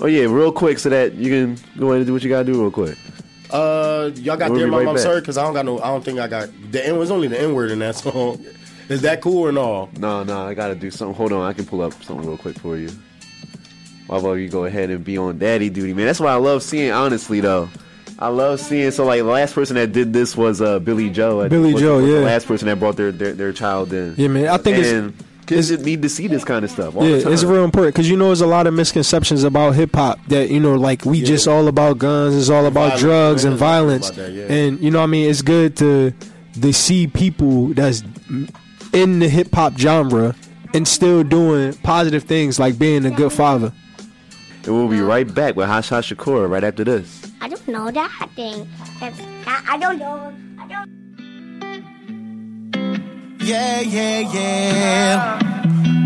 Oh 0.00 0.06
yeah, 0.06 0.24
real 0.24 0.50
quick, 0.52 0.78
so 0.78 0.88
that 0.90 1.14
you 1.14 1.30
can 1.30 1.64
go 1.78 1.86
ahead 1.88 1.98
and 1.98 2.06
do 2.06 2.12
what 2.12 2.22
you 2.22 2.28
gotta 2.28 2.44
do 2.44 2.60
real 2.60 2.70
quick. 2.70 2.98
uh, 3.50 4.10
y'all 4.16 4.36
got 4.36 4.50
We'll 4.50 4.58
their 4.58 4.66
be 4.66 4.70
mom. 4.72 4.80
right 4.86 4.88
I'm 4.88 4.98
sorry 4.98 5.20
because 5.20 5.38
I 5.38 5.42
don't 5.44 5.54
got 5.54 5.64
no. 5.64 5.78
I 5.80 5.86
don't 5.86 6.04
think 6.04 6.18
I 6.18 6.26
got 6.26 6.48
the 6.70 6.84
N 6.86 6.98
was 6.98 7.10
only 7.10 7.28
the 7.28 7.40
N 7.40 7.54
word 7.54 7.70
in 7.70 7.78
that 7.78 7.94
song. 7.96 8.44
Is 8.88 9.02
that 9.02 9.20
cool 9.22 9.38
or 9.46 9.52
no? 9.52 9.88
No, 9.98 10.22
no, 10.24 10.46
I 10.46 10.52
gotta 10.54 10.74
do 10.74 10.90
something. 10.90 11.14
Hold 11.16 11.32
on, 11.32 11.42
I 11.48 11.52
can 11.52 11.64
pull 11.64 11.80
up 11.80 11.92
something 12.02 12.26
real 12.26 12.36
quick 12.36 12.58
for 12.58 12.76
you. 12.76 12.90
why 14.08 14.18
about 14.18 14.34
you 14.34 14.48
go 14.48 14.64
ahead 14.66 14.90
and 14.90 15.02
be 15.04 15.16
on 15.16 15.38
daddy 15.38 15.70
duty, 15.70 15.94
man? 15.94 16.06
That's 16.06 16.20
what 16.20 16.28
I 16.28 16.34
love 16.36 16.62
seeing. 16.62 16.90
Honestly, 16.90 17.40
though, 17.40 17.70
I 18.18 18.28
love 18.28 18.60
seeing. 18.60 18.90
So 18.90 19.04
like 19.06 19.20
the 19.20 19.24
last 19.24 19.54
person 19.54 19.76
that 19.76 19.92
did 19.92 20.12
this 20.12 20.36
was 20.36 20.60
uh, 20.60 20.80
Billy 20.80 21.08
Joe. 21.08 21.48
Billy 21.48 21.72
was- 21.72 21.80
Joe, 21.82 21.96
was 22.02 22.06
yeah. 22.10 22.18
The 22.18 22.24
last 22.26 22.46
person 22.46 22.66
that 22.68 22.78
brought 22.80 22.96
their 22.96 23.12
their, 23.12 23.32
their 23.32 23.52
child 23.52 23.92
in. 23.92 24.14
Yeah, 24.18 24.28
man, 24.28 24.48
I 24.48 24.56
think 24.58 24.78
it's- 24.78 24.92
and 24.92 25.14
kids 25.46 25.68
just 25.68 25.84
need 25.84 26.02
to 26.02 26.08
see 26.08 26.26
this 26.26 26.44
kind 26.44 26.64
of 26.64 26.70
stuff. 26.70 26.96
All 26.96 27.04
Yeah, 27.08 27.16
the 27.16 27.22
time. 27.24 27.32
it's 27.32 27.44
real 27.44 27.64
important 27.64 27.94
because 27.94 28.08
you 28.10 28.16
know 28.16 28.26
there's 28.28 28.40
a 28.40 28.46
lot 28.46 28.66
of 28.66 28.74
misconceptions 28.74 29.44
about 29.44 29.72
hip 29.74 29.94
hop 29.94 30.18
that 30.28 30.50
you 30.50 30.60
know 30.60 30.74
like 30.74 31.04
we 31.04 31.22
just 31.22 31.46
all 31.48 31.68
about 31.68 31.98
guns, 31.98 32.34
it's 32.36 32.50
all 32.50 32.66
about 32.66 32.98
Violence, 32.98 33.00
drugs 33.00 33.44
man, 33.44 33.52
and 33.52 33.58
violence, 33.58 34.10
that, 34.10 34.32
yeah. 34.32 34.44
and 34.52 34.80
you 34.80 34.90
know 34.90 34.98
what 34.98 35.04
I 35.04 35.08
mean 35.08 35.30
it's 35.30 35.42
good 35.42 35.76
to 35.78 36.12
to 36.60 36.72
see 36.72 37.06
people 37.06 37.68
that's 37.68 38.02
in 38.92 39.18
the 39.18 39.28
hip 39.28 39.54
hop 39.54 39.76
genre 39.76 40.34
and 40.72 40.86
still 40.88 41.22
doing 41.24 41.72
positive 41.78 42.24
things 42.24 42.58
like 42.58 42.78
being 42.78 43.04
a 43.04 43.10
good 43.10 43.32
father. 43.32 43.72
And 44.64 44.74
we'll 44.74 44.88
be 44.88 45.00
right 45.00 45.32
back 45.32 45.56
with 45.56 45.68
Hotshot 45.68 46.14
Shakor 46.14 46.48
right 46.48 46.64
after 46.64 46.84
this. 46.84 47.30
I 47.40 47.48
don't 47.48 47.68
know 47.68 47.90
that 47.90 48.28
thing. 48.34 48.66
It's, 49.02 49.20
I, 49.46 49.62
I 49.68 49.76
don't 49.78 49.98
know. 49.98 50.34
I 50.58 50.66
don't. 50.66 50.88
Yeah, 53.44 53.80
yeah, 53.80 54.20
yeah. 54.20 55.38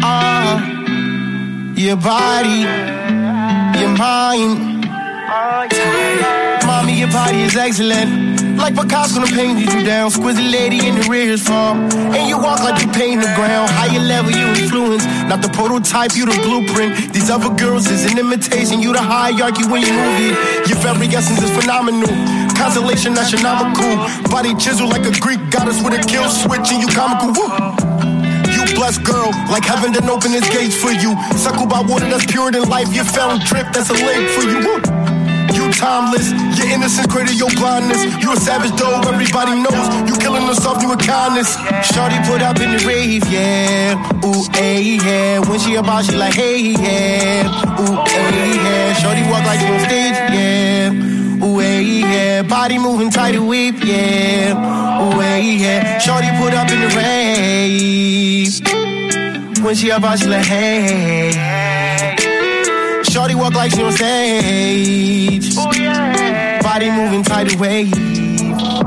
Uh, 0.02 0.58
your 1.76 1.96
body, 1.96 2.66
your 3.78 3.94
mind. 3.96 4.58
Mommy, 6.66 6.98
your 6.98 7.12
body 7.12 7.42
is 7.42 7.54
excellent. 7.54 8.58
Like 8.58 8.74
Picasso 8.74 9.20
gonna 9.20 9.30
painted 9.30 9.72
you 9.72 9.84
down. 9.84 10.10
Squizzy 10.10 10.50
lady 10.50 10.84
in 10.84 10.96
the 10.96 11.06
rear's 11.08 11.40
farm. 11.46 11.88
And 12.10 12.28
you 12.28 12.36
walk 12.38 12.58
like 12.58 12.82
you 12.82 12.90
paint 12.90 13.22
the 13.22 13.32
ground. 13.36 13.70
Higher 13.70 14.00
level, 14.00 14.32
you 14.32 14.48
influence. 14.60 15.04
Not 15.30 15.40
the 15.40 15.48
prototype, 15.48 16.16
you 16.16 16.26
the 16.26 16.34
blueprint. 16.42 17.14
These 17.14 17.30
other 17.30 17.54
girls 17.54 17.86
is 17.88 18.10
an 18.10 18.18
imitation. 18.18 18.80
You 18.80 18.92
the 18.92 19.00
hierarchy 19.00 19.62
when 19.70 19.82
you 19.82 19.92
move 19.92 20.18
it. 20.26 20.68
Your 20.68 20.78
very 20.82 21.06
essence 21.14 21.40
is 21.40 21.54
phenomenal. 21.54 22.10
Constellation 22.58 23.16
astronomical. 23.16 23.94
Body 24.30 24.52
chiseled 24.58 24.90
like 24.90 25.06
a 25.06 25.14
Greek 25.20 25.38
goddess 25.50 25.78
with 25.82 25.94
a 25.94 26.02
kill 26.02 26.28
switch. 26.28 26.68
And 26.74 26.82
you 26.82 26.88
comical. 26.90 27.30
Woo. 27.30 27.48
You 28.50 28.66
blessed 28.74 29.04
girl, 29.04 29.30
like 29.54 29.64
heaven 29.64 29.92
didn't 29.92 30.10
open 30.10 30.34
its 30.34 30.48
gates 30.50 30.74
for 30.74 30.90
you. 30.90 31.14
Suckled 31.38 31.70
by 31.70 31.80
water 31.80 32.10
that's 32.10 32.26
purer 32.26 32.50
than 32.50 32.68
life. 32.68 32.92
You 32.92 33.04
found 33.04 33.42
drip 33.46 33.70
that's 33.72 33.90
a 33.90 33.94
lake 33.94 34.28
for 34.34 34.42
you. 34.42 34.58
Woo. 34.66 34.82
You 35.54 35.72
timeless, 35.72 36.30
your 36.58 36.68
innocence 36.68 37.06
created 37.06 37.38
your 37.38 37.50
blindness. 37.54 38.02
You 38.22 38.32
a 38.32 38.36
savage 38.36 38.72
though, 38.78 39.00
everybody 39.06 39.54
knows. 39.62 39.86
You 40.08 40.18
killing 40.18 40.46
yourself, 40.46 40.82
you 40.82 40.92
a 40.92 40.96
kindness. 40.96 41.56
Shorty 41.94 42.18
put 42.26 42.42
up 42.42 42.60
in 42.60 42.76
the 42.76 42.84
rave, 42.86 43.24
yeah. 43.30 43.94
Ooh, 44.24 44.44
hey, 44.52 44.98
yeah. 44.98 45.38
When 45.48 45.58
she 45.58 45.76
about, 45.76 46.04
she 46.04 46.16
like, 46.16 46.34
hey, 46.34 46.74
yeah. 46.74 47.80
Ooh, 47.80 48.04
hey, 48.06 48.54
yeah. 48.54 48.92
Shorty 48.94 49.22
walk 49.30 49.46
like 49.46 49.60
she 49.60 49.66
on 49.66 49.80
stage, 49.80 50.18
yeah. 50.34 51.17
Ooh, 51.42 51.60
yeah. 51.60 52.42
Body 52.42 52.78
moving 52.78 53.10
tight 53.10 53.32
to 53.32 53.44
weep, 53.46 53.76
yeah. 53.84 54.52
Ooh, 55.02 55.20
yeah. 55.20 55.98
Shorty 55.98 56.28
put 56.38 56.54
up 56.54 56.70
in 56.70 56.80
the 56.80 56.88
rave. 56.96 58.60
When 59.64 59.74
she 59.74 59.90
about, 59.90 60.18
she 60.18 60.26
like, 60.26 60.44
hey. 60.44 61.30
Shorty 63.04 63.34
walk 63.34 63.54
like 63.54 63.72
she 63.72 63.82
on 63.82 63.92
stage. 63.92 65.54
Oh, 65.56 65.70
Body 66.62 66.90
moving 66.90 67.22
tight 67.22 67.54
away. 67.54 67.90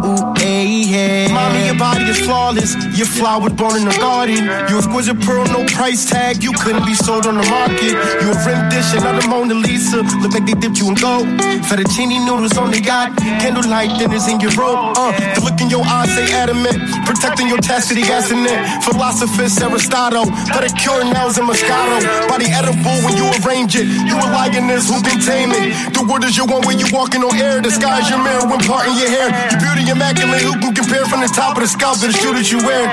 Ooh, 0.03 0.33
hey, 0.37 0.65
yeah. 0.65 1.29
Mommy, 1.29 1.65
your 1.65 1.77
body 1.77 2.05
is 2.09 2.17
flawless. 2.25 2.73
Your 2.97 3.05
flowers 3.05 3.53
born 3.53 3.77
in 3.77 3.85
the 3.85 3.95
garden. 4.01 4.41
You 4.69 4.77
exquisite 4.81 5.21
pearl, 5.21 5.45
no 5.45 5.63
price 5.69 6.09
tag. 6.09 6.41
You 6.41 6.53
couldn't 6.57 6.85
be 6.85 6.95
sold 6.95 7.27
on 7.27 7.37
the 7.37 7.45
market. 7.45 7.93
You 8.21 8.33
a 8.33 8.37
rendition 8.41 9.05
of 9.05 9.21
the 9.21 9.25
Mona 9.29 9.53
Lisa. 9.53 10.01
Look 10.21 10.33
like 10.33 10.45
they 10.49 10.57
dipped 10.57 10.79
you 10.81 10.89
in 10.89 10.95
gold. 10.95 11.27
Fettuccine 11.69 12.17
noodles 12.25 12.57
on 12.57 12.71
the 12.71 12.81
yacht. 12.81 13.13
Candlelight 13.45 13.99
dinners 13.99 14.27
in 14.27 14.39
your 14.39 14.49
robe. 14.57 14.97
Uh, 14.97 15.13
the 15.37 15.41
look 15.45 15.61
in 15.61 15.69
your 15.69 15.85
eyes 15.85 16.09
say 16.17 16.25
adamant. 16.33 16.81
Protecting 17.05 17.47
your 17.47 17.61
chastity, 17.61 18.01
gas 18.01 18.31
in 18.31 18.41
it. 18.41 18.57
Philosophist 18.81 19.61
Aristotle. 19.61 20.25
Pedicure 20.49 21.05
nails 21.13 21.37
and 21.37 21.45
Moscato. 21.45 22.01
Body 22.27 22.49
edible 22.49 22.97
when 23.05 23.13
you 23.21 23.29
arrange 23.45 23.75
it. 23.77 23.85
You 23.85 24.17
a 24.17 24.27
lioness 24.33 24.89
who 24.89 24.97
can 25.05 25.21
tame 25.21 25.53
it. 25.53 25.93
The 25.93 26.01
word 26.09 26.23
is 26.25 26.35
your 26.35 26.47
one 26.47 26.65
when 26.65 26.79
you 26.79 26.89
walking 26.89 27.21
on 27.21 27.37
air. 27.37 27.61
The 27.61 27.69
sky's 27.69 28.09
your 28.09 28.17
mirror 28.23 28.49
when 28.49 28.59
parting 28.65 28.97
your 28.97 29.09
hair. 29.13 29.29
Your 29.53 29.61
beauty 29.61 29.90
immaculate. 29.91 30.41
Who 30.41 30.53
can 30.59 30.73
compare 30.73 31.05
from 31.05 31.21
the 31.21 31.27
top 31.27 31.55
of 31.57 31.61
the 31.63 31.67
scalp 31.67 31.99
to 31.99 32.07
the 32.07 32.13
shoe 32.13 32.33
that 32.33 32.47
you 32.51 32.57
wear? 32.63 32.87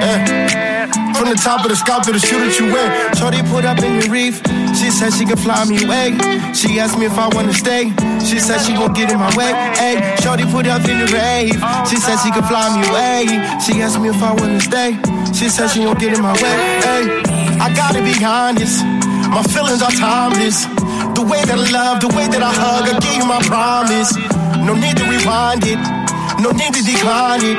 Eh. 0.00 0.88
From 1.14 1.28
the 1.28 1.36
top 1.36 1.64
of 1.64 1.70
the 1.70 1.76
scalp 1.76 2.04
to 2.04 2.12
the 2.12 2.18
shoe 2.18 2.40
that 2.40 2.56
you 2.58 2.72
wear. 2.72 2.88
Shorty 3.14 3.42
put 3.52 3.64
up 3.64 3.78
in 3.84 4.00
your 4.00 4.10
reef. 4.10 4.40
She 4.72 4.90
said 4.90 5.12
she 5.12 5.26
could 5.26 5.38
fly 5.38 5.64
me 5.66 5.84
away. 5.84 6.16
She 6.54 6.80
asked 6.80 6.98
me 6.98 7.06
if 7.06 7.18
I 7.18 7.28
wanna 7.28 7.52
stay. 7.52 7.92
She 8.24 8.38
said 8.40 8.58
she 8.64 8.72
gon' 8.72 8.92
get 8.94 9.12
in 9.12 9.18
my 9.18 9.30
way. 9.36 9.52
Hey, 9.76 10.00
Shorty 10.22 10.44
put 10.48 10.66
up 10.66 10.82
in 10.88 10.96
the 11.04 11.08
rave. 11.12 11.58
She 11.90 11.96
said 11.96 12.16
she 12.24 12.30
could 12.32 12.46
fly 12.46 12.64
me 12.72 12.86
away. 12.88 13.26
She 13.60 13.82
asked 13.82 14.00
me 14.00 14.08
if 14.08 14.22
I 14.22 14.32
wanna 14.32 14.60
stay. 14.60 14.96
She 15.34 15.48
said 15.48 15.68
she 15.68 15.84
gon' 15.84 15.98
get 15.98 16.16
in 16.16 16.22
my 16.22 16.32
way. 16.32 16.56
Hey, 16.86 17.02
I 17.60 17.68
gotta 17.74 18.00
be 18.00 18.14
honest. 18.24 18.84
My 19.28 19.42
feelings 19.42 19.82
are 19.82 19.92
timeless. 19.92 20.64
The 21.18 21.24
way 21.26 21.42
that 21.44 21.58
I 21.58 21.68
love, 21.70 22.00
the 22.00 22.08
way 22.08 22.26
that 22.28 22.42
I 22.42 22.52
hug, 22.54 22.88
I 22.88 22.98
gave 23.02 23.18
you 23.20 23.26
my 23.26 23.42
promise. 23.42 24.14
No 24.64 24.74
need 24.74 24.96
to 24.96 25.04
rewind 25.04 25.64
it. 25.66 25.97
No 26.40 26.52
need 26.52 26.72
to 26.74 26.82
decline 26.82 27.42
it. 27.42 27.58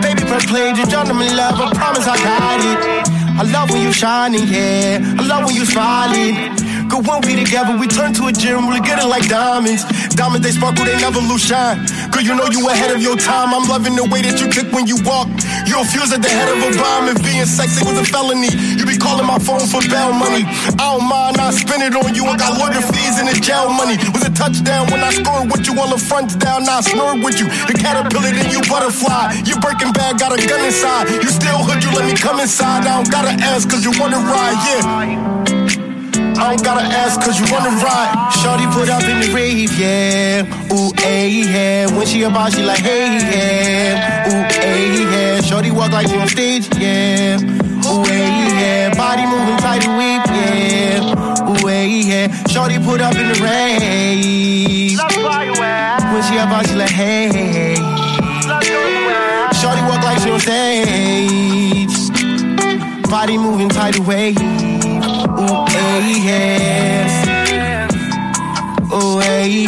Baby, 0.00 0.22
press 0.30 0.46
play, 0.46 0.72
just 0.74 0.90
them 0.90 1.20
in 1.20 1.36
love. 1.36 1.58
I 1.58 1.72
promise 1.74 2.06
I 2.06 2.16
got 2.22 2.60
it. 2.62 3.16
I 3.36 3.42
love 3.50 3.70
when 3.70 3.82
you 3.82 3.92
shining, 3.92 4.46
yeah. 4.46 5.02
I 5.18 5.26
love 5.26 5.46
when 5.46 5.56
you 5.56 5.66
smiling. 5.66 6.54
Good 6.86 7.02
when 7.02 7.18
we 7.26 7.34
together, 7.34 7.76
we 7.76 7.88
turn 7.90 8.14
to 8.14 8.30
a 8.30 8.32
we 8.32 8.78
get 8.86 9.02
it 9.02 9.08
like 9.10 9.26
diamonds. 9.26 9.82
Diamonds, 10.14 10.46
they 10.46 10.54
sparkle, 10.54 10.84
they 10.86 10.94
never 11.02 11.18
lose 11.18 11.42
shine. 11.42 11.82
Girl, 12.14 12.22
you 12.22 12.34
know 12.38 12.46
you 12.46 12.62
ahead 12.70 12.94
of 12.94 13.02
your 13.02 13.16
time. 13.16 13.52
I'm 13.52 13.66
loving 13.68 13.96
the 13.96 14.06
way 14.06 14.22
that 14.22 14.38
you 14.38 14.46
kick 14.46 14.70
when 14.70 14.86
you 14.86 14.96
walk. 15.02 15.26
You're 15.66 15.84
fuse 15.84 16.12
at 16.14 16.22
the 16.22 16.30
head 16.30 16.48
of 16.48 16.62
a 16.62 16.70
bomb, 16.78 17.10
and 17.10 17.18
being 17.22 17.44
sexy 17.44 17.84
was 17.84 17.98
a 17.98 18.06
felony. 18.06 18.48
You 18.78 18.86
be 18.86 18.96
calling 18.96 19.26
my 19.26 19.38
phone 19.38 19.66
for 19.66 19.82
bail 19.90 20.14
money. 20.14 20.46
I 20.78 20.94
don't 20.94 21.04
mind, 21.04 21.36
I 21.36 21.50
spend 21.50 21.82
it 21.82 21.94
on 21.98 22.14
you. 22.14 22.24
I 22.24 22.36
got 22.38 22.54
lawyer 22.56 22.80
fees 22.80 23.18
and 23.18 23.28
the 23.28 23.36
jail 23.42 23.68
money. 23.68 23.98
Was 24.14 24.24
a 24.24 24.32
touchdown 24.32 24.86
when 24.88 25.02
I 25.02 25.10
scored 25.10 25.50
with 25.50 25.66
you 25.66 25.74
on 25.82 25.90
the 25.90 25.98
front 25.98 26.38
down. 26.38 26.68
I 26.68 26.80
snore 26.80 27.18
with 27.18 27.38
you. 27.42 27.50
The 27.66 27.74
caterpillar, 27.74 28.30
then 28.30 28.48
you 28.50 28.62
butterfly. 28.70 29.42
You 29.44 29.58
breaking 29.58 29.92
bad, 29.92 30.18
got 30.18 30.32
a 30.32 30.38
gun 30.38 30.62
inside. 30.64 31.10
You 31.22 31.28
still 31.28 31.58
hood, 31.66 31.82
you 31.82 31.90
let 31.92 32.06
me 32.06 32.14
come 32.14 32.40
inside. 32.40 32.86
I 32.86 33.02
don't 33.02 33.10
gotta 33.10 33.34
ask, 33.42 33.68
cause 33.68 33.84
you 33.84 33.92
wanna 33.98 34.22
ride, 34.22 34.58
yeah. 34.70 35.56
I 36.38 36.50
don't 36.50 36.62
gotta 36.62 36.84
ask 36.84 37.20
cause 37.20 37.40
you 37.40 37.46
wanna 37.50 37.72
ride. 37.80 38.12
Shorty 38.40 38.66
put 38.76 38.88
up 38.88 39.02
in 39.04 39.20
the 39.20 39.34
rave, 39.34 39.72
yeah. 39.78 40.44
Ooh, 40.72 40.92
hey, 41.00 41.28
yeah. 41.28 41.86
When 41.96 42.06
she 42.06 42.22
about, 42.22 42.52
she 42.52 42.62
like, 42.62 42.80
hey, 42.80 43.18
yeah. 43.32 44.28
Ooh, 44.28 44.44
hey, 44.60 45.02
yeah. 45.02 45.15
Shorty 45.46 45.70
walk 45.70 45.92
like 45.92 46.08
she 46.08 46.16
on 46.16 46.26
stage, 46.26 46.68
yeah. 46.76 47.38
Ooh, 47.38 48.04
yeah. 48.04 48.92
Body 48.96 49.24
moving 49.26 49.56
tight 49.58 49.86
and 49.86 49.96
weep, 49.96 50.26
yeah. 50.26 51.46
Ooh, 51.48 51.68
yeah. 51.68 52.26
Shorty 52.46 52.78
put 52.80 53.00
up 53.00 53.14
in 53.14 53.28
the 53.28 53.38
rave. 53.40 54.98
When 54.98 56.22
she 56.24 56.36
about, 56.36 56.66
she 56.66 56.74
like, 56.74 56.90
hey. 56.90 57.76
Shorty 59.60 59.82
walk 59.82 60.02
like 60.02 60.18
she 60.18 60.30
on 60.30 60.40
stage. 60.40 61.96
Body 63.08 63.38
moving 63.38 63.68
tight 63.68 63.98
away. 64.00 64.30
Ooh, 64.32 65.64
hey, 65.68 66.12
yeah. 66.26 67.86
Ooh, 68.92 69.20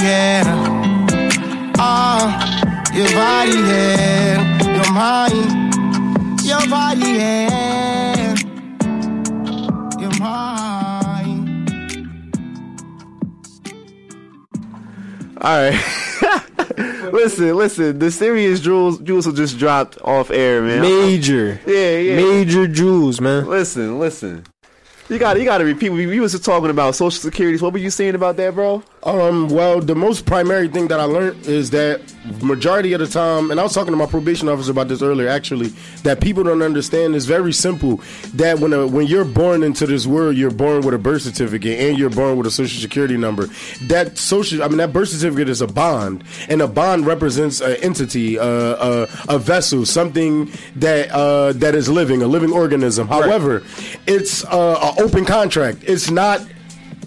yeah. 0.02 0.42
Ah, 1.78 2.90
your 2.92 3.08
body, 3.12 3.52
yeah. 3.52 4.74
Your 4.74 4.92
mind. 4.92 5.57
Your 6.48 6.66
body, 6.70 7.00
yeah. 7.00 8.34
Your 10.00 10.18
mind. 10.18 12.08
All 15.42 15.70
right. 15.70 15.78
listen, 17.12 17.54
listen. 17.54 17.98
The 17.98 18.10
serious 18.10 18.60
Jules 18.60 18.98
Jules 19.00 19.30
just 19.34 19.58
dropped 19.58 19.98
off 20.00 20.30
air, 20.30 20.62
man. 20.62 20.80
Major, 20.80 21.60
Yeah, 21.66 21.98
yeah. 21.98 22.16
major 22.16 22.66
jewels, 22.66 23.20
man. 23.20 23.46
Listen, 23.46 23.98
listen. 23.98 24.44
You 25.10 25.18
got 25.18 25.38
you 25.38 25.44
got 25.44 25.58
to 25.58 25.64
repeat. 25.64 25.90
We, 25.90 26.06
we 26.06 26.18
was 26.20 26.32
just 26.32 26.44
talking 26.46 26.70
about 26.70 26.94
social 26.94 27.20
securities. 27.20 27.60
What 27.60 27.74
were 27.74 27.78
you 27.78 27.90
saying 27.90 28.14
about 28.14 28.36
that, 28.38 28.54
bro? 28.54 28.82
Um, 29.08 29.48
well, 29.48 29.80
the 29.80 29.94
most 29.94 30.26
primary 30.26 30.68
thing 30.68 30.88
that 30.88 31.00
I 31.00 31.04
learned 31.04 31.46
is 31.46 31.70
that 31.70 32.02
majority 32.42 32.92
of 32.92 33.00
the 33.00 33.06
time, 33.06 33.50
and 33.50 33.58
I 33.58 33.62
was 33.62 33.72
talking 33.72 33.90
to 33.90 33.96
my 33.96 34.04
probation 34.04 34.50
officer 34.50 34.70
about 34.70 34.88
this 34.88 35.00
earlier, 35.00 35.28
actually, 35.28 35.68
that 36.02 36.20
people 36.20 36.44
don't 36.44 36.60
understand 36.60 37.14
is 37.14 37.24
very 37.24 37.54
simple. 37.54 38.02
That 38.34 38.58
when 38.58 38.74
a, 38.74 38.86
when 38.86 39.06
you're 39.06 39.24
born 39.24 39.62
into 39.62 39.86
this 39.86 40.06
world, 40.06 40.36
you're 40.36 40.50
born 40.50 40.82
with 40.82 40.92
a 40.92 40.98
birth 40.98 41.22
certificate 41.22 41.80
and 41.80 41.98
you're 41.98 42.10
born 42.10 42.36
with 42.36 42.46
a 42.48 42.50
social 42.50 42.82
security 42.82 43.16
number. 43.16 43.46
That 43.84 44.18
social, 44.18 44.62
I 44.62 44.68
mean, 44.68 44.76
that 44.76 44.92
birth 44.92 45.08
certificate 45.08 45.48
is 45.48 45.62
a 45.62 45.66
bond, 45.66 46.22
and 46.50 46.60
a 46.60 46.68
bond 46.68 47.06
represents 47.06 47.62
an 47.62 47.76
entity, 47.76 48.38
uh, 48.38 48.44
uh, 48.44 49.06
a 49.30 49.38
vessel, 49.38 49.86
something 49.86 50.52
that 50.76 51.10
uh, 51.12 51.54
that 51.54 51.74
is 51.74 51.88
living, 51.88 52.20
a 52.20 52.26
living 52.26 52.52
organism. 52.52 53.08
However, 53.08 53.62
it's 54.06 54.44
uh, 54.44 54.94
an 54.98 55.02
open 55.02 55.24
contract. 55.24 55.78
It's 55.86 56.10
not 56.10 56.46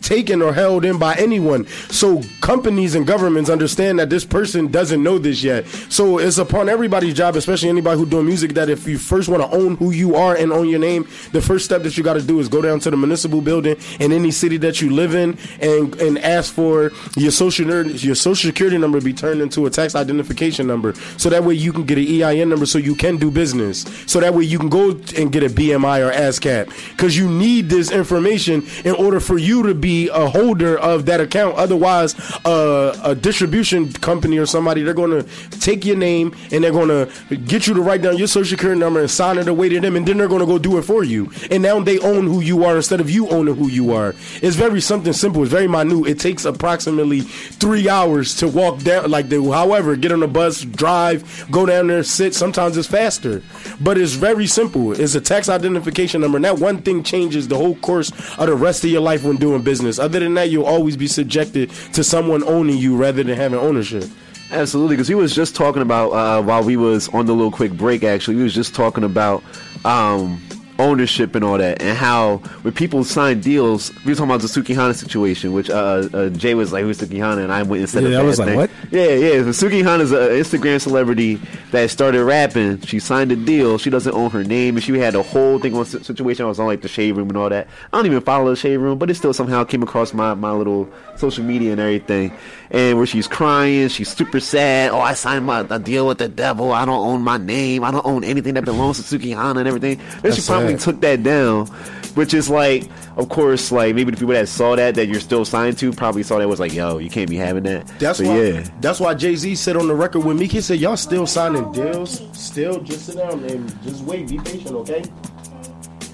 taken 0.01 0.41
or 0.41 0.53
held 0.53 0.85
in 0.85 0.97
by 0.97 1.15
anyone. 1.15 1.67
So 1.89 2.21
companies 2.41 2.95
and 2.95 3.05
governments 3.05 3.49
understand 3.49 3.99
that 3.99 4.09
this 4.09 4.25
person 4.25 4.67
doesn't 4.67 5.01
know 5.01 5.17
this 5.17 5.43
yet. 5.43 5.67
So 5.89 6.17
it's 6.17 6.37
upon 6.37 6.69
everybody's 6.69 7.13
job, 7.13 7.35
especially 7.35 7.69
anybody 7.69 7.97
who 7.99 8.05
doing 8.05 8.25
music, 8.25 8.53
that 8.55 8.69
if 8.69 8.87
you 8.87 8.97
first 8.97 9.29
want 9.29 9.43
to 9.43 9.57
own 9.57 9.75
who 9.77 9.91
you 9.91 10.15
are 10.15 10.35
and 10.35 10.51
own 10.51 10.67
your 10.67 10.79
name, 10.79 11.07
the 11.31 11.41
first 11.41 11.65
step 11.65 11.83
that 11.83 11.97
you 11.97 12.03
got 12.03 12.13
to 12.13 12.21
do 12.21 12.39
is 12.39 12.49
go 12.49 12.61
down 12.61 12.79
to 12.79 12.91
the 12.91 12.97
municipal 12.97 13.41
building 13.41 13.77
in 13.99 14.11
any 14.11 14.31
city 14.31 14.57
that 14.57 14.81
you 14.81 14.89
live 14.89 15.15
in 15.15 15.37
and 15.59 15.95
and 16.01 16.17
ask 16.19 16.53
for 16.53 16.91
your 17.15 17.31
social 17.31 17.61
your 17.61 18.15
social 18.15 18.49
security 18.49 18.77
number 18.77 18.99
be 19.01 19.13
turned 19.13 19.41
into 19.41 19.65
a 19.65 19.69
tax 19.69 19.95
identification 19.95 20.65
number, 20.67 20.93
so 21.17 21.29
that 21.29 21.43
way 21.43 21.53
you 21.53 21.71
can 21.71 21.85
get 21.85 21.97
an 21.97 22.05
EIN 22.05 22.49
number, 22.49 22.65
so 22.65 22.77
you 22.77 22.95
can 22.95 23.17
do 23.17 23.29
business. 23.29 23.85
So 24.07 24.19
that 24.19 24.33
way 24.33 24.43
you 24.43 24.57
can 24.57 24.69
go 24.69 24.91
and 25.17 25.31
get 25.31 25.43
a 25.43 25.49
BMI 25.49 26.07
or 26.07 26.11
ASCAP 26.11 26.65
because 26.91 27.17
you 27.17 27.29
need 27.29 27.69
this 27.69 27.91
information 27.91 28.65
in 28.83 28.95
order 28.95 29.19
for 29.19 29.37
you 29.37 29.63
to 29.63 29.73
be 29.73 29.90
a 30.09 30.29
holder 30.29 30.77
of 30.77 31.05
that 31.05 31.21
account. 31.21 31.55
Otherwise, 31.55 32.15
uh, 32.45 32.99
a 33.03 33.15
distribution 33.15 33.91
company 33.93 34.37
or 34.37 34.45
somebody 34.45 34.83
they're 34.83 34.93
going 34.93 35.11
to 35.11 35.23
take 35.59 35.85
your 35.85 35.97
name 35.97 36.35
and 36.51 36.63
they're 36.63 36.71
going 36.71 36.87
to 36.89 37.35
get 37.37 37.67
you 37.67 37.73
to 37.73 37.81
write 37.81 38.01
down 38.01 38.17
your 38.17 38.27
social 38.27 38.57
security 38.57 38.79
number 38.79 38.99
and 38.99 39.09
sign 39.09 39.37
it 39.37 39.47
away 39.47 39.69
to 39.69 39.79
them, 39.79 39.95
and 39.95 40.07
then 40.07 40.17
they're 40.17 40.27
going 40.27 40.39
to 40.39 40.45
go 40.45 40.57
do 40.57 40.77
it 40.77 40.83
for 40.83 41.03
you. 41.03 41.31
And 41.49 41.63
now 41.63 41.79
they 41.79 41.99
own 41.99 42.25
who 42.25 42.41
you 42.41 42.63
are 42.65 42.75
instead 42.77 43.01
of 43.01 43.09
you 43.09 43.29
owning 43.29 43.55
who 43.55 43.67
you 43.67 43.93
are. 43.93 44.13
It's 44.41 44.55
very 44.55 44.81
something 44.81 45.13
simple. 45.13 45.43
It's 45.43 45.51
very 45.51 45.67
minute. 45.67 46.07
It 46.07 46.19
takes 46.19 46.45
approximately 46.45 47.21
three 47.21 47.89
hours 47.89 48.35
to 48.35 48.47
walk 48.47 48.79
down, 48.79 49.09
like 49.09 49.29
the, 49.29 49.41
however, 49.51 49.95
get 49.95 50.11
on 50.11 50.23
a 50.23 50.27
bus, 50.27 50.61
drive, 50.61 51.47
go 51.51 51.65
down 51.65 51.87
there, 51.87 52.03
sit. 52.03 52.33
Sometimes 52.35 52.77
it's 52.77 52.87
faster, 52.87 53.41
but 53.79 53.97
it's 53.97 54.13
very 54.13 54.47
simple. 54.47 54.93
It's 54.93 55.15
a 55.15 55.21
tax 55.21 55.49
identification 55.49 56.21
number, 56.21 56.37
and 56.37 56.45
that 56.45 56.59
one 56.59 56.81
thing 56.81 57.03
changes 57.03 57.47
the 57.47 57.57
whole 57.57 57.75
course 57.75 58.11
of 58.37 58.47
the 58.47 58.55
rest 58.55 58.83
of 58.83 58.89
your 58.89 59.01
life 59.01 59.23
when 59.23 59.37
doing 59.37 59.61
business. 59.61 59.80
Other 59.99 60.19
than 60.19 60.33
that, 60.35 60.49
you'll 60.49 60.65
always 60.65 60.97
be 60.97 61.07
subjected 61.07 61.69
to 61.93 62.03
someone 62.03 62.43
owning 62.43 62.77
you 62.77 62.95
rather 62.95 63.23
than 63.23 63.35
having 63.35 63.59
ownership. 63.59 64.05
Absolutely, 64.51 64.95
because 64.95 65.07
he 65.07 65.15
was 65.15 65.33
just 65.33 65.55
talking 65.55 65.81
about 65.81 66.11
uh, 66.11 66.41
while 66.43 66.63
we 66.63 66.75
was 66.75 67.07
on 67.09 67.25
the 67.25 67.33
little 67.33 67.51
quick 67.51 67.71
break. 67.71 68.03
Actually, 68.03 68.37
he 68.37 68.43
was 68.43 68.53
just 68.53 68.75
talking 68.75 69.03
about 69.03 69.43
um, 69.85 70.41
ownership 70.81 71.35
and 71.35 71.43
all 71.43 71.57
that, 71.57 71.81
and 71.81 71.97
how 71.97 72.37
when 72.63 72.73
people 72.73 73.03
sign 73.03 73.39
deals, 73.39 73.91
we 74.03 74.11
were 74.11 74.15
talking 74.15 74.31
about 74.31 74.41
the 74.41 74.47
Sukihana 74.47 74.95
situation, 74.95 75.53
which 75.53 75.69
uh, 75.69 76.07
uh, 76.13 76.29
Jay 76.29 76.53
was 76.55 76.73
like, 76.73 76.83
"Who's 76.83 76.99
Sukihana?" 76.99 77.43
and 77.43 77.51
I 77.51 77.63
went 77.63 77.81
and 77.81 77.89
said, 77.89 78.03
Yeah, 78.03 78.19
I 78.19 78.23
was 78.23 78.39
like, 78.39 78.49
thing. 78.49 78.57
"What?" 78.57 78.69
Yeah, 78.91 79.13
yeah. 79.13 79.51
So 79.51 79.67
is 79.67 80.11
an 80.11 80.19
Instagram 80.29 80.81
celebrity 80.81 81.39
that 81.71 81.89
started 81.89 82.23
rapping. 82.23 82.81
She 82.81 82.99
signed 82.99 83.31
a 83.31 83.35
deal. 83.35 83.77
She 83.77 83.89
doesn't 83.89 84.13
own 84.13 84.29
her 84.31 84.43
name, 84.43 84.75
and 84.75 84.83
she 84.83 84.97
had 84.97 85.15
a 85.15 85.23
whole 85.23 85.59
thing 85.59 85.75
on 85.75 85.85
si- 85.85 86.03
situation. 86.03 86.45
I 86.45 86.49
was 86.49 86.59
on 86.59 86.67
like 86.67 86.81
the 86.81 86.87
shade 86.87 87.13
room 87.13 87.29
and 87.29 87.37
all 87.37 87.49
that. 87.49 87.67
I 87.91 87.97
don't 87.97 88.05
even 88.05 88.21
follow 88.21 88.49
the 88.49 88.55
shade 88.55 88.77
room, 88.77 88.97
but 88.97 89.09
it 89.09 89.15
still 89.15 89.33
somehow 89.33 89.63
came 89.63 89.83
across 89.83 90.13
my 90.13 90.33
my 90.33 90.51
little 90.51 90.89
social 91.15 91.43
media 91.43 91.71
and 91.71 91.81
everything. 91.81 92.33
And 92.69 92.97
where 92.97 93.05
she's 93.05 93.27
crying, 93.27 93.89
she's 93.89 94.09
super 94.09 94.39
sad. 94.39 94.91
Oh, 94.91 94.99
I 94.99 95.13
signed 95.13 95.45
my 95.45 95.65
a 95.69 95.79
deal 95.79 96.07
with 96.07 96.17
the 96.17 96.27
devil. 96.27 96.71
I 96.71 96.85
don't 96.85 97.05
own 97.05 97.21
my 97.21 97.37
name. 97.37 97.83
I 97.83 97.91
don't 97.91 98.05
own 98.05 98.23
anything 98.23 98.53
that 98.55 98.65
belongs 98.65 98.97
to 98.97 99.17
Sukihana 99.17 99.57
and 99.57 99.67
everything. 99.67 99.97
Then 99.97 100.31
she 100.31 100.41
That's 100.41 100.47
probably 100.47 100.70
took 100.77 101.01
that 101.01 101.23
down, 101.23 101.67
which 102.15 102.33
is 102.33 102.49
like, 102.49 102.89
of 103.17 103.27
course, 103.29 103.71
like 103.71 103.93
maybe 103.95 104.11
the 104.11 104.17
people 104.17 104.33
that 104.33 104.47
saw 104.47 104.75
that 104.75 104.95
that 104.95 105.07
you're 105.07 105.19
still 105.19 105.43
signed 105.45 105.77
to 105.79 105.91
probably 105.91 106.23
saw 106.23 106.37
that 106.39 106.47
was 106.47 106.59
like, 106.59 106.73
yo, 106.73 106.97
you 106.97 107.09
can't 107.09 107.29
be 107.29 107.35
having 107.35 107.63
that. 107.63 107.85
That's 107.99 108.19
But 108.19 108.27
why. 108.27 108.41
yeah. 108.41 108.67
That's 108.79 108.99
why 108.99 109.13
Jay 109.13 109.35
Z 109.35 109.55
said 109.55 109.75
on 109.75 109.87
the 109.87 109.95
record 109.95 110.21
with 110.21 110.37
me. 110.39 110.47
He 110.47 110.61
said, 110.61 110.79
"Y'all 110.79 110.97
still 110.97 111.27
signing 111.27 111.71
deals? 111.71 112.21
Still, 112.33 112.79
just 112.81 113.05
sit 113.07 113.17
down 113.17 113.43
and 113.45 113.83
just 113.83 114.03
wait. 114.03 114.27
Be 114.29 114.37
patient, 114.39 114.71
okay?" 114.71 115.03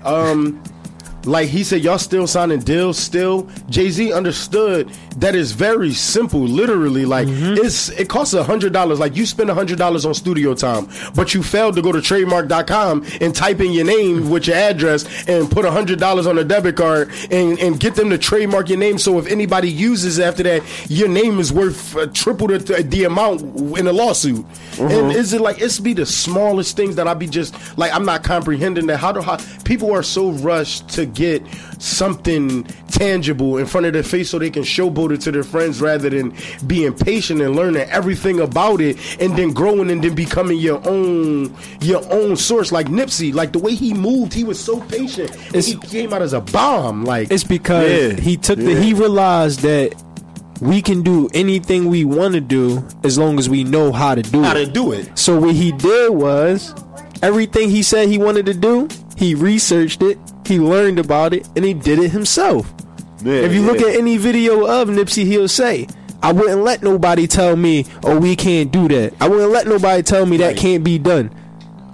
Um, 0.03 0.61
like 1.28 1.49
he 1.49 1.63
said, 1.63 1.82
y'all 1.82 1.97
still 1.99 2.28
signing 2.28 2.59
deals. 2.59 2.97
Still, 2.97 3.47
Jay 3.69 3.89
Z 3.89 4.13
understood 4.13 4.89
that 5.17 5.36
it's 5.36 5.51
very 5.51 5.93
simple. 5.93 6.41
Literally, 6.41 7.05
like 7.05 7.28
it's 7.30 7.89
it 7.89 8.09
costs 8.09 8.34
a 8.34 8.43
hundred 8.43 8.73
dollars. 8.73 8.99
Like 8.99 9.15
you 9.15 9.25
spend 9.25 9.49
a 9.49 9.53
hundred 9.53 9.78
dollars 9.78 10.05
on 10.05 10.13
studio 10.13 10.53
time, 10.53 10.88
but 11.15 11.34
you 11.34 11.43
failed 11.43 11.75
to 11.75 11.82
go 11.82 11.91
to 11.91 12.01
trademark.com 12.01 13.05
and 13.21 13.36
type 13.36 13.59
in 13.59 13.71
your 13.71 13.86
name 13.86 14.30
with 14.30 14.47
your 14.47 14.55
address 14.55 15.05
and 15.28 15.49
put 15.51 15.65
a 15.65 15.71
hundred 15.71 15.99
dollars 15.99 16.28
on 16.28 16.38
a 16.38 16.43
debit 16.43 16.78
card 16.78 17.11
and 17.30 17.59
and 17.59 17.80
get 17.80 17.95
them 17.95 18.09
to 18.09 18.17
trademark 18.17 18.69
your 18.69 18.78
name. 18.78 18.97
So 18.97 19.19
if 19.19 19.28
anybody 19.28 19.69
uses 19.69 20.19
after 20.19 20.43
that, 20.43 20.63
your 20.89 21.09
name 21.09 21.39
is 21.39 21.51
worth 21.51 21.95
uh, 21.95 22.07
triple 22.07 22.47
the, 22.47 22.57
the 22.57 23.03
amount 23.03 23.41
in 23.78 23.88
a 23.88 23.93
lawsuit. 23.93 24.45
And 24.80 25.11
is 25.11 25.34
it 25.34 25.41
like 25.41 25.59
it's 25.59 25.80
be 25.80 25.93
the 25.93 26.05
smallest 26.05 26.75
things 26.78 26.95
that 26.95 27.07
I 27.07 27.13
be 27.13 27.28
just 27.28 27.55
like 27.78 27.93
I'm 27.93 28.05
not 28.05 28.23
comprehending 28.23 28.88
that 28.88 28.97
how 28.97 29.11
do 29.11 29.21
how 29.21 29.38
people 29.65 29.91
are 29.91 30.03
so 30.03 30.32
rushed 30.32 30.89
to 30.89 31.05
get 31.18 31.41
something 31.80 32.63
tangible 32.89 33.57
in 33.57 33.65
front 33.65 33.86
of 33.88 33.93
their 33.93 34.03
face 34.03 34.30
so 34.30 34.38
they 34.39 34.49
can 34.49 34.63
showboat 34.63 35.11
it 35.11 35.22
to 35.22 35.32
their 35.32 35.43
friends 35.43 35.82
rather 35.82 36.09
than 36.09 36.34
being 36.68 36.93
patient 36.93 37.41
and 37.41 37.55
learning 37.55 37.82
everything 37.89 38.39
about 38.39 38.80
it 38.82 38.97
and 39.20 39.36
then 39.38 39.51
growing 39.51 39.89
and 39.91 40.03
then 40.03 40.13
becoming 40.15 40.57
your 40.57 40.80
own 40.88 41.53
your 41.82 42.01
own 42.13 42.36
source 42.36 42.72
like 42.72 42.88
Nipsey 42.88 43.34
like 43.34 43.51
the 43.51 43.59
way 43.59 43.74
he 43.74 43.93
moved 43.93 44.34
he 44.34 44.43
was 44.43 44.59
so 44.63 44.80
patient 44.82 45.32
and 45.32 45.55
It's- 45.55 45.65
he 45.65 45.76
came 45.76 46.13
out 46.13 46.22
as 46.22 46.34
a 46.34 46.41
bomb 46.41 47.03
like 47.03 47.32
It's 47.32 47.43
because 47.43 47.89
Yeah. 48.13 48.20
he 48.22 48.38
took 48.38 48.59
Yeah. 48.59 48.74
the 48.76 48.82
he 48.82 48.93
realized 48.93 49.61
that 49.61 49.93
we 50.61 50.82
can 50.82 51.01
do 51.03 51.30
anything 51.34 51.88
we 51.88 52.03
want 52.03 52.34
to 52.34 52.41
do 52.41 52.84
as 53.03 53.18
long 53.18 53.38
as 53.39 53.47
we 53.49 53.63
know 53.63 53.91
how 53.91 54.15
to 54.15 54.22
do 54.24 54.41
how 54.43 54.55
it. 54.55 54.65
to 54.65 54.72
do 54.72 54.91
it 54.91 55.09
So 55.18 55.39
what 55.39 55.53
he 55.55 55.72
did 55.72 56.11
was 56.11 56.74
everything 57.22 57.70
he 57.70 57.82
said 57.84 58.07
he 58.09 58.18
wanted 58.18 58.45
to 58.47 58.53
do, 58.53 58.88
he 59.18 59.34
researched 59.36 60.01
it, 60.03 60.18
he 60.47 60.59
learned 60.59 60.99
about 60.99 61.33
it, 61.33 61.47
and 61.55 61.63
he 61.65 61.73
did 61.73 61.99
it 61.99 62.11
himself. 62.11 62.71
Yeah, 63.23 63.33
if 63.33 63.53
you 63.53 63.61
look 63.63 63.79
at 63.81 63.95
any 63.95 64.17
video 64.17 64.65
of 64.65 64.89
Nipsey, 64.89 65.25
he'll 65.25 65.47
say, 65.47 65.87
I 66.21 66.31
wouldn't 66.31 66.61
let 66.63 66.83
nobody 66.83 67.27
tell 67.27 67.55
me, 67.55 67.85
oh, 68.03 68.19
we 68.19 68.35
can't 68.35 68.71
do 68.71 68.87
that. 68.89 69.13
I 69.19 69.27
wouldn't 69.27 69.51
let 69.51 69.67
nobody 69.67 70.03
tell 70.03 70.25
me 70.25 70.37
that 70.37 70.47
Right. 70.47 70.57
can't 70.57 70.83
be 70.83 70.97
done. 70.99 71.31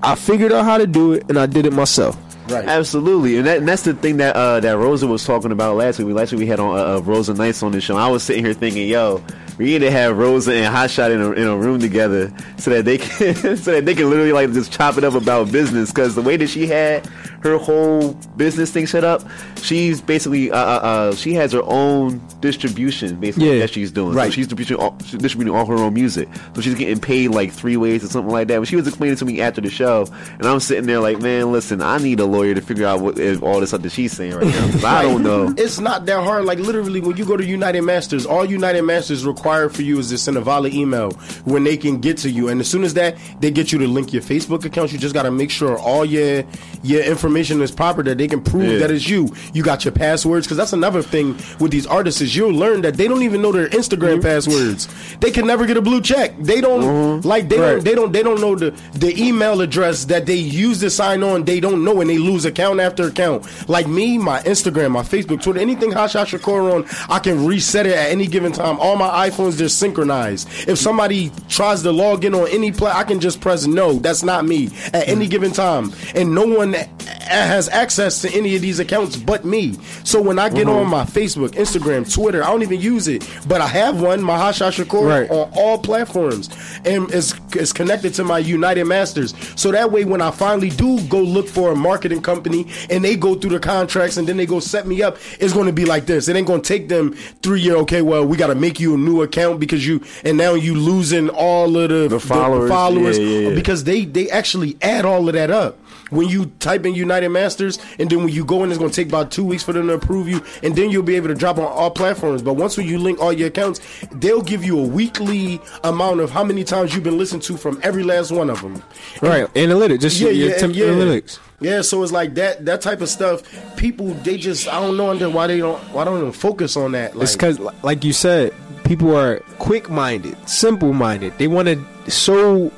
I 0.02 0.16
figured 0.16 0.52
out 0.52 0.66
how 0.66 0.78
to 0.78 0.88
do 0.88 1.14
it, 1.14 1.26
and 1.30 1.38
I 1.38 1.46
did 1.46 1.66
it 1.66 1.72
myself. 1.74 2.18
right 2.50 2.66
Absolutely, 2.66 3.38
and, 3.38 3.48
that, 3.48 3.60
and 3.60 3.68
that's 3.68 3.84
the 3.84 3.94
thing 3.94 4.18
that 4.18 4.36
uh, 4.36 4.60
that 4.60 4.78
Rosa 4.78 5.08
was 5.08 5.24
talking 5.26 5.54
about 5.54 5.78
last 5.78 5.98
week. 6.00 6.14
Last 6.14 6.34
week 6.34 6.40
we 6.40 6.46
had 6.48 6.60
on 6.60 6.78
uh, 6.78 6.98
uh, 6.98 7.02
Rosa 7.02 7.34
Nights 7.34 7.64
on 7.64 7.72
the 7.72 7.80
show. 7.80 7.96
I 7.96 8.08
was 8.10 8.22
sitting 8.24 8.44
here 8.44 8.54
thinking, 8.54 8.88
yo, 8.90 9.24
we 9.64 9.70
need 9.72 9.80
to 9.80 9.92
have 9.92 10.18
Rosa 10.18 10.54
and 10.54 10.76
Hotshot 10.76 11.12
in 11.12 11.22
a, 11.22 11.32
in 11.32 11.48
a 11.48 11.56
room 11.56 11.80
together 11.80 12.34
so 12.58 12.70
that 12.72 12.84
they 12.86 12.98
can 12.98 13.34
so 13.58 13.72
that 13.72 13.86
they 13.86 13.96
can 13.96 14.10
literally 14.10 14.34
like 14.34 14.52
just 14.52 14.72
chop 14.74 14.98
it 14.98 15.04
up 15.06 15.14
about 15.14 15.52
business. 15.52 15.90
Because 15.90 16.16
the 16.16 16.22
way 16.22 16.36
that 16.38 16.48
she 16.48 16.68
had 16.68 17.06
her 17.44 17.58
whole 17.58 18.14
business 18.38 18.72
thing 18.72 18.88
set 18.88 19.04
up, 19.04 19.22
she's 19.62 20.02
basically 20.02 20.52
uh, 20.52 20.58
uh, 20.58 20.60
uh, 20.60 21.16
she 21.16 21.34
has 21.34 21.52
her 21.54 21.62
own 21.64 22.22
distribution 22.42 23.20
basically 23.20 23.54
Yeah. 23.54 23.60
that 23.60 23.70
she's 23.70 23.92
doing. 23.92 24.14
Right. 24.16 24.26
So 24.26 24.32
she's 24.32 24.48
distributing 24.48 24.78
all, 24.84 24.98
she's 25.06 25.20
distributing 25.20 25.56
all 25.56 25.66
her 25.66 25.76
own 25.76 25.94
music. 25.94 26.28
So 26.56 26.62
she's 26.62 26.76
getting 26.76 27.00
paid 27.00 27.30
like 27.30 27.52
three 27.54 27.78
ways 27.78 28.04
or 28.04 28.08
something 28.08 28.32
like 28.34 28.50
that. 28.50 28.60
But 28.60 28.68
she 28.68 28.76
was 28.76 28.88
explaining 28.88 29.18
to 29.18 29.26
me 29.26 29.40
after 29.42 29.62
the 29.62 29.70
show, 29.70 30.08
and 30.40 30.46
I'm 30.46 30.60
sitting 30.60 30.86
there 30.86 31.00
like, 31.00 31.22
man, 31.22 31.52
listen, 31.54 31.82
I 31.82 31.98
need 32.00 32.20
a 32.20 32.26
lawyer 32.26 32.54
to 32.56 32.62
figure 32.62 32.86
out 32.86 33.00
what 33.00 33.18
if 33.18 33.42
all 33.42 33.60
this 33.62 33.70
stuff 33.70 33.82
that 33.84 33.92
she's 33.92 34.12
saying 34.12 34.34
right 34.36 34.46
now. 34.46 34.72
'cause 34.72 34.84
I 34.84 35.04
don't 35.04 35.24
know. 35.24 35.54
It's 35.58 35.80
not 35.80 36.06
that 36.08 36.22
hard. 36.24 36.46
Like 36.46 36.60
literally, 36.60 37.00
when 37.02 37.16
you 37.18 37.26
go 37.26 37.38
to 37.38 37.46
United 37.46 37.82
Masters, 37.84 38.26
all 38.26 38.44
United 38.46 38.82
Masters 38.82 39.26
require 39.26 39.53
for 39.70 39.82
you 39.82 40.00
is 40.00 40.10
to 40.10 40.18
send 40.18 40.38
a 40.38 40.42
valid 40.42 40.74
email 40.74 41.12
when 41.46 41.64
they 41.64 41.78
can 41.78 42.00
get 42.00 42.18
to 42.18 42.30
you. 42.30 42.50
And 42.50 42.60
as 42.62 42.68
soon 42.68 42.84
as 42.84 42.94
that, 42.96 43.18
they 43.40 43.52
get 43.52 43.72
you 43.72 43.80
to 43.80 43.88
link 43.88 44.14
your 44.14 44.22
Facebook 44.22 44.66
account. 44.66 44.92
You 44.92 45.00
just 45.00 45.14
got 45.14 45.24
to 45.24 45.32
make 45.32 45.50
sure 45.52 45.78
all 45.78 46.06
your 46.06 46.44
your 46.84 47.02
information 47.04 47.62
is 47.62 47.72
proper, 47.72 48.04
that 48.04 48.18
they 48.18 48.28
can 48.28 48.42
prove 48.42 48.64
Yeah. 48.64 48.80
that 48.80 48.92
it's 48.92 49.08
you. 49.08 49.34
You 49.54 49.64
got 49.64 49.86
your 49.86 49.94
passwords, 49.94 50.46
because 50.46 50.58
that's 50.58 50.74
another 50.74 51.02
thing 51.02 51.38
with 51.60 51.72
these 51.72 51.88
artists 51.88 52.22
is 52.22 52.36
you'll 52.36 52.52
learn 52.54 52.82
that 52.82 52.98
they 52.98 53.08
don't 53.08 53.24
even 53.24 53.42
know 53.42 53.52
their 53.52 53.70
Instagram 53.70 54.20
mm-hmm. 54.20 54.22
passwords. 54.22 54.88
They 55.20 55.32
can 55.32 55.48
never 55.48 55.66
get 55.66 55.78
a 55.78 55.82
blue 55.82 56.02
check. 56.02 56.34
They 56.40 56.60
don't 56.60 56.82
mm-hmm. 56.82 57.28
like 57.28 57.50
they 57.50 57.58
don't 57.58 57.84
they 57.84 57.96
don't 57.96 58.12
they 58.12 58.24
don't 58.24 58.42
know 58.42 58.56
the 58.56 58.72
the 58.94 59.14
email 59.22 59.62
address 59.62 60.06
that 60.06 60.26
they 60.26 60.36
use 60.36 60.80
to 60.82 60.90
sign 60.90 61.24
on. 61.24 61.46
They 61.46 61.60
don't 61.60 61.84
know, 61.84 62.02
and 62.02 62.10
they 62.10 62.18
lose 62.18 62.46
account 62.46 62.80
after 62.80 63.08
account. 63.08 63.48
Like 63.70 63.88
me, 63.88 64.18
my 64.18 64.42
Instagram, 64.42 64.92
my 64.92 65.04
Facebook, 65.04 65.42
Twitter, 65.42 65.60
anything 65.60 65.92
Hotshot 65.92 66.38
Shakor 66.38 66.74
on, 66.74 66.86
I 67.10 67.20
can 67.20 67.46
reset 67.46 67.86
it 67.86 67.96
at 67.96 68.10
any 68.10 68.28
given 68.28 68.52
time. 68.52 68.80
All 68.80 68.96
my 68.96 69.08
they're 69.38 69.70
synchronized. 69.70 70.48
If 70.68 70.78
somebody 70.78 71.32
tries 71.50 71.82
to 71.84 71.92
log 71.92 72.26
in 72.26 72.34
on 72.34 72.48
any 72.50 72.72
play, 72.72 72.92
I 72.92 73.04
can 73.04 73.20
just 73.20 73.42
press 73.42 73.66
no. 73.66 73.94
That's 73.94 74.24
not 74.24 74.46
me 74.46 74.70
at 74.94 75.08
any 75.08 75.28
given 75.28 75.52
time, 75.52 75.92
and 76.16 76.34
no 76.34 76.46
one 76.46 76.74
has 76.74 77.70
access 77.70 78.22
to 78.22 78.30
any 78.32 78.56
of 78.56 78.62
these 78.62 78.80
accounts 78.80 79.16
but 79.18 79.46
me. 79.46 79.74
So 80.04 80.22
when 80.22 80.40
I 80.40 80.50
get 80.50 80.68
on 80.68 80.84
mm-hmm. 80.84 80.92
my 80.92 81.04
Facebook, 81.06 81.50
Instagram, 81.50 82.12
Twitter, 82.12 82.44
I 82.44 82.48
don't 82.48 82.62
even 82.62 82.80
use 82.82 83.08
it, 83.08 83.28
but 83.48 83.62
I 83.62 83.68
have 83.68 84.02
one, 84.02 84.22
Mahasha 84.22 84.72
Shakur, 84.72 85.04
Right. 85.04 85.30
on 85.30 85.52
all 85.56 85.78
platforms, 85.78 86.50
and 86.86 87.12
it's, 87.12 87.34
it's 87.54 87.74
connected 87.74 88.14
to 88.16 88.24
my 88.24 88.40
United 88.40 88.86
Masters. 88.86 89.34
So 89.56 89.72
that 89.72 89.92
way, 89.92 90.06
when 90.06 90.22
I 90.22 90.32
finally 90.32 90.70
do 90.70 91.02
go 91.08 91.20
look 91.22 91.48
for 91.48 91.72
a 91.72 91.76
marketing 91.76 92.22
company 92.22 92.68
and 92.90 93.04
they 93.04 93.16
go 93.16 93.36
through 93.36 93.52
the 93.52 93.60
contracts 93.60 94.18
and 94.18 94.28
then 94.28 94.38
they 94.38 94.46
go 94.46 94.60
set 94.60 94.88
me 94.88 95.02
up, 95.02 95.18
it's 95.40 95.54
going 95.54 95.68
to 95.68 95.74
be 95.74 95.86
like 95.86 96.06
this. 96.06 96.28
It 96.28 96.36
ain't 96.36 96.48
going 96.48 96.62
to 96.62 96.68
take 96.68 96.90
them 96.90 97.14
three 97.42 97.62
year. 97.62 97.76
Okay, 97.78 98.02
well, 98.02 98.26
we 98.26 98.38
got 98.38 98.48
to 98.48 98.56
make 98.56 98.80
you 98.80 98.94
a 98.94 98.98
new 98.98 99.22
account 99.24 99.60
because 99.60 99.86
you 99.86 100.02
and 100.24 100.38
now 100.38 100.54
you 100.54 100.76
losing 100.76 101.30
all 101.30 101.76
of 101.78 101.90
the, 101.90 102.08
the 102.08 102.20
followers. 102.20 102.70
followers 102.70 103.18
Yeah, 103.18 103.26
yeah, 103.26 103.50
yeah. 103.50 103.56
because 103.56 103.84
they 103.86 104.06
they 104.06 104.30
actually 104.30 104.78
add 104.82 105.06
all 105.06 105.28
of 105.28 105.34
that 105.34 105.50
up. 105.52 105.78
when 106.12 106.30
you 106.30 106.46
type 106.60 106.86
in 106.86 106.94
United 106.94 107.30
Masters, 107.30 107.80
and 107.98 108.08
then 108.08 108.20
when 108.20 108.30
you 108.32 108.46
go 108.46 108.64
in, 108.64 108.70
it's 108.70 108.78
going 108.78 108.92
to 108.92 108.96
take 108.96 109.08
about 109.08 109.32
two 109.32 109.44
weeks 109.44 109.64
for 109.64 109.74
them 109.74 109.88
to 109.88 109.94
approve 109.96 110.28
you, 110.28 110.44
and 110.62 110.76
then 110.76 110.92
you'll 110.92 111.02
be 111.02 111.16
able 111.16 111.30
to 111.30 111.34
drop 111.34 111.58
on 111.58 111.66
all 111.66 111.90
platforms. 111.90 112.44
But 112.44 112.54
once 112.54 112.78
when 112.78 112.88
you 112.88 113.00
link 113.00 113.20
all 113.20 113.34
your 113.34 113.48
accounts, 113.48 113.80
they'll 114.12 114.44
give 114.44 114.64
you 114.64 114.78
a 114.78 114.84
weekly 114.86 115.60
amount 115.84 116.20
of 116.20 116.30
how 116.30 116.44
many 116.44 116.64
times 116.64 116.94
you've 116.94 117.04
been 117.04 117.18
listened 117.18 117.42
to 117.44 117.58
from 117.58 117.80
every 117.82 118.04
last 118.04 118.32
one 118.32 118.52
of 118.52 118.62
them. 118.62 118.84
Right, 119.24 119.48
analytics, 119.56 120.02
just 120.02 120.20
Yeah, 120.20 120.30
your 120.30 120.50
yeah, 120.52 120.58
temp- 120.58 120.76
yeah. 120.76 120.86
analytics. 120.86 121.40
Yeah, 121.60 121.82
so 121.82 122.04
it's 122.04 122.12
like 122.12 122.36
that 122.36 122.66
that 122.66 122.82
type 122.82 123.00
of 123.02 123.08
stuff. 123.10 123.42
People 123.78 124.14
they 124.26 124.38
just 124.38 124.68
I 124.68 124.82
don't 124.82 124.98
know 124.98 125.30
why 125.30 125.48
they 125.48 125.60
don't 125.60 125.80
why 125.94 126.04
don't 126.04 126.20
even 126.20 126.34
focus 126.34 126.76
on 126.76 126.92
that. 126.92 127.16
Like, 127.16 127.24
It's 127.24 127.34
because, 127.34 127.58
like 127.84 128.04
you 128.04 128.12
said, 128.14 128.54
people 128.84 129.16
are 129.16 129.40
quick 129.60 129.90
minded, 129.90 130.36
simple 130.48 130.94
minded. 130.94 131.38
They 131.38 131.48
want 131.48 131.68
to 131.68 132.12
so 132.12 132.72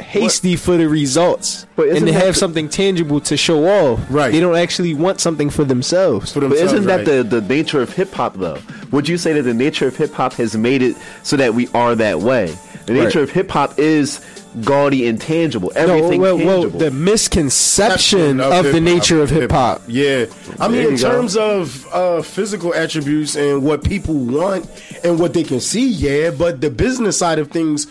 hasty 0.00 0.56
for 0.56 0.76
the 0.76 0.88
results, 0.88 1.66
But 1.76 1.88
and 1.90 2.06
they 2.06 2.12
have 2.12 2.34
the- 2.34 2.34
something 2.34 2.68
tangible 2.68 3.20
to 3.20 3.36
show 3.36 3.66
off. 3.66 4.00
Right. 4.10 4.32
They 4.32 4.40
don't 4.40 4.56
actually 4.56 4.94
want 4.94 5.20
something 5.20 5.48
for 5.48 5.64
themselves. 5.64 6.32
for 6.32 6.40
But 6.40 6.52
isn't 6.52 6.84
that 6.86 7.04
the, 7.04 7.22
the 7.22 7.40
nature 7.40 7.80
of 7.80 7.92
hip 7.94 8.12
hop, 8.12 8.34
though? 8.34 8.58
Would 8.90 9.08
you 9.08 9.16
say 9.16 9.32
that 9.34 9.42
the 9.42 9.54
nature 9.54 9.86
of 9.86 9.96
hip 9.96 10.12
hop 10.12 10.32
has 10.34 10.56
made 10.56 10.82
it 10.82 10.96
so 11.22 11.36
that 11.36 11.54
we 11.54 11.68
are 11.68 11.94
that 11.94 12.18
way? 12.20 12.54
The 12.86 12.94
nature 12.94 13.20
Right. 13.20 13.28
of 13.28 13.30
hip 13.30 13.50
hop 13.52 13.78
is 13.78 14.20
gaudy 14.64 15.06
and 15.06 15.20
tangible. 15.20 15.70
Everything 15.76 16.20
well, 16.20 16.36
well, 16.36 16.62
tangible. 16.62 16.78
the 16.80 16.90
misconception 16.90 18.40
of, 18.40 18.50
the 18.50 18.72
hip-hop, 18.72 18.82
nature 18.82 19.22
of 19.22 19.30
hip 19.30 19.50
hop. 19.52 19.82
Yeah, 19.86 20.26
I 20.58 20.68
mean, 20.68 20.82
in 20.86 20.90
you 20.92 20.98
go. 20.98 21.10
terms 21.10 21.36
of 21.36 21.86
uh, 21.92 22.22
physical 22.22 22.74
attributes 22.74 23.34
and 23.36 23.62
what 23.62 23.82
people 23.84 24.14
want 24.14 24.66
and 25.04 25.18
what 25.18 25.34
they 25.34 25.44
can 25.44 25.60
see, 25.60 25.88
yeah. 25.88 26.30
But 26.30 26.60
the 26.60 26.70
business 26.70 27.18
side 27.18 27.38
of 27.38 27.50
things, 27.50 27.86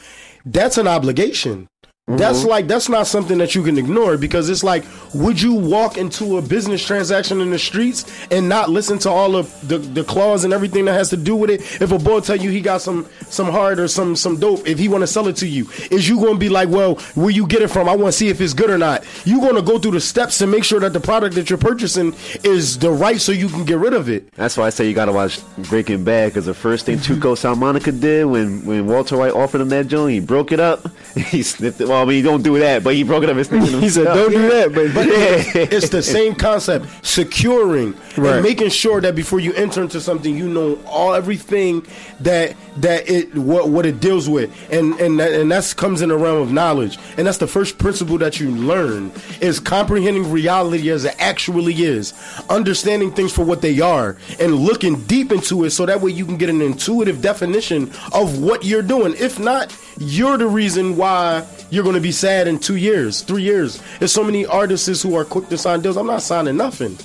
that's 0.46 0.78
an 0.78 0.88
obligation. 0.88 1.68
That's 2.08 2.40
mm-hmm. 2.40 2.50
like 2.50 2.68
that's 2.68 2.90
not 2.90 3.06
something 3.06 3.38
that 3.38 3.54
you 3.54 3.64
can 3.64 3.78
ignore 3.78 4.18
because 4.18 4.50
it's 4.50 4.64
like, 4.64 4.84
would 5.14 5.40
you 5.40 5.54
walk 5.54 5.98
into 5.98 6.38
a 6.38 6.42
business 6.42 6.84
transaction 6.84 7.42
in 7.42 7.52
the 7.52 7.60
streets 7.60 8.06
and 8.32 8.50
not 8.50 8.70
listen 8.70 8.98
to 9.00 9.10
all 9.10 9.36
of 9.36 9.68
the, 9.68 9.78
the 9.78 10.04
clause 10.04 10.44
and 10.44 10.52
everything 10.52 10.86
that 10.86 10.94
has 10.94 11.10
to 11.12 11.18
do 11.18 11.36
with 11.36 11.52
it? 11.52 11.62
If 11.82 11.92
a 11.92 12.00
boy 12.00 12.22
tell 12.22 12.36
you 12.36 12.50
he 12.50 12.60
got 12.60 12.82
some 12.82 13.08
some 13.30 13.50
hard 13.50 13.80
or 13.80 13.88
some 13.88 14.16
some 14.16 14.40
dope, 14.40 14.68
if 14.68 14.80
he 14.80 14.88
want 14.88 15.02
to 15.04 15.08
sell 15.08 15.28
it 15.28 15.36
to 15.38 15.48
you, 15.48 15.70
is 15.92 16.10
you 16.10 16.20
going 16.20 16.34
to 16.34 16.40
be 16.40 16.50
like, 16.50 16.70
well, 16.70 16.96
where 17.16 17.30
you 17.30 17.46
get 17.46 17.62
it 17.62 17.70
from? 17.70 17.88
I 17.88 17.96
want 17.96 18.08
to 18.08 18.18
see 18.18 18.30
if 18.30 18.42
it's 18.42 18.54
good 18.54 18.72
or 18.72 18.80
not. 18.80 19.06
You 19.24 19.40
going 19.40 19.56
to 19.56 19.62
go 19.62 19.78
through 19.78 19.92
the 19.92 20.02
steps 20.02 20.40
to 20.40 20.48
make 20.48 20.64
sure 20.64 20.80
that 20.80 20.94
the 20.94 21.00
product 21.00 21.36
that 21.36 21.50
you're 21.50 21.60
purchasing 21.60 22.16
is 22.44 22.80
the 22.80 22.90
right, 22.90 23.22
so 23.22 23.32
you 23.32 23.48
can 23.48 23.64
get 23.64 23.78
rid 23.78 23.94
of 23.94 24.10
it. 24.10 24.32
That's 24.34 24.58
why 24.58 24.66
I 24.66 24.70
say 24.72 24.88
you 24.88 24.96
gotta 24.96 25.14
watch 25.14 25.40
Breaking 25.70 26.04
Bad 26.04 26.30
because 26.32 26.46
the 26.46 26.54
first 26.54 26.88
thing 26.88 26.98
Tuco 26.98 27.38
Salamanca 27.38 27.92
did 27.92 28.26
when, 28.26 28.66
when 28.66 28.88
Walter 28.88 29.18
White 29.18 29.34
offered 29.34 29.62
him 29.62 29.70
that 29.70 29.88
joint, 29.88 30.14
he 30.14 30.20
broke 30.20 30.52
it 30.52 30.60
up. 30.60 30.88
He 31.32 31.44
snipped 31.44 31.80
it. 31.80 31.88
Well, 31.88 32.01
I 32.02 32.06
mean, 32.06 32.16
he 32.16 32.22
don't 32.22 32.42
do 32.44 32.58
that, 32.60 32.84
but 32.84 32.96
he 32.96 33.04
broke 33.04 33.24
it 33.24 33.30
up 33.30 33.38
and 33.38 33.46
snipped 33.48 33.68
He 33.68 33.90
said, 33.90 34.06
"Don't 34.06 34.32
do 34.32 34.50
that," 34.50 34.74
but, 34.74 34.94
But 34.94 35.08
Yeah. 35.12 35.68
it's 35.72 35.90
the 35.90 36.02
same 36.18 36.36
concept: 36.36 36.86
securing 37.06 37.94
Right. 38.18 38.36
and 38.36 38.44
making 38.44 38.70
sure 38.70 39.00
that 39.02 39.16
before 39.16 39.40
you 39.40 39.54
enter 39.54 39.82
into 39.82 40.02
something, 40.02 40.36
you 40.36 40.48
know 40.50 40.78
all 40.86 41.14
everything 41.14 41.86
that 42.22 42.56
that 42.78 43.10
it 43.10 43.34
what 43.36 43.70
what 43.70 43.86
it 43.86 44.00
deals 44.02 44.28
with, 44.28 44.50
and 44.72 45.00
and 45.00 45.20
that, 45.20 45.32
and 45.32 45.50
that 45.52 45.74
comes 45.78 46.02
in 46.02 46.10
the 46.10 46.18
realm 46.18 46.42
of 46.42 46.52
knowledge, 46.52 46.98
and 47.18 47.26
that's 47.28 47.38
the 47.38 47.48
first 47.48 47.78
principle 47.78 48.18
that 48.18 48.40
you 48.40 48.52
learn 48.52 49.12
is 49.40 49.60
comprehending 49.60 50.30
reality 50.32 50.90
as 50.90 51.06
it 51.06 51.16
actually 51.20 51.74
is, 51.84 52.14
understanding 52.50 53.12
things 53.12 53.32
for 53.32 53.46
what 53.46 53.62
they 53.62 53.80
are, 53.80 54.18
and 54.40 54.56
looking 54.56 55.02
deep 55.06 55.32
into 55.32 55.64
it, 55.64 55.70
so 55.72 55.86
that 55.86 56.02
way 56.02 56.12
you 56.12 56.26
can 56.26 56.38
get 56.38 56.50
an 56.50 56.62
intuitive 56.62 57.22
definition 57.22 57.90
of 58.14 58.40
what 58.42 58.66
you're 58.66 58.82
doing. 58.82 59.14
If 59.18 59.40
not, 59.40 59.72
you're 60.02 60.38
the 60.38 60.48
reason 60.48 60.98
why 60.98 61.46
you're 61.70 61.84
going 61.84 61.96
to 61.96 62.02
be 62.02 62.12
sad 62.12 62.48
in 62.48 62.60
two 62.60 62.76
years, 62.76 63.22
three 63.22 63.44
years. 63.44 63.82
There's 64.00 64.12
so 64.12 64.24
many 64.24 64.46
artists 64.46 65.02
who 65.02 65.16
are 65.16 65.26
quick 65.26 65.48
to 65.50 65.58
sign 65.58 65.82
deals. 65.82 65.98
I'm 65.98 66.08
not 66.08 66.22
signing 66.22 66.58
nothing. 66.58 66.98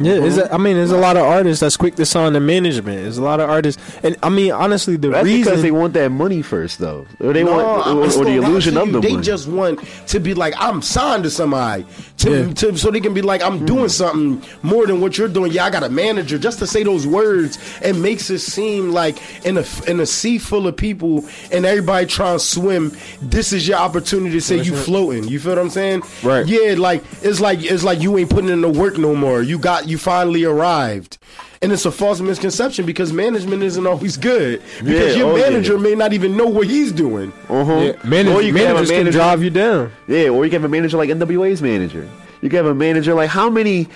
Yeah, 0.00 0.14
is 0.14 0.38
uh-huh. 0.38 0.54
I 0.54 0.58
mean, 0.58 0.76
there's 0.76 0.92
a 0.92 0.96
lot 0.98 1.16
of 1.16 1.24
artists 1.24 1.60
that's 1.60 1.76
quick 1.76 1.94
to 1.96 2.06
sign 2.06 2.32
the 2.32 2.40
management. 2.40 3.02
There's 3.02 3.18
a 3.18 3.22
lot 3.22 3.38
of 3.38 3.50
artists, 3.50 3.82
and 4.02 4.16
I 4.22 4.30
mean, 4.30 4.50
honestly, 4.50 4.96
the 4.96 5.10
That's 5.10 5.24
because 5.24 5.46
reason 5.46 5.62
they 5.62 5.70
want 5.70 5.92
that 5.92 6.10
money 6.10 6.40
first, 6.40 6.78
though, 6.78 7.06
or 7.20 7.34
they 7.34 7.44
No, 7.44 7.52
want, 7.52 7.86
or, 7.86 8.22
or 8.22 8.24
the 8.24 8.36
illusion 8.36 8.78
of 8.78 8.90
the 8.92 9.00
They 9.00 9.12
money. 9.12 9.22
just 9.22 9.46
want 9.46 9.80
to 10.08 10.18
be 10.18 10.32
like, 10.32 10.54
I'm 10.56 10.80
signed 10.80 11.24
to 11.24 11.30
somebody, 11.30 11.84
to, 12.18 12.46
Yeah. 12.46 12.52
to 12.54 12.76
so 12.78 12.90
they 12.90 13.00
can 13.00 13.12
be 13.12 13.20
like, 13.20 13.42
I'm 13.42 13.66
doing 13.66 13.86
mm. 13.86 13.90
something 13.90 14.42
more 14.62 14.86
than 14.86 15.02
what 15.02 15.18
you're 15.18 15.28
doing. 15.28 15.52
Yeah, 15.52 15.66
I 15.66 15.70
got 15.70 15.82
a 15.82 15.90
manager 15.90 16.38
just 16.38 16.58
to 16.60 16.66
say 16.66 16.82
those 16.82 17.06
words. 17.06 17.58
It 17.82 17.94
makes 17.94 18.30
it 18.30 18.38
seem 18.38 18.92
like 18.92 19.18
in 19.44 19.58
a 19.58 19.64
in 19.86 20.00
a 20.00 20.06
sea 20.06 20.38
full 20.38 20.66
of 20.66 20.76
people 20.76 21.26
and 21.52 21.66
everybody 21.66 22.06
trying 22.06 22.38
to 22.38 22.44
swim. 22.44 22.96
This 23.20 23.52
is 23.52 23.68
your 23.68 23.78
opportunity 23.78 24.32
to 24.32 24.40
say 24.40 24.62
you 24.62 24.74
floating. 24.74 25.24
You 25.28 25.38
feel 25.38 25.52
what 25.52 25.58
I'm 25.58 25.70
saying? 25.70 26.02
Right. 26.22 26.46
Yeah, 26.46 26.74
like 26.78 27.02
it's 27.22 27.40
like 27.40 27.62
it's 27.62 27.84
like 27.84 28.00
you 28.00 28.16
ain't 28.16 28.30
putting 28.30 28.48
in 28.50 28.62
the 28.62 28.68
work 28.70 28.96
no 28.96 29.14
more. 29.14 29.42
You 29.42 29.58
got 29.58 29.89
you 29.90 29.98
finally 29.98 30.44
arrived. 30.44 31.18
And 31.62 31.72
it's 31.72 31.84
a 31.84 31.90
false 31.92 32.20
misconception 32.20 32.86
because 32.86 33.12
management 33.12 33.62
isn't 33.62 33.86
always 33.86 34.16
good. 34.16 34.62
Because 34.82 35.12
Yeah, 35.14 35.18
your 35.22 35.32
oh, 35.32 35.36
yeah. 35.36 35.50
manager 35.50 35.78
may 35.78 35.94
not 35.94 36.12
even 36.14 36.36
know 36.36 36.46
what 36.46 36.66
he's 36.68 36.90
doing. 36.92 37.32
uh-huh. 37.48 37.72
yeah, 37.74 37.92
manage, 38.08 38.34
or 38.34 38.40
you 38.42 38.52
can 38.54 38.62
have 38.66 38.70
a 38.70 38.74
managers 38.76 38.88
can 38.90 38.98
manager, 39.00 39.18
drive 39.18 39.42
you 39.44 39.50
down. 39.50 39.92
yeah, 40.08 40.28
or 40.30 40.44
you 40.44 40.50
can 40.50 40.62
have 40.62 40.70
a 40.70 40.72
manager 40.72 40.96
like 40.96 41.10
NWA's 41.10 41.60
manager. 41.60 42.08
You 42.40 42.48
can 42.48 42.56
have 42.56 42.66
a 42.66 42.74
manager 42.74 43.12
like 43.12 43.28
how 43.28 43.50
many 43.50 43.88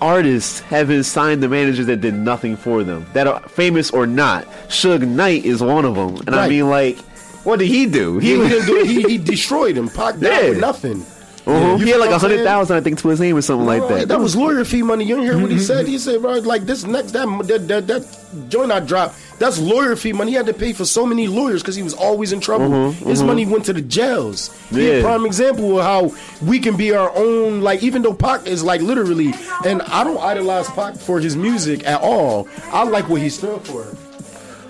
artists 0.00 0.60
have 0.60 0.86
been 0.88 1.02
signed 1.02 1.42
to 1.42 1.48
managers 1.48 1.86
that 1.86 2.00
did 2.00 2.14
nothing 2.14 2.56
for 2.56 2.84
them, 2.84 3.04
that 3.14 3.26
are 3.26 3.40
famous 3.48 3.90
or 3.90 4.06
not. 4.06 4.44
Suge 4.68 5.06
Knight 5.06 5.44
is 5.44 5.60
one 5.60 5.84
of 5.84 5.96
them, 5.96 6.16
and 6.26 6.36
I 6.36 6.48
mean, 6.48 6.68
like, 6.70 6.96
what 7.44 7.58
did 7.58 7.66
he 7.68 7.86
do? 7.86 8.18
He, 8.18 8.36
he, 8.36 8.48
didn't 8.48 8.66
do 8.66 8.76
it. 8.76 8.86
he, 8.86 9.02
he 9.02 9.18
destroyed 9.34 9.76
him. 9.76 9.88
Pac 9.88 10.18
died 10.20 10.22
Yeah. 10.44 10.48
with 10.50 10.60
nothing. 10.60 11.04
Uh-huh. 11.48 11.76
He 11.78 11.88
had 11.90 11.98
like 11.98 12.10
what 12.10 12.12
a 12.12 12.14
I'm 12.14 12.20
hundred 12.20 12.34
saying? 12.36 12.46
thousand, 12.46 12.76
I 12.76 12.80
think, 12.82 12.98
to 12.98 13.08
his 13.08 13.20
name 13.20 13.34
or 13.36 13.40
something 13.42 13.66
like 13.66 13.88
that. 13.88 14.08
That 14.08 14.20
was 14.20 14.36
lawyer 14.36 14.64
fee 14.66 14.82
money. 14.82 15.04
You 15.04 15.22
hear 15.22 15.40
what 15.40 15.50
he 15.50 15.58
said? 15.58 15.84
Mm-hmm. 15.84 15.92
He 15.92 15.98
said, 15.98 16.20
bro, 16.20 16.34
like 16.40 16.62
this 16.62 16.84
next 16.84 17.12
that 17.12 17.26
that 17.46 17.68
that, 17.68 17.86
that 17.86 18.48
joint 18.50 18.70
I 18.70 18.80
dropped. 18.80 19.18
That's 19.38 19.58
lawyer 19.58 19.96
fee 19.96 20.12
money. 20.12 20.32
He 20.32 20.36
had 20.36 20.46
to 20.46 20.52
pay 20.52 20.72
for 20.74 20.84
so 20.84 21.06
many 21.06 21.26
lawyers 21.26 21.62
because 21.62 21.76
he 21.76 21.82
was 21.82 21.94
always 21.94 22.32
in 22.32 22.40
trouble. 22.40 22.66
Uh-huh, 22.66 23.04
his 23.06 23.20
uh-huh. 23.20 23.28
money 23.28 23.46
went 23.46 23.64
to 23.66 23.72
the 23.72 23.80
jails. 23.80 24.54
He 24.68 24.90
a 24.90 24.96
Yeah. 24.96 25.02
prime 25.02 25.24
example 25.24 25.78
of 25.78 25.84
how 25.84 26.16
we 26.44 26.58
can 26.58 26.76
be 26.76 26.92
our 26.92 27.10
own. 27.16 27.62
Like 27.62 27.82
even 27.82 28.02
though 28.02 28.14
Pac 28.14 28.46
is 28.46 28.62
like 28.62 28.82
literally, 28.82 29.32
and 29.64 29.80
I 29.82 30.04
don't 30.04 30.18
idolize 30.18 30.68
Pac 30.70 30.96
for 30.96 31.18
his 31.18 31.34
music 31.36 31.86
at 31.86 32.02
all. 32.02 32.46
I 32.66 32.82
like 32.84 33.08
what 33.08 33.22
he 33.22 33.30
stood 33.30 33.62
for. 33.62 33.86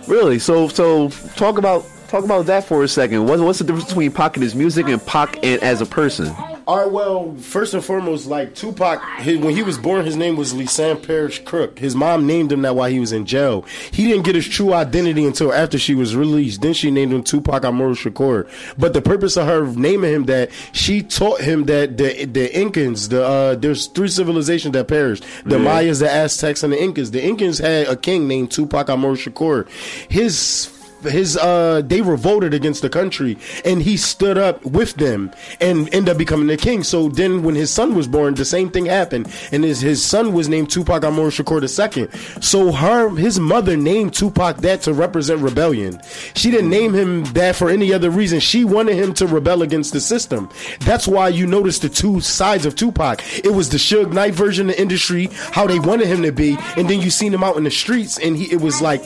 Really? 0.06 0.38
So 0.38 0.68
so 0.68 1.08
talk 1.34 1.58
about 1.58 1.84
talk 2.08 2.24
about 2.24 2.46
that 2.46 2.64
for 2.64 2.84
a 2.84 2.88
second. 2.88 3.26
What, 3.26 3.40
what's 3.40 3.58
the 3.58 3.64
difference 3.64 3.88
between 3.88 4.12
Pac 4.12 4.36
and 4.36 4.42
his 4.44 4.54
music 4.54 4.86
and 4.86 5.04
Pac 5.04 5.44
and 5.44 5.60
as 5.62 5.80
a 5.80 5.86
person? 5.86 6.34
All 6.68 6.76
right, 6.76 6.90
well, 6.90 7.34
first 7.36 7.72
and 7.72 7.82
foremost, 7.82 8.26
like 8.26 8.54
Tupac, 8.54 9.02
his, 9.20 9.38
when 9.38 9.56
he 9.56 9.62
was 9.62 9.78
born, 9.78 10.04
his 10.04 10.16
name 10.16 10.36
was 10.36 10.52
Lesane 10.52 11.02
Parish 11.02 11.42
Crook. 11.42 11.78
His 11.78 11.94
mom 11.94 12.26
named 12.26 12.52
him 12.52 12.60
that 12.60 12.76
while 12.76 12.90
he 12.90 13.00
was 13.00 13.10
in 13.10 13.24
jail. 13.24 13.64
He 13.90 14.06
didn't 14.06 14.26
get 14.26 14.34
his 14.34 14.46
true 14.46 14.74
identity 14.74 15.24
until 15.24 15.50
after 15.50 15.78
she 15.78 15.94
was 15.94 16.14
released. 16.14 16.60
Then 16.60 16.74
she 16.74 16.90
named 16.90 17.14
him 17.14 17.22
Tupac 17.22 17.64
Amaru 17.64 17.94
Shakur. 17.94 18.46
But 18.76 18.92
the 18.92 19.00
purpose 19.00 19.38
of 19.38 19.46
her 19.46 19.64
naming 19.64 20.12
him 20.12 20.24
that, 20.26 20.50
she 20.72 21.02
taught 21.02 21.40
him 21.40 21.64
that 21.64 21.96
the 21.96 22.26
the 22.26 22.50
Incans, 22.50 23.08
the 23.08 23.24
uh, 23.24 23.54
there's 23.54 23.86
three 23.86 24.08
civilizations 24.08 24.74
that 24.74 24.88
perished: 24.88 25.24
the 25.46 25.58
Mayas, 25.58 26.00
the 26.00 26.10
Aztecs, 26.10 26.62
and 26.62 26.70
the 26.70 26.82
Incas. 26.82 27.12
The 27.12 27.22
Incans 27.22 27.62
had 27.62 27.88
a 27.88 27.96
king 27.96 28.28
named 28.28 28.50
Tupac 28.50 28.90
Amaru 28.90 29.16
Shakur. 29.16 29.66
His 30.10 30.66
his 31.02 31.36
uh 31.36 31.82
they 31.84 32.00
revolted 32.00 32.54
against 32.54 32.82
the 32.82 32.88
country 32.88 33.38
and 33.64 33.82
he 33.82 33.96
stood 33.96 34.38
up 34.38 34.64
with 34.64 34.94
them 34.94 35.30
and 35.60 35.92
ended 35.94 36.10
up 36.10 36.18
becoming 36.18 36.46
the 36.46 36.56
king. 36.56 36.82
So 36.82 37.08
then 37.08 37.42
when 37.42 37.54
his 37.54 37.70
son 37.70 37.94
was 37.94 38.08
born 38.08 38.34
the 38.34 38.44
same 38.44 38.70
thing 38.70 38.86
happened. 38.86 39.32
And 39.52 39.64
his 39.64 39.80
his 39.80 40.04
son 40.04 40.32
was 40.32 40.48
named 40.48 40.70
Tupac 40.70 41.04
Amaru 41.04 41.30
Shakur 41.30 41.62
II 41.62 42.08
so 42.40 42.72
her 42.72 43.10
his 43.16 43.38
mother 43.38 43.76
named 43.76 44.14
Tupac 44.14 44.58
that 44.58 44.82
to 44.82 44.92
represent 44.92 45.40
rebellion. 45.40 46.00
She 46.34 46.50
didn't 46.50 46.70
name 46.70 46.94
him 46.94 47.24
that 47.34 47.56
for 47.56 47.70
any 47.70 47.92
other 47.92 48.10
reason. 48.10 48.40
She 48.40 48.64
wanted 48.64 48.96
him 48.96 49.14
to 49.14 49.26
rebel 49.26 49.62
against 49.62 49.92
the 49.92 50.00
system. 50.00 50.48
That's 50.80 51.06
why 51.06 51.28
you 51.28 51.46
notice 51.46 51.78
the 51.78 51.88
two 51.88 52.20
sides 52.20 52.66
of 52.66 52.74
Tupac. 52.74 53.22
It 53.44 53.52
was 53.52 53.68
the 53.68 53.78
Suge 53.78 54.12
Knight 54.12 54.34
version 54.34 54.68
of 54.70 54.76
the 54.76 54.80
industry 54.80 55.28
how 55.32 55.66
they 55.66 55.78
wanted 55.78 56.06
him 56.06 56.22
to 56.22 56.32
be 56.32 56.56
and 56.76 56.88
then 56.88 57.00
you 57.00 57.10
seen 57.10 57.32
him 57.32 57.42
out 57.42 57.56
in 57.56 57.64
the 57.64 57.70
streets 57.70 58.18
and 58.18 58.36
he 58.36 58.52
it 58.52 58.60
was 58.60 58.80
like 58.80 59.02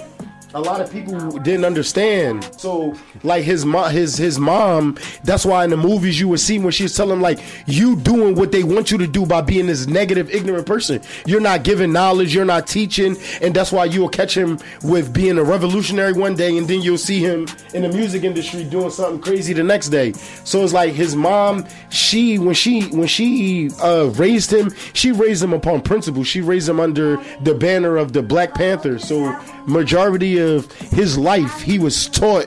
a 0.55 0.61
lot 0.61 0.80
of 0.80 0.90
people 0.92 1.38
didn't 1.38 1.64
understand. 1.64 2.48
So, 2.59 2.94
like 3.22 3.44
his 3.44 3.64
mom, 3.64 3.90
his 3.90 4.16
his 4.16 4.38
mom. 4.38 4.98
That's 5.24 5.46
why 5.46 5.64
in 5.64 5.70
the 5.70 5.76
movies 5.76 6.20
you 6.20 6.28
would 6.28 6.40
see 6.40 6.59
when 6.59 6.72
she's 6.72 6.94
telling 6.94 7.20
like, 7.20 7.40
"You 7.66 7.96
doing 7.96 8.34
what 8.34 8.53
they 8.53 8.62
want 8.62 8.90
you 8.90 8.98
to 8.98 9.07
do 9.07 9.24
by 9.24 9.40
being 9.40 9.66
this 9.66 9.86
negative, 9.86 10.30
ignorant 10.30 10.66
person. 10.66 11.00
You're 11.26 11.40
not 11.40 11.62
giving 11.62 11.92
knowledge. 11.92 12.34
You're 12.34 12.44
not 12.44 12.66
teaching." 12.66 13.16
And 13.40 13.55
that's 13.55 13.72
why 13.72 13.86
you 13.86 14.03
will 14.03 14.09
catch 14.09 14.36
him 14.36 14.59
with 14.82 15.12
being 15.12 15.38
a 15.38 15.44
revolutionary 15.44 16.12
one 16.12 16.34
day, 16.34 16.57
and 16.57 16.68
then 16.68 16.82
you'll 16.82 16.98
see 16.98 17.20
him 17.20 17.46
in 17.72 17.82
the 17.82 17.88
music 17.88 18.24
industry 18.24 18.64
doing 18.64 18.90
something 18.90 19.20
crazy 19.20 19.53
the 19.53 19.64
next 19.64 19.88
day. 19.88 20.12
So 20.44 20.62
it's 20.62 20.72
like 20.72 20.92
his 20.92 21.16
mom. 21.16 21.66
She 21.90 22.38
when 22.38 22.55
she 22.55 22.82
when 22.88 23.09
she 23.09 23.70
uh, 23.82 24.11
raised 24.14 24.53
him, 24.53 24.72
she 24.92 25.12
raised 25.12 25.42
him 25.42 25.53
upon 25.55 25.80
principle. 25.80 26.24
She 26.24 26.40
raised 26.40 26.68
him 26.68 26.80
under 26.80 27.16
the 27.42 27.55
banner 27.55 27.96
of 27.96 28.12
the 28.12 28.22
Black 28.22 28.55
Panther. 28.55 28.98
So 28.98 29.34
majority 29.66 30.41
of 30.43 30.70
his 30.72 31.16
life, 31.18 31.61
he 31.62 31.78
was 31.78 32.09
taught 32.09 32.47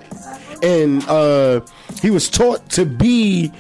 and 0.64 1.04
uh, 1.08 1.62
he 2.02 2.10
was 2.12 2.30
taught 2.30 2.70
to 2.72 2.86
be 2.86 3.52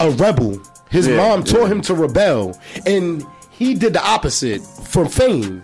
a 0.00 0.10
rebel. 0.12 0.60
His 0.90 1.06
Yeah, 1.06 1.16
mom 1.16 1.44
taught 1.44 1.62
yeah. 1.64 1.68
him 1.68 1.80
to 1.82 1.94
rebel, 1.94 2.58
and 2.86 3.24
he 3.50 3.74
did 3.74 3.92
the 3.92 4.02
opposite 4.04 4.62
for 4.62 5.06
fame. 5.06 5.62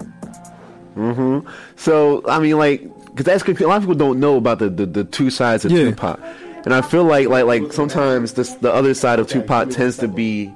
So 1.77 2.23
I 2.29 2.39
mean, 2.41 2.59
like, 2.59 2.83
because 3.07 3.25
that's 3.27 3.43
a 3.61 3.67
lot 3.67 3.77
of 3.77 3.83
people 3.83 3.95
don't 3.95 4.21
know 4.21 4.37
about 4.37 4.59
the, 4.59 4.69
the, 4.69 4.87
the 4.87 5.05
two 5.05 5.31
sides 5.31 5.65
of 5.65 5.73
Yeah. 5.73 5.91
Tupac, 5.91 6.21
and 6.65 6.75
I 6.75 6.83
feel 6.83 7.05
like 7.05 7.29
like 7.29 7.45
like 7.47 7.73
sometimes 7.73 8.35
this 8.35 8.53
the 8.55 8.73
other 8.73 8.95
side 8.95 9.19
of 9.19 9.29
Tupac 9.29 9.71
tends 9.71 9.97
to 9.99 10.09
be 10.09 10.53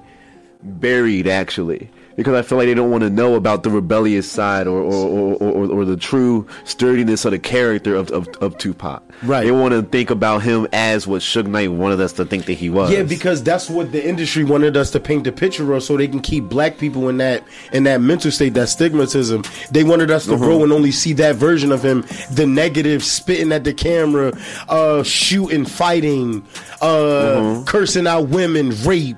buried 0.62 1.26
actually. 1.26 1.91
Because 2.19 2.35
I 2.35 2.43
feel 2.43 2.59
like 2.59 2.66
they 2.66 2.75
don't 2.75 2.91
want 2.91 3.05
to 3.05 3.11
know 3.11 3.37
about 3.37 3.62
the 3.62 3.71
rebellious 3.71 4.29
side 4.29 4.66
or 4.66 4.83
or, 4.83 5.37
or, 5.37 5.53
or, 5.53 5.71
or 5.71 5.85
the 5.85 5.97
true 5.97 6.49
sturdiness 6.64 7.25
of 7.25 7.31
the 7.31 7.39
character 7.39 7.95
of, 7.95 8.11
of, 8.11 8.27
of 8.41 8.59
Tupac. 8.59 9.05
Right. 9.23 9.45
They 9.45 9.53
want 9.53 9.73
to 9.73 9.83
think 9.83 10.11
about 10.11 10.43
him 10.43 10.66
as 10.73 11.07
what 11.07 11.23
Suge 11.23 11.47
Knight 11.47 11.71
wanted 11.71 12.01
us 12.01 12.12
to 12.14 12.25
think 12.25 12.47
that 12.47 12.55
he 12.55 12.71
was. 12.71 12.91
Yeah, 12.91 13.05
because 13.05 13.41
that's 13.45 13.71
what 13.71 13.93
the 13.93 14.05
industry 14.05 14.43
wanted 14.43 14.77
us 14.77 14.91
to 14.91 15.01
paint 15.01 15.23
the 15.23 15.33
picture 15.33 15.73
of, 15.73 15.85
so 15.85 15.97
they 15.97 16.09
can 16.09 16.19
keep 16.19 16.45
black 16.45 16.77
people 16.79 17.09
in 17.09 17.19
that 17.19 17.45
in 17.73 17.85
that 17.85 18.01
mental 18.01 18.33
state, 18.33 18.55
that 18.55 18.66
stigmatism. 18.66 19.47
They 19.71 19.85
wanted 19.85 20.11
us 20.11 20.27
to 20.27 20.37
grow 20.37 20.64
and 20.64 20.73
only 20.73 20.91
see 20.91 21.12
that 21.14 21.37
version 21.37 21.71
of 21.71 21.85
him, 21.85 22.05
the 22.33 22.47
negative, 22.47 23.05
spitting 23.05 23.53
at 23.53 23.62
the 23.62 23.73
camera, 23.73 24.33
uh, 24.69 25.05
shooting, 25.05 25.64
fighting, 25.64 26.45
uh, 26.81 27.62
cursing 27.64 28.09
out 28.09 28.29
women, 28.29 28.71
rape. 28.83 29.16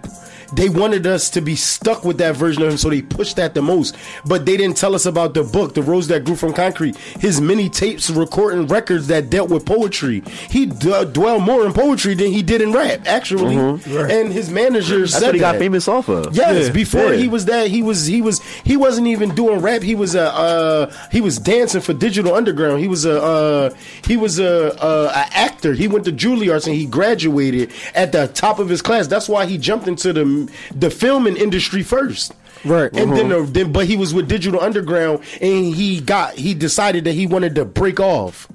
They 0.52 0.68
wanted 0.68 1.06
us 1.06 1.30
to 1.30 1.40
be 1.40 1.54
stuck 1.56 2.04
with 2.04 2.18
that 2.18 2.36
version 2.36 2.62
of 2.62 2.70
him, 2.70 2.76
so 2.78 2.90
they 2.90 3.02
pushed 3.02 3.36
that 3.36 3.54
the 3.54 3.62
most. 3.62 3.96
But 4.24 4.46
they 4.46 4.56
didn't 4.56 4.76
tell 4.76 4.94
us 4.94 5.06
about 5.06 5.34
the 5.34 5.42
book, 5.44 5.74
The 5.74 5.82
Rose 5.82 6.08
That 6.08 6.24
Grew 6.24 6.36
from 6.36 6.52
Concrete. 6.52 6.96
His 6.96 7.40
many 7.40 7.68
tapes 7.68 8.10
recording 8.10 8.66
records 8.66 9.06
that 9.08 9.30
dealt 9.30 9.50
with 9.50 9.64
poetry. 9.66 10.22
He 10.50 10.66
d- 10.66 11.04
dwelled 11.12 11.42
more 11.42 11.64
in 11.66 11.72
poetry 11.72 12.14
than 12.14 12.32
he 12.32 12.42
did 12.42 12.60
in 12.62 12.72
rap, 12.72 13.02
actually. 13.06 13.56
And 13.56 14.32
his 14.32 14.50
manager 14.50 15.00
that's 15.00 15.12
said 15.14 15.26
what 15.26 15.34
he 15.34 15.40
got 15.40 15.56
famous 15.56 15.86
off 15.88 16.08
of. 16.08 16.34
Yes, 16.34 16.66
Yeah. 16.66 16.72
before 16.72 17.12
Yeah. 17.14 17.20
he 17.20 17.28
was 17.28 17.44
that, 17.46 17.68
he 17.68 17.82
was 17.82 18.06
he 18.06 18.20
was 18.22 18.40
he 18.64 18.76
wasn't 18.76 19.06
even 19.06 19.34
doing 19.34 19.60
rap. 19.60 19.82
He 19.82 19.94
was 19.94 20.14
a 20.14 20.32
uh, 20.34 20.92
he 21.12 21.20
was 21.20 21.38
dancing 21.38 21.80
for 21.80 21.92
Digital 21.94 22.34
Underground. 22.34 22.80
He 22.80 22.88
was 22.88 23.04
a 23.04 23.20
uh, 23.22 23.70
he 24.06 24.16
was 24.16 24.38
a, 24.38 24.76
a, 24.80 25.06
a 25.06 25.26
actor. 25.36 25.74
He 25.74 25.88
went 25.88 26.04
to 26.06 26.12
Juilliard 26.12 26.66
and 26.66 26.74
he 26.74 26.86
graduated 26.86 27.72
at 27.94 28.12
the 28.12 28.28
top 28.28 28.58
of 28.58 28.68
his 28.68 28.82
class. 28.82 29.06
That's 29.06 29.28
why 29.28 29.46
he 29.46 29.58
jumped 29.58 29.86
into 29.88 30.12
the 30.12 30.39
the 30.74 30.90
filming 30.90 31.36
industry 31.36 31.82
first. 31.82 32.32
Right. 32.64 32.92
and 32.94 33.12
then, 33.16 33.30
mm-hmm. 33.30 33.46
the, 33.46 33.52
then 33.52 33.72
but 33.72 33.86
he 33.86 33.96
was 33.96 34.12
with 34.12 34.28
Digital 34.28 34.60
Underground, 34.60 35.22
and 35.40 35.74
he 35.74 36.00
got 36.00 36.34
he 36.34 36.54
decided 36.54 37.04
that 37.04 37.12
he 37.12 37.26
wanted 37.26 37.54
to 37.54 37.64
break 37.64 38.00
off. 38.00 38.48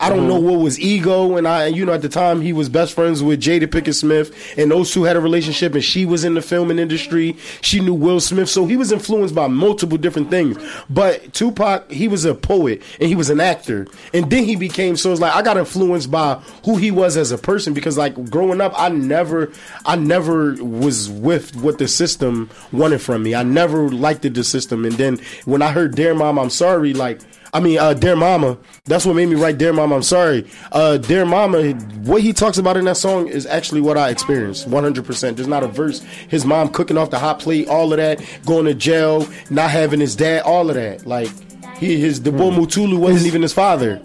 I 0.00 0.08
don't 0.08 0.26
know 0.26 0.36
mm-hmm. 0.36 0.48
what 0.48 0.60
was 0.60 0.80
ego, 0.80 1.36
and 1.36 1.46
I, 1.46 1.66
you 1.66 1.86
know, 1.86 1.92
at 1.92 2.02
the 2.02 2.08
time 2.08 2.40
he 2.40 2.52
was 2.52 2.68
best 2.68 2.94
friends 2.94 3.22
with 3.22 3.40
Jada 3.40 3.66
Pinkett 3.66 3.94
Smith, 3.94 4.54
and 4.58 4.70
those 4.70 4.92
two 4.92 5.04
had 5.04 5.16
a 5.16 5.20
relationship, 5.20 5.74
and 5.74 5.84
she 5.84 6.04
was 6.04 6.24
in 6.24 6.34
the 6.34 6.42
filming 6.42 6.78
industry. 6.78 7.36
She 7.60 7.80
knew 7.80 7.94
Will 7.94 8.20
Smith, 8.20 8.48
so 8.48 8.66
he 8.66 8.76
was 8.76 8.92
influenced 8.92 9.34
by 9.34 9.46
multiple 9.46 9.96
different 9.96 10.30
things. 10.30 10.58
But 10.90 11.32
Tupac, 11.32 11.90
he 11.90 12.08
was 12.08 12.24
a 12.24 12.34
poet 12.34 12.82
and 12.98 13.08
he 13.08 13.14
was 13.14 13.30
an 13.30 13.40
actor, 13.40 13.86
and 14.12 14.30
then 14.30 14.44
he 14.44 14.56
became. 14.56 14.96
So 14.96 15.12
it's 15.12 15.20
like 15.20 15.34
I 15.34 15.42
got 15.42 15.56
influenced 15.56 16.10
by 16.10 16.34
who 16.64 16.76
he 16.76 16.90
was 16.90 17.16
as 17.16 17.30
a 17.30 17.38
person 17.38 17.72
because, 17.72 17.96
like, 17.96 18.30
growing 18.30 18.60
up, 18.60 18.72
I 18.76 18.88
never, 18.88 19.52
I 19.86 19.96
never 19.96 20.54
was 20.54 21.08
with 21.08 21.54
what 21.56 21.78
the 21.78 21.88
system 21.88 22.50
wanted 22.72 23.00
from 23.00 23.22
me. 23.22 23.34
I 23.34 23.42
never 23.42 23.88
liked 23.88 24.22
the 24.22 24.44
system, 24.44 24.84
and 24.84 24.94
then 24.94 25.20
when 25.44 25.62
I 25.62 25.70
heard 25.70 25.94
"Dear 25.94 26.14
Mom, 26.14 26.38
I'm 26.38 26.50
Sorry," 26.50 26.94
like. 26.94 27.20
I 27.54 27.60
mean, 27.60 27.78
uh, 27.78 27.94
Dear 27.94 28.16
Mama. 28.16 28.58
That's 28.84 29.06
what 29.06 29.14
made 29.14 29.26
me 29.26 29.36
write 29.36 29.58
Dear 29.58 29.72
Mama. 29.72 29.94
I'm 29.94 30.02
sorry. 30.02 30.50
Uh, 30.72 30.98
Dear 30.98 31.24
Mama, 31.24 31.70
what 32.02 32.20
he 32.20 32.32
talks 32.32 32.58
about 32.58 32.76
in 32.76 32.84
that 32.86 32.96
song 32.96 33.28
is 33.28 33.46
actually 33.46 33.80
what 33.80 33.96
I 33.96 34.10
experienced 34.10 34.68
100%. 34.68 35.36
There's 35.36 35.46
not 35.46 35.62
a 35.62 35.68
verse. 35.68 36.00
His 36.28 36.44
mom 36.44 36.70
cooking 36.70 36.98
off 36.98 37.10
the 37.10 37.18
hot 37.20 37.38
plate, 37.38 37.68
all 37.68 37.92
of 37.92 37.98
that, 37.98 38.20
going 38.44 38.64
to 38.64 38.74
jail, 38.74 39.28
not 39.50 39.70
having 39.70 40.00
his 40.00 40.16
dad, 40.16 40.42
all 40.42 40.68
of 40.68 40.74
that. 40.74 41.06
Like, 41.06 41.30
he, 41.78 41.98
his, 42.00 42.22
the 42.22 42.32
boy 42.32 42.50
Mutulu 42.50 42.98
wasn't 42.98 43.26
even 43.26 43.42
his 43.42 43.52
father. 43.52 44.02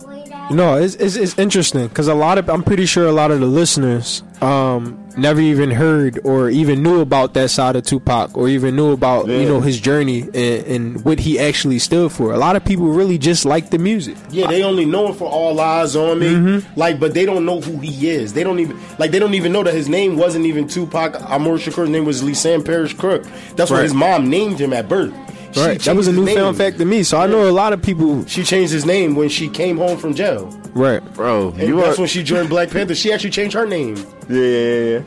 No, 0.51 0.77
it's 0.77 0.95
it's, 0.95 1.15
it's 1.15 1.37
interesting 1.37 1.87
because 1.87 2.07
a 2.07 2.13
lot 2.15 2.37
of 2.37 2.49
I'm 2.49 2.63
pretty 2.63 2.85
sure 2.85 3.05
a 3.05 3.11
lot 3.11 3.31
of 3.31 3.39
the 3.39 3.45
listeners 3.45 4.23
um 4.41 5.05
never 5.17 5.41
even 5.41 5.69
heard 5.69 6.17
or 6.23 6.49
even 6.49 6.81
knew 6.81 7.01
about 7.01 7.33
that 7.33 7.49
side 7.49 7.75
of 7.75 7.83
Tupac 7.83 8.37
or 8.37 8.47
even 8.47 8.75
knew 8.75 8.91
about 8.91 9.27
you 9.27 9.45
know 9.45 9.59
his 9.59 9.79
journey 9.79 10.21
and, 10.21 10.65
and 10.65 11.05
what 11.05 11.19
he 11.19 11.39
actually 11.39 11.79
stood 11.79 12.11
for. 12.11 12.33
A 12.33 12.37
lot 12.37 12.55
of 12.55 12.65
people 12.65 12.87
really 12.87 13.17
just 13.17 13.45
like 13.45 13.69
the 13.69 13.77
music. 13.77 14.17
Yeah, 14.31 14.47
they 14.47 14.63
only 14.63 14.85
know 14.85 15.09
him 15.09 15.15
for 15.15 15.29
all 15.29 15.59
eyes 15.59 15.95
on 15.95 16.19
me. 16.19 16.27
Mm-hmm. 16.27 16.79
Like, 16.79 16.99
but 16.99 17.13
they 17.13 17.25
don't 17.25 17.45
know 17.45 17.61
who 17.61 17.79
he 17.79 18.09
is. 18.09 18.33
They 18.33 18.43
don't 18.43 18.59
even 18.59 18.79
like. 18.97 19.11
They 19.11 19.19
don't 19.19 19.35
even 19.35 19.51
know 19.51 19.63
that 19.63 19.73
his 19.73 19.89
name 19.89 20.17
wasn't 20.17 20.45
even 20.45 20.67
Tupac 20.67 21.15
Amaru 21.29 21.57
Shakur's 21.57 21.89
name 21.89 22.05
was 22.05 22.21
Lesane 22.21 22.65
Parish 22.65 22.93
Crook. 22.93 23.23
That's 23.55 23.69
what 23.69 23.83
his 23.83 23.93
mom 23.93 24.29
named 24.29 24.59
him 24.59 24.73
at 24.73 24.87
birth. 24.87 25.13
She 25.51 25.59
Right, 25.59 25.79
that 25.81 25.95
was 25.95 26.07
a 26.07 26.11
changed 26.11 26.27
his 26.27 26.35
newfound 26.35 26.57
fact 26.57 26.77
to 26.77 26.85
me. 26.85 27.03
So 27.03 27.17
I 27.19 27.27
know 27.27 27.49
a 27.49 27.51
lot 27.51 27.73
of 27.73 27.81
people. 27.81 28.25
She 28.25 28.43
changed 28.43 28.71
his 28.71 28.85
name 28.85 29.15
when 29.15 29.29
she 29.29 29.49
came 29.49 29.77
home 29.77 29.97
from 29.97 30.13
jail. 30.13 30.47
Right, 30.73 31.03
bro. 31.13 31.49
And 31.49 31.61
You 31.61 31.77
that's 31.77 31.97
are 31.97 32.01
when 32.03 32.07
she 32.07 32.23
joined 32.23 32.49
Black 32.49 32.69
Panther. 32.69 32.95
She 32.95 33.11
actually 33.11 33.31
changed 33.31 33.55
her 33.55 33.65
name. 33.65 33.95
Yeah, 34.29 34.41
yeah, 34.41 34.83
yeah. 34.99 35.01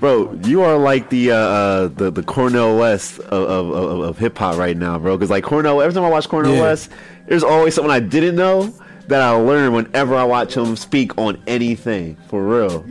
Bro, 0.00 0.40
you 0.44 0.62
are 0.62 0.78
like 0.78 1.10
the 1.10 1.30
uh, 1.32 1.36
uh 1.36 1.88
the 1.88 2.10
the 2.10 2.22
Cornel 2.22 2.78
West 2.78 3.18
of 3.20 3.32
of, 3.32 3.70
of, 3.70 4.00
of 4.00 4.18
hip 4.18 4.36
hop 4.38 4.56
right 4.56 4.76
now, 4.76 4.98
bro. 4.98 5.16
Because 5.16 5.30
like 5.30 5.44
Cornel, 5.44 5.80
every 5.80 5.94
time 5.94 6.04
I 6.04 6.08
watch 6.08 6.28
Cornel 6.28 6.54
Yeah. 6.54 6.62
West, 6.62 6.90
there's 7.26 7.44
always 7.44 7.74
something 7.74 7.90
I 7.90 8.00
didn't 8.00 8.34
know 8.34 8.72
that 9.12 9.22
I 9.22 9.30
learn 9.32 9.72
whenever 9.72 10.14
I 10.16 10.24
watch 10.24 10.56
him 10.56 10.74
speak 10.76 11.16
on 11.18 11.40
anything 11.46 12.16
for 12.28 12.42
real. 12.42 12.84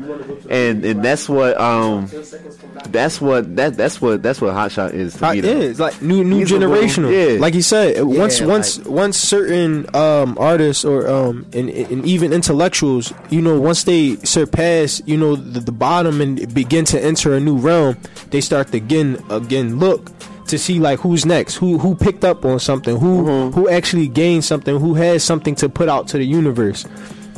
And 0.50 0.86
and 0.86 1.04
that's 1.04 1.28
what 1.28 1.60
um 1.60 2.08
that's 2.90 3.20
what 3.20 3.56
that 3.56 3.76
that's 3.76 4.02
what 4.02 4.22
that's 4.24 4.40
what 4.42 4.54
Hotshot 4.54 4.94
is 4.94 5.16
to 5.16 5.32
me. 5.32 5.36
yeah, 5.38 5.42
though. 5.42 5.60
it's 5.62 5.80
like 5.80 6.02
new 6.02 6.24
new 6.24 6.40
He's 6.40 6.52
a 6.52 6.58
little- 6.58 6.76
generational. 6.76 7.12
yeah. 7.34 7.40
Like 7.40 7.54
you 7.54 7.62
said, 7.62 8.02
once 8.04 8.40
Yeah, 8.40 8.48
once 8.48 8.80
once 8.86 9.18
certain 9.18 9.94
um, 9.96 10.38
artists 10.40 10.86
or 10.86 11.08
um, 11.08 11.46
and, 11.54 11.70
and 11.70 12.06
even 12.06 12.34
intellectuals, 12.34 13.14
you 13.30 13.42
know, 13.42 13.60
once 13.60 13.84
they 13.84 14.16
surpass, 14.18 15.02
you 15.06 15.18
know, 15.18 15.36
the, 15.36 15.60
the 15.60 15.72
bottom 15.72 16.22
and 16.22 16.54
begin 16.54 16.86
to 16.86 17.04
enter 17.04 17.34
a 17.34 17.40
new 17.40 17.58
realm, 17.58 17.98
they 18.30 18.42
start 18.42 18.68
to 18.72 18.78
again 18.78 19.24
again 19.30 19.80
look 19.80 20.10
to 20.52 20.60
see 20.60 20.80
like 20.80 21.00
who's 21.00 21.26
next, 21.26 21.56
who 21.56 21.78
who 21.80 21.96
picked 21.96 22.24
up 22.24 22.46
on 22.46 22.60
something, 22.60 22.98
who 22.98 23.24
Mm-hmm. 23.24 23.60
who 23.60 23.68
actually 23.70 24.08
gained 24.08 24.46
something, 24.46 24.80
who 24.80 24.94
has 24.94 25.24
something 25.24 25.56
to 25.56 25.68
put 25.68 25.90
out 25.90 26.08
to 26.10 26.18
the 26.18 26.24
universe. 26.26 26.86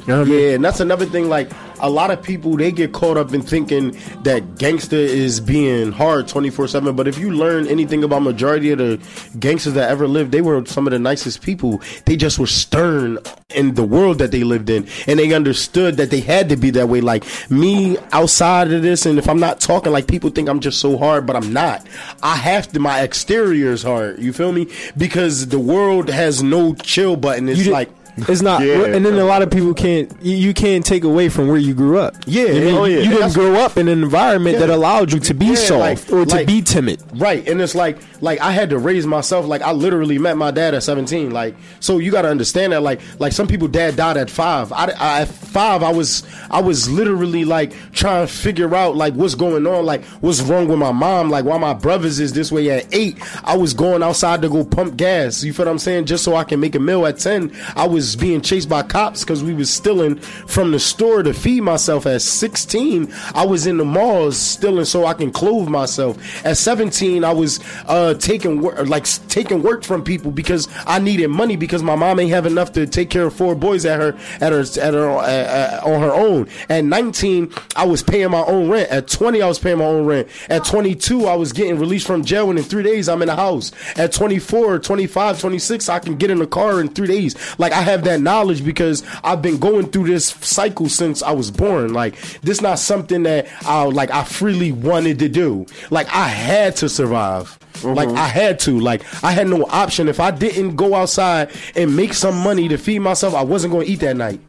You 0.01 0.07
know 0.07 0.19
what 0.19 0.27
I 0.27 0.31
mean? 0.31 0.39
Yeah, 0.39 0.49
and 0.55 0.65
that's 0.65 0.79
another 0.81 1.05
thing. 1.05 1.29
Like 1.29 1.49
a 1.83 1.89
lot 1.89 2.11
of 2.11 2.23
people, 2.23 2.55
they 2.55 2.71
get 2.71 2.93
caught 2.93 3.17
up 3.17 3.33
in 3.33 3.41
thinking 3.41 3.91
that 4.23 4.57
gangster 4.57 4.95
is 4.95 5.41
being 5.41 5.91
hard 5.91 6.29
twenty 6.29 6.49
four 6.49 6.67
seven. 6.67 6.95
But 6.95 7.09
if 7.09 7.17
you 7.17 7.31
learn 7.31 7.67
anything 7.67 8.05
about 8.05 8.21
majority 8.23 8.71
of 8.71 8.77
the 8.77 8.99
gangsters 9.37 9.73
that 9.73 9.91
ever 9.91 10.07
lived, 10.07 10.31
they 10.31 10.41
were 10.41 10.65
some 10.65 10.87
of 10.87 10.91
the 10.91 10.99
nicest 10.99 11.41
people. 11.41 11.81
They 12.05 12.15
just 12.15 12.39
were 12.39 12.47
stern 12.47 13.19
in 13.53 13.75
the 13.75 13.83
world 13.83 14.17
that 14.19 14.31
they 14.31 14.45
lived 14.45 14.69
in, 14.69 14.87
and 15.07 15.19
they 15.19 15.33
understood 15.33 15.97
that 15.97 16.09
they 16.09 16.21
had 16.21 16.47
to 16.49 16.55
be 16.55 16.69
that 16.71 16.87
way. 16.87 17.01
Like 17.01 17.25
me, 17.51 17.97
outside 18.13 18.71
of 18.71 18.81
this, 18.81 19.05
and 19.05 19.19
if 19.19 19.27
I'm 19.27 19.41
not 19.41 19.59
talking, 19.59 19.91
like 19.91 20.07
people 20.07 20.29
think 20.29 20.47
I'm 20.47 20.61
just 20.61 20.79
so 20.79 20.97
hard, 20.97 21.25
but 21.27 21.35
I'm 21.35 21.51
not. 21.51 21.85
I 22.23 22.37
have 22.37 22.69
to. 22.69 22.79
My 22.79 23.01
exterior 23.01 23.73
is 23.73 23.83
hard. 23.83 24.19
You 24.19 24.31
feel 24.31 24.53
me? 24.53 24.67
Because 24.97 25.49
the 25.49 25.59
world 25.59 26.09
has 26.09 26.41
no 26.41 26.75
chill 26.75 27.17
button. 27.17 27.49
It's 27.49 27.67
like. 27.67 27.89
It's 28.29 28.41
not, 28.41 28.61
Yeah. 28.61 28.85
and 28.85 29.03
then 29.05 29.15
a 29.15 29.25
lot 29.25 29.41
of 29.41 29.49
people 29.49 29.73
can't. 29.73 30.11
You, 30.21 30.35
you 30.35 30.53
can't 30.53 30.85
take 30.85 31.03
away 31.03 31.29
from 31.29 31.47
where 31.47 31.57
you 31.57 31.73
grew 31.73 31.97
up. 31.97 32.13
Yeah, 32.27 32.43
I 32.43 32.47
mean, 32.59 32.75
oh, 32.75 32.83
yeah. 32.85 32.97
you 32.97 33.03
didn't 33.03 33.13
That's- 33.15 33.33
grow 33.35 33.55
up 33.55 33.75
in 33.77 33.87
an 33.87 34.03
environment 34.03 34.59
that 34.59 34.69
allowed 34.69 35.11
you 35.11 35.19
to 35.21 35.33
be 35.33 35.47
Yeah, 35.47 35.55
soft 35.55 36.11
like- 36.11 36.13
or 36.13 36.25
to 36.25 36.35
like- 36.35 36.47
be 36.47 36.61
timid. 36.61 37.01
Right, 37.15 37.47
and 37.47 37.59
it's 37.61 37.73
like 37.75 37.97
like 38.21 38.39
I 38.39 38.51
had 38.51 38.69
to 38.69 38.77
raise 38.77 39.05
myself. 39.07 39.47
Like 39.47 39.61
I 39.63 39.71
literally 39.71 40.19
met 40.19 40.37
my 40.37 40.51
dad 40.51 40.73
at 40.75 40.83
seventeen. 40.83 41.31
Like 41.31 41.55
so, 41.79 41.97
you 41.97 42.11
got 42.11 42.21
to 42.23 42.29
understand 42.29 42.71
that. 42.73 42.81
Like 42.83 43.01
like 43.19 43.33
some 43.33 43.47
people 43.47 43.67
dad 43.67 43.95
died 43.95 44.17
at 44.17 44.29
five. 44.29 44.71
I, 44.71 44.91
I 44.99 45.21
at 45.21 45.27
five 45.29 45.81
I 45.83 45.91
was 45.91 46.23
I 46.51 46.61
was 46.61 46.87
literally 46.89 47.45
like 47.45 47.73
trying 47.93 48.27
to 48.27 48.31
figure 48.31 48.73
out 48.75 48.95
like 48.95 49.13
what's 49.15 49.35
going 49.35 49.65
on. 49.65 49.85
Like 49.85 50.03
what's 50.21 50.41
wrong 50.41 50.67
with 50.67 50.77
my 50.79 50.91
mom. 50.91 51.29
Like 51.31 51.45
why 51.45 51.57
my 51.57 51.73
brothers 51.73 52.19
is 52.19 52.33
this 52.33 52.51
way. 52.51 52.69
At 52.69 52.85
eight, 52.93 53.17
I 53.43 53.57
was 53.57 53.73
going 53.73 54.03
outside 54.03 54.41
to 54.43 54.49
go 54.49 54.63
pump 54.63 54.97
gas. 54.97 55.43
You 55.43 55.51
feel 55.51 55.65
what 55.65 55.71
I'm 55.71 55.79
saying? 55.79 56.05
Just 56.05 56.23
so 56.23 56.35
I 56.35 56.43
can 56.43 56.59
make 56.59 56.75
a 56.75 56.79
meal. 56.79 57.05
At 57.07 57.17
ten, 57.19 57.51
I 57.75 57.87
was 57.87 58.02
being 58.15 58.41
chased 58.41 58.69
by 58.69 58.83
cops 58.83 59.21
because 59.21 59.43
we 59.43 59.53
was 59.53 59.69
stealing 59.69 60.17
from 60.17 60.71
the 60.71 60.79
store 60.79 61.23
to 61.23 61.33
feed 61.33 61.61
myself. 61.61 62.05
At 62.05 62.21
sixteen, 62.21 63.13
I 63.33 63.45
was 63.45 63.67
in 63.67 63.77
the 63.77 63.85
malls 63.85 64.37
stealing 64.37 64.85
so 64.85 65.05
I 65.05 65.13
can 65.13 65.31
clothe 65.31 65.67
myself. 65.67 66.17
At 66.45 66.57
17, 66.57 67.23
I 67.23 67.33
was 67.33 67.59
uh, 67.87 68.13
taking 68.15 68.61
work, 68.61 68.87
like 68.87 69.05
taking 69.27 69.61
work 69.61 69.83
from 69.83 70.03
people 70.03 70.31
because 70.31 70.67
I 70.85 70.99
needed 70.99 71.27
money 71.29 71.55
because 71.55 71.83
my 71.83 71.95
mom 71.95 72.19
ain't 72.19 72.31
have 72.31 72.45
enough 72.45 72.71
to 72.73 72.85
take 72.87 73.09
care 73.09 73.27
of 73.27 73.33
four 73.33 73.55
boys 73.55 73.85
at 73.85 73.99
her 73.99 74.17
at 74.41 74.51
her 74.51 74.61
at 74.61 74.93
her 74.93 75.09
uh, 75.09 75.21
uh, 75.21 75.81
on 75.83 76.01
her 76.01 76.13
own. 76.13 76.47
At 76.69 76.85
19, 76.85 77.53
I 77.75 77.85
was 77.85 78.03
paying 78.03 78.31
my 78.31 78.43
own 78.43 78.69
rent. 78.69 78.89
At 78.89 79.07
20, 79.07 79.41
I 79.41 79.47
was 79.47 79.59
paying 79.59 79.79
my 79.79 79.85
own 79.85 80.05
rent. 80.05 80.27
At 80.49 80.65
22, 80.65 81.25
I 81.25 81.35
was 81.35 81.51
getting 81.51 81.79
released 81.79 82.07
from 82.07 82.23
jail, 82.23 82.49
and 82.49 82.59
in 82.59 82.65
three 82.65 82.83
days, 82.83 83.09
I'm 83.09 83.21
in 83.21 83.29
a 83.29 83.35
house. 83.35 83.71
At 83.97 84.13
24, 84.13 84.79
25, 84.79 85.39
26, 85.39 85.89
I 85.89 85.99
can 85.99 86.15
get 86.15 86.31
in 86.31 86.41
a 86.41 86.47
car 86.47 86.79
in 86.79 86.89
three 86.89 87.07
days. 87.07 87.35
Like 87.59 87.71
I 87.71 87.81
have 87.93 88.03
that 88.05 88.21
knowledge 88.21 88.65
because 88.65 89.03
I've 89.23 89.41
been 89.41 89.57
going 89.57 89.89
through 89.89 90.07
this 90.07 90.27
cycle 90.27 90.89
since 90.89 91.23
I 91.23 91.31
was 91.31 91.51
born. 91.51 91.93
Like 91.93 92.19
this 92.41 92.61
not 92.61 92.79
something 92.79 93.23
that 93.23 93.47
I 93.65 93.83
like 93.83 94.11
I 94.11 94.23
freely 94.23 94.71
wanted 94.71 95.19
to 95.19 95.29
do. 95.29 95.65
Like 95.89 96.07
I 96.13 96.27
had 96.27 96.75
to 96.77 96.89
survive. 96.89 97.57
Like 97.83 98.09
mm-hmm. 98.09 98.17
I 98.17 98.27
had 98.27 98.59
to. 98.61 98.79
Like 98.79 99.03
I 99.23 99.31
had 99.31 99.47
no 99.47 99.65
option. 99.65 100.07
If 100.07 100.19
I 100.19 100.31
didn't 100.31 100.75
go 100.75 100.95
outside 100.95 101.51
and 101.75 101.95
make 101.95 102.13
some 102.13 102.37
money 102.37 102.67
to 102.67 102.77
feed 102.77 102.99
myself, 102.99 103.33
I 103.33 103.43
wasn't 103.43 103.73
going 103.73 103.85
to 103.85 103.91
eat 103.91 103.99
that 104.01 104.17
night. 104.17 104.39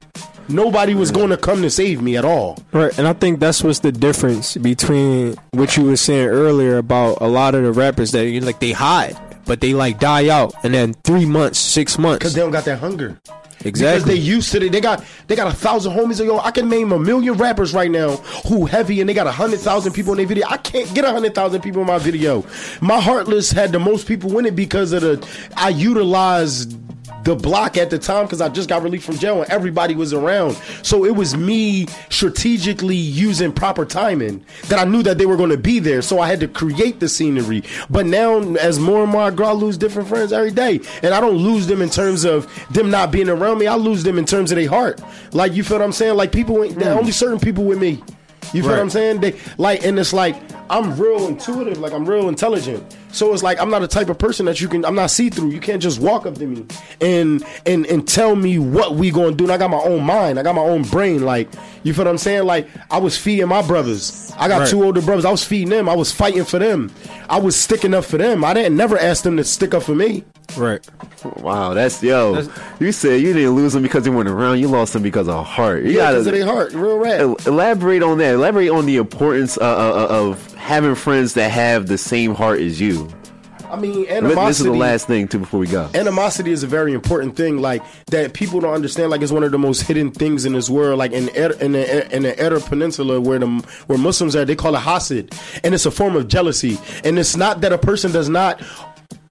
Nobody 0.49 0.95
was 0.95 1.11
going 1.11 1.31
to 1.31 1.39
come 1.39 1.63
to 1.63 1.71
save 1.71 2.03
me 2.03 2.19
at 2.19 2.25
all. 2.25 2.59
Right, 2.71 2.97
and 2.99 3.09
I 3.09 3.15
think 3.15 3.41
that's 3.41 3.65
what's 3.65 3.79
the 3.79 3.91
difference 3.91 4.59
between 4.59 5.37
what 5.53 5.75
you 5.77 5.85
were 5.85 5.97
saying 5.97 6.29
earlier 6.29 6.77
about 6.77 7.19
a 7.23 7.27
lot 7.27 7.55
of 7.55 7.63
the 7.63 7.73
rappers 7.73 8.13
that 8.13 8.29
you 8.29 8.41
like 8.41 8.61
they 8.61 8.73
hide, 8.73 9.17
but 9.47 9.61
they 9.61 9.75
like 9.75 9.99
die 9.99 10.29
out, 10.29 10.55
and 10.65 10.75
then 10.75 10.95
three 11.05 11.27
months, 11.27 11.59
six 11.59 11.99
months, 11.99 12.19
because 12.19 12.35
they 12.35 12.41
don't 12.41 12.53
got 12.53 12.65
that 12.65 12.79
hunger. 12.79 13.21
Exactly. 13.65 13.99
Because 13.99 14.05
they 14.05 14.21
used 14.21 14.53
to 14.53 14.65
it. 14.65 14.73
They 14.73 14.81
got 14.81 15.05
they 15.27 15.37
got 15.37 15.47
a 15.47 15.57
thousand 15.57 15.95
homies. 15.95 16.25
Yo, 16.25 16.39
I 16.39 16.51
can 16.51 16.69
name 16.69 16.93
a 16.93 16.99
million 16.99 17.35
rappers 17.35 17.73
right 17.73 17.91
now 17.91 18.17
who 18.49 18.67
heavy 18.67 19.01
and 19.01 19.09
they 19.09 19.15
got 19.15 19.27
a 19.27 19.33
hundred 19.33 19.61
thousand 19.61 19.93
people 19.93 20.13
in 20.13 20.19
their 20.19 20.27
video. 20.27 20.47
I 20.49 20.59
can't 20.59 20.93
get 20.95 21.05
a 21.05 21.11
hundred 21.11 21.35
thousand 21.35 21.63
people 21.63 21.81
in 21.81 21.87
my 21.87 21.99
video. 21.99 22.45
My 22.81 23.01
Heartless 23.01 23.51
had 23.51 23.73
the 23.73 23.79
most 23.79 24.07
people 24.07 24.39
in 24.39 24.47
it 24.47 24.55
because 24.55 24.93
of 24.93 25.03
the 25.03 25.29
I 25.57 25.71
utilized 25.71 26.79
the 27.25 27.35
block 27.35 27.77
at 27.77 27.91
the 27.91 27.99
time 27.99 28.27
because 28.27 28.41
I 28.41 28.49
just 28.49 28.69
got 28.69 28.83
released 28.83 29.07
from 29.07 29.17
jail 29.17 29.43
and 29.43 29.51
everybody 29.51 29.95
was 29.95 30.13
around. 30.13 30.57
So 30.83 31.05
it 31.05 31.17
was 31.17 31.37
me 31.37 31.87
strategically 32.11 32.97
using 32.97 33.53
proper 33.53 33.85
timing 33.85 34.45
that 34.69 34.79
I 34.79 34.85
knew 34.85 35.03
that 35.03 35.19
they 35.19 35.27
were 35.27 35.37
going 35.37 35.51
to 35.51 35.57
be 35.57 35.79
there. 35.79 36.03
So 36.03 36.21
I 36.21 36.29
had 36.29 36.41
to 36.41 36.49
create 36.49 37.01
the 37.01 37.09
scenery. 37.09 37.63
But 37.89 38.07
now, 38.07 38.39
as 38.57 38.79
more 38.79 39.03
and 39.03 39.11
more 39.11 39.23
I 39.23 39.31
grow, 39.31 39.49
I 39.49 39.53
lose 39.53 39.79
different 39.79 40.09
friends 40.09 40.33
every 40.33 40.51
day. 40.51 40.81
And 41.03 41.15
I 41.15 41.21
don't 41.21 41.37
lose 41.37 41.67
them 41.67 41.81
in 41.81 41.91
terms 41.91 42.25
of 42.25 42.47
them 42.71 42.91
not 42.91 43.11
being 43.11 43.29
around 43.29 43.59
me. 43.59 43.67
I 43.67 43.77
lose 43.77 44.03
them 44.03 44.19
in 44.19 44.27
terms 44.27 44.53
of 44.53 44.57
their 44.57 44.69
heart. 44.69 45.01
Like, 45.33 45.55
you 45.55 45.65
feel 45.65 45.79
what 45.79 45.85
I'm 45.85 45.93
saying? 45.93 46.17
Like, 46.17 46.31
people, 46.31 46.63
ain't 46.63 46.75
hmm. 46.75 46.89
only 46.89 47.13
certain 47.13 47.41
people 47.41 47.65
with 47.65 47.79
me. 47.79 48.03
You 48.53 48.63
feel 48.63 48.73
what 48.73 48.81
I'm 48.81 48.91
saying? 48.91 49.21
They 49.21 49.37
like, 49.59 49.85
and 49.85 49.99
it's 49.99 50.13
like 50.13 50.37
I'm 50.71 50.97
real 50.97 51.27
intuitive, 51.27 51.79
like 51.79 51.93
I'm 51.93 52.05
real 52.05 52.29
intelligent. 52.29 52.97
So 53.15 53.33
it's 53.33 53.43
like 53.43 53.61
I'm 53.61 53.71
not 53.71 53.83
a 53.83 53.89
type 53.89 54.09
of 54.11 54.19
person 54.19 54.45
that 54.47 54.61
you 54.61 54.69
can. 54.69 54.85
I'm 54.85 54.95
not 54.97 55.11
see 55.11 55.31
through. 55.31 55.51
You 55.51 55.61
can't 55.61 55.81
just 55.81 56.01
walk 56.01 56.27
up 56.27 56.35
to 56.35 56.47
me 56.47 56.67
and 57.01 57.45
and 57.65 57.87
and 57.87 58.07
tell 58.07 58.35
me 58.37 58.59
what 58.59 58.97
we 58.97 59.11
gonna 59.11 59.33
do. 59.33 59.45
And 59.45 59.53
I 59.53 59.57
got 59.57 59.71
my 59.71 59.79
own 59.81 60.03
mind. 60.05 60.39
I 60.39 60.43
got 60.43 60.55
my 60.55 60.63
own 60.63 60.83
brain. 60.83 61.23
Like 61.25 61.49
you 61.85 61.95
feel 61.95 62.05
what 62.05 62.11
I'm 62.11 62.19
saying? 62.19 62.45
Like 62.45 62.69
I 62.91 62.99
was 62.99 63.17
feeding 63.17 63.49
my 63.49 63.63
brothers. 63.63 64.33
I 64.37 64.49
got 64.49 64.61
Right. 64.61 64.69
two 64.69 64.83
older 64.85 65.01
brothers. 65.01 65.25
I 65.25 65.31
was 65.31 65.45
feeding 65.45 65.71
them. 65.71 65.89
I 65.89 65.95
was 65.95 66.11
fighting 66.13 66.45
for 66.45 66.59
them. 66.59 66.91
I 67.31 67.39
was 67.39 67.57
sticking 67.57 67.95
up 67.95 68.05
for 68.05 68.19
them. 68.19 68.45
I 68.45 68.53
didn't 68.53 68.77
never 68.77 68.99
ask 68.99 69.23
them 69.23 69.37
to 69.39 69.45
stick 69.45 69.75
up 69.75 69.85
for 69.85 69.95
me. 69.95 70.25
right. 70.57 70.85
Wow, 71.39 71.73
that's 71.73 72.03
yo. 72.03 72.43
you 72.81 72.93
said 72.93 73.21
you 73.21 73.33
didn't 73.33 73.53
lose 73.53 73.73
them 73.73 73.83
because 73.83 74.05
they 74.05 74.11
weren't 74.11 74.29
around. 74.29 74.59
You 74.59 74.69
lost 74.69 74.93
them 74.93 75.03
because 75.03 75.27
of 75.29 75.47
heart. 75.47 75.85
You 75.85 75.93
Yeah, 75.93 76.11
because 76.11 76.27
gotta 76.27 76.37
of 76.43 76.47
their 76.47 76.55
heart, 76.55 76.73
real 76.75 76.99
rap. 76.99 77.47
elaborate 77.47 78.03
on 78.03 78.19
that. 78.19 78.35
Elaborate 78.35 78.69
on 78.71 78.85
the 78.87 78.97
importance 78.97 79.57
uh, 79.57 79.63
uh, 79.63 80.07
of 80.11 80.54
having 80.65 80.95
friends 80.95 81.35
that 81.35 81.51
have 81.51 81.89
the 81.89 81.99
same 81.99 82.35
heart 82.35 82.59
as 82.59 82.81
you. 82.81 83.09
I 83.71 83.77
mean, 83.77 84.07
animosity. 84.09 84.47
This 84.47 84.61
is 84.61 84.65
the 84.65 84.73
last 84.73 85.07
thing 85.07 85.29
too 85.29 85.41
before 85.41 85.61
we 85.61 85.67
go. 85.67 85.91
animosity 85.95 86.53
is 86.53 86.63
a 86.63 86.67
very 86.67 86.93
important 86.93 87.37
thing 87.37 87.59
like 87.59 87.83
that 88.07 88.33
people 88.33 88.61
don't 88.61 88.73
understand 88.73 89.11
like 89.11 89.21
it's 89.21 89.33
one 89.33 89.43
of 89.43 89.51
the 89.51 89.59
most 89.59 89.83
hidden 89.83 90.11
things 90.11 90.45
in 90.47 90.53
this 90.53 90.71
world 90.71 90.99
like 90.99 91.13
in 91.13 91.29
Ed- 91.37 91.61
in 91.61 91.73
the, 91.73 92.15
in 92.15 92.23
the 92.23 92.41
Arab 92.41 92.63
Peninsula 92.65 93.21
where 93.21 93.39
the 93.39 93.49
where 93.89 93.99
Muslims 93.99 94.37
are 94.37 94.45
they 94.45 94.55
call 94.55 94.75
it 94.77 94.81
hasad 94.81 95.37
and 95.65 95.75
it's 95.75 95.87
a 95.87 95.91
form 95.91 96.15
of 96.15 96.29
jealousy 96.29 96.79
and 97.03 97.19
it's 97.19 97.37
not 97.37 97.63
that 97.63 97.73
a 97.73 97.79
person 97.79 98.13
does 98.13 98.29
not 98.29 98.63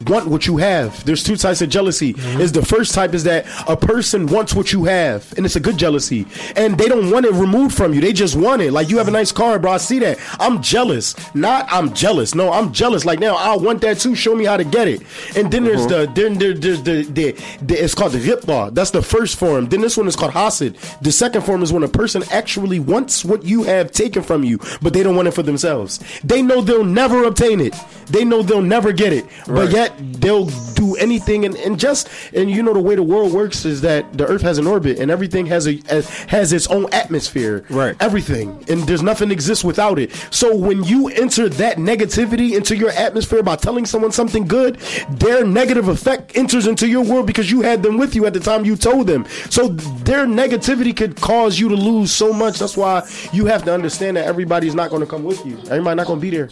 want 0.10 0.28
what 0.28 0.48
you 0.48 0.58
have. 0.58 1.04
There's 1.06 1.24
two 1.24 1.36
types 1.36 1.62
of 1.62 1.70
jealousy. 1.70 2.14
Mm-hmm. 2.14 2.42
Is 2.42 2.52
the 2.52 2.66
first 2.66 2.94
type 2.94 3.14
is 3.14 3.24
that 3.24 3.46
a 3.68 3.76
person 3.76 4.28
wants 4.28 4.54
what 4.54 4.74
you 4.74 4.86
have 4.86 5.32
and 5.38 5.46
it's 5.46 5.56
a 5.56 5.60
good 5.60 5.78
jealousy. 5.78 6.26
And 6.56 6.78
they 6.78 6.88
don't 6.88 7.12
want 7.12 7.26
it 7.26 7.34
removed 7.34 7.76
from 7.76 7.94
you. 7.94 8.02
They 8.02 8.14
just 8.14 8.36
want 8.36 8.62
it. 8.62 8.72
Like 8.72 8.90
you 8.90 8.98
have 8.98 9.08
a 9.08 9.12
nice 9.12 9.32
car 9.32 9.60
bro. 9.60 9.72
I 9.72 9.78
see 9.78 10.00
that. 10.00 10.18
I'm 10.40 10.62
jealous. 10.62 11.16
Not 11.36 11.68
i'm 11.72 11.94
jealous. 11.94 12.36
No 12.36 12.52
i'm 12.52 12.74
jealous. 12.74 13.06
Like 13.06 13.20
now 13.20 13.36
i 13.36 13.56
want 13.56 13.82
that 13.82 14.00
too. 14.00 14.16
Show 14.16 14.36
me 14.36 14.46
how 14.46 14.58
to 14.58 14.64
get 14.64 14.88
it. 14.88 15.02
And 15.36 15.52
then 15.52 15.64
there's 15.64 15.88
mm-hmm. 15.88 16.14
the 16.14 16.22
then 16.22 16.38
there, 16.38 16.54
there's 16.54 16.84
the, 16.84 17.04
the, 17.04 17.32
the 17.62 17.76
it's 17.76 17.96
called 17.96 18.14
the 18.14 18.20
ghibta 18.20 18.74
that's 18.74 18.92
the 18.92 19.02
first 19.02 19.38
form. 19.38 19.68
Then 19.68 19.82
this 19.82 19.98
one 19.98 20.08
is 20.08 20.16
called 20.16 20.34
hasad. 20.34 20.78
The 21.02 21.12
second 21.12 21.44
form 21.44 21.64
is 21.64 21.72
when 21.74 21.84
a 21.84 21.88
person 21.88 22.24
actually 22.32 22.80
wants 22.80 23.26
what 23.26 23.44
you 23.44 23.64
have 23.64 23.92
taken 23.92 24.24
from 24.24 24.44
you 24.44 24.60
but 24.82 24.94
they 24.94 25.04
don't 25.04 25.16
want 25.16 25.28
it 25.28 25.32
for 25.32 25.44
themselves. 25.44 26.00
They 26.24 26.42
know 26.42 26.62
they'll 26.62 26.84
never 26.84 27.24
obtain 27.24 27.60
it. 27.60 27.76
They 28.08 28.26
know 28.26 28.42
they'll 28.44 28.62
never 28.62 28.92
get 28.92 29.14
it. 29.14 29.26
But 29.48 29.72
yet 29.72 29.93
they'll 30.00 30.46
do 30.74 30.96
anything 30.96 31.46
and, 31.46 31.56
and 31.58 31.80
just 31.80 32.10
and 32.34 32.50
you 32.50 32.64
know 32.64 32.74
the 32.74 32.80
way 32.80 32.96
the 32.96 33.04
world 33.04 33.34
works 33.34 33.66
is 33.66 33.82
that 33.82 34.18
the 34.18 34.26
earth 34.28 34.42
has 34.42 34.58
an 34.58 34.68
orbit 34.68 35.00
and 35.00 35.10
everything 35.12 35.46
has 35.46 35.68
a 35.68 35.82
has 36.28 36.54
its 36.54 36.68
own 36.68 36.92
atmosphere. 36.94 37.66
Right. 37.70 37.96
everything. 38.00 38.64
And 38.70 38.84
there's 38.84 39.04
nothing 39.04 39.32
exists 39.32 39.64
without 39.64 40.00
it. 40.00 40.12
So 40.32 40.56
when 40.56 40.84
you 40.84 41.10
enter 41.10 41.50
that 41.50 41.78
negativity 41.78 42.56
into 42.56 42.76
your 42.76 42.92
atmosphere 42.92 43.44
by 43.44 43.56
telling 43.56 43.86
someone 43.86 44.12
something 44.12 44.48
good 44.48 44.78
their 45.10 45.46
negative 45.46 45.88
effect 45.88 46.38
enters 46.38 46.68
into 46.68 46.88
your 46.88 47.04
world 47.04 47.28
because 47.28 47.50
you 47.52 47.62
had 47.62 47.84
them 47.84 47.98
with 47.98 48.16
you 48.16 48.26
at 48.26 48.34
the 48.34 48.40
time 48.40 48.66
you 48.66 48.76
told 48.76 49.08
them. 49.08 49.26
So 49.50 49.70
their 49.70 50.26
negativity 50.26 50.96
could 50.96 51.16
cause 51.20 51.60
you 51.60 51.70
to 51.70 51.76
lose 51.76 52.12
so 52.12 52.34
much. 52.34 52.60
That's 52.60 52.78
why 52.78 53.08
you 53.32 53.46
have 53.46 53.64
to 53.66 53.74
understand 53.74 54.18
that 54.18 54.26
everybody's 54.26 54.76
not 54.76 54.90
going 54.90 55.02
to 55.02 55.08
come 55.08 55.24
with 55.24 55.46
you. 55.46 55.58
Everybody 55.70 55.96
not 55.96 56.08
going 56.08 56.20
to 56.20 56.22
be 56.22 56.30
there 56.30 56.50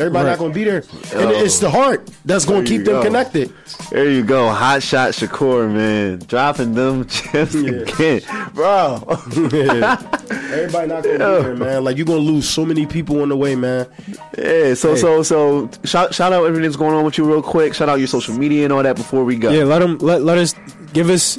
everybody 0.00 0.24
Right. 0.24 0.30
not 0.32 0.38
going 0.38 0.50
to 0.52 0.54
be 0.54 0.64
there 0.64 0.78
and 1.14 1.30
it's 1.30 1.58
the 1.60 1.70
heart 1.70 2.08
that's 2.24 2.44
going 2.44 2.64
to 2.64 2.68
keep 2.68 2.84
them 2.84 2.94
go. 2.94 3.02
connected 3.02 3.52
There 3.90 4.10
you 4.10 4.24
go, 4.24 4.46
Hotshot 4.46 5.10
Shakor, 5.18 5.70
man, 5.72 6.18
dropping 6.26 6.74
them 6.74 7.06
gems 7.08 7.54
again, 7.54 8.22
bro. 8.54 9.02
everybody 9.08 10.86
not 10.88 11.02
going 11.02 11.02
to 11.02 11.10
be 11.12 11.16
there 11.18 11.54
man 11.56 11.84
like 11.84 11.96
you're 11.96 12.06
going 12.06 12.24
to 12.24 12.32
lose 12.32 12.48
so 12.48 12.64
many 12.64 12.86
people 12.86 13.22
on 13.22 13.28
the 13.28 13.36
way 13.36 13.54
man 13.54 13.86
Yeah, 14.38 14.74
so 14.74 14.94
so 14.96 15.22
so 15.22 15.70
shout 15.84 16.14
shout 16.14 16.32
out 16.32 16.44
everything 16.44 16.62
that's 16.62 16.76
going 16.76 16.94
on 16.94 17.04
with 17.04 17.18
you 17.18 17.24
real 17.24 17.42
quick. 17.42 17.74
Shout 17.74 17.88
out 17.88 17.98
your 17.98 18.08
social 18.08 18.34
media 18.34 18.64
and 18.64 18.72
all 18.72 18.82
that 18.82 18.96
before 18.96 19.24
we 19.24 19.36
go. 19.36 19.50
Yeah, 19.50 19.64
let 19.64 19.80
them 19.80 19.98
let 19.98 20.22
let 20.22 20.38
us 20.38 20.54
give 20.92 21.10
us 21.10 21.38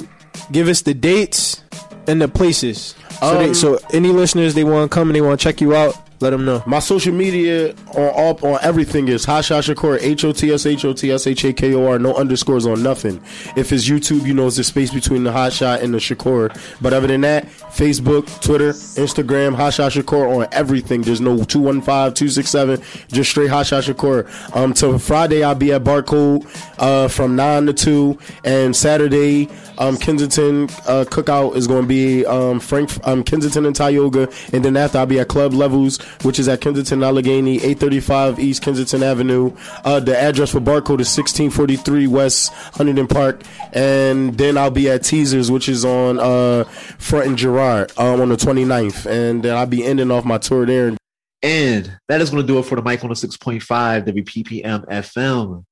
give 0.50 0.68
us 0.68 0.82
the 0.82 0.94
dates 0.94 1.62
and 2.06 2.20
the 2.20 2.28
places. 2.28 2.94
So, 3.20 3.38
they, 3.38 3.48
Um, 3.48 3.54
so 3.54 3.78
any 3.92 4.08
listeners 4.10 4.54
they 4.54 4.64
want 4.64 4.90
to 4.90 4.94
come 4.94 5.08
and 5.08 5.14
they 5.16 5.20
want 5.20 5.38
to 5.38 5.42
check 5.44 5.60
you 5.60 5.74
out, 5.74 5.94
let 6.22 6.30
them 6.30 6.44
know. 6.44 6.62
My 6.66 6.78
social 6.78 7.12
media 7.12 7.74
on 7.94 8.08
all 8.14 8.46
on 8.46 8.58
everything 8.62 9.08
is 9.08 9.26
Hotshot 9.26 9.74
Shakor 9.74 9.98
H 10.00 10.24
O 10.24 10.32
T 10.32 10.52
S 10.52 10.66
H 10.66 10.84
O 10.84 10.92
T 10.92 11.10
S 11.10 11.26
H 11.26 11.44
A 11.44 11.52
K 11.52 11.74
O 11.74 11.86
R. 11.86 11.98
No 11.98 12.14
underscores 12.14 12.66
on 12.66 12.82
nothing. 12.82 13.16
If 13.56 13.72
it's 13.72 13.88
YouTube, 13.88 14.26
you 14.26 14.34
know 14.34 14.46
it's 14.46 14.56
the 14.56 14.64
space 14.64 14.92
between 14.92 15.24
the 15.24 15.30
Hotshot 15.32 15.82
and 15.82 15.92
the 15.92 15.98
Shakor. 15.98 16.56
But 16.80 16.92
other 16.92 17.06
than 17.06 17.22
that, 17.22 17.46
Facebook, 17.46 18.42
Twitter, 18.42 18.70
Instagram, 18.70 19.56
Hotshot 19.56 20.00
Shakor 20.00 20.36
on 20.42 20.48
everything. 20.52 21.02
There's 21.02 21.20
no 21.20 21.38
215-267, 21.38 23.08
just 23.08 23.30
straight 23.30 23.50
Hotshot 23.50 23.92
Shakor. 23.92 24.56
Um, 24.56 24.72
till 24.72 24.98
Friday 24.98 25.42
I'll 25.42 25.54
be 25.54 25.72
at 25.72 25.82
Barcode 25.82 26.46
uh, 26.78 27.08
from 27.08 27.36
nine 27.36 27.66
to 27.66 27.72
two, 27.72 28.18
and 28.44 28.74
Saturday 28.74 29.48
um, 29.78 29.96
Kensington 29.96 30.64
uh, 30.86 31.04
Cookout 31.08 31.56
is 31.56 31.66
going 31.66 31.82
to 31.82 31.88
be 31.88 32.24
um, 32.26 32.60
Frank 32.60 32.90
um, 33.06 33.24
Kensington 33.24 33.66
and 33.66 33.74
Tioga, 33.74 34.28
and 34.52 34.64
then 34.64 34.76
after 34.76 34.98
I'll 34.98 35.06
be 35.06 35.18
at 35.18 35.28
Club 35.28 35.52
Levels, 35.52 35.98
which 36.22 36.38
is 36.38 36.48
at 36.48 36.60
Kensington 36.60 37.02
Allegheny, 37.02 37.56
835 37.56 38.38
East 38.38 38.62
Kensington 38.62 39.02
Avenue. 39.02 39.56
Uh, 39.84 40.00
the 40.00 40.16
address 40.16 40.50
for 40.50 40.60
Barcode 40.60 41.00
is 41.00 41.16
1643 41.16 42.06
West 42.06 42.52
Huntington 42.52 43.08
Park, 43.08 43.42
and 43.72 44.36
then 44.36 44.56
I'll 44.58 44.70
be 44.70 44.90
at 44.90 45.02
Teasers, 45.02 45.50
which 45.50 45.68
is 45.68 45.84
on 45.84 46.18
uh, 46.18 46.64
Front 46.98 47.26
and 47.26 47.38
Girard 47.38 47.92
um, 47.98 48.20
on 48.20 48.28
the 48.28 48.36
29th, 48.36 49.06
and 49.06 49.42
then 49.42 49.56
I'll 49.56 49.66
be 49.66 49.84
ending 49.84 50.10
off 50.10 50.24
my 50.24 50.38
tour 50.38 50.66
there. 50.66 50.96
And 51.42 51.98
that 52.08 52.20
is 52.20 52.30
going 52.30 52.42
to 52.42 52.46
do 52.46 52.58
it 52.58 52.64
for 52.64 52.76
the 52.76 52.82
Mic 52.82 53.00
106.5 53.00 53.62
WPPM 54.06 54.86
FM. 54.86 55.64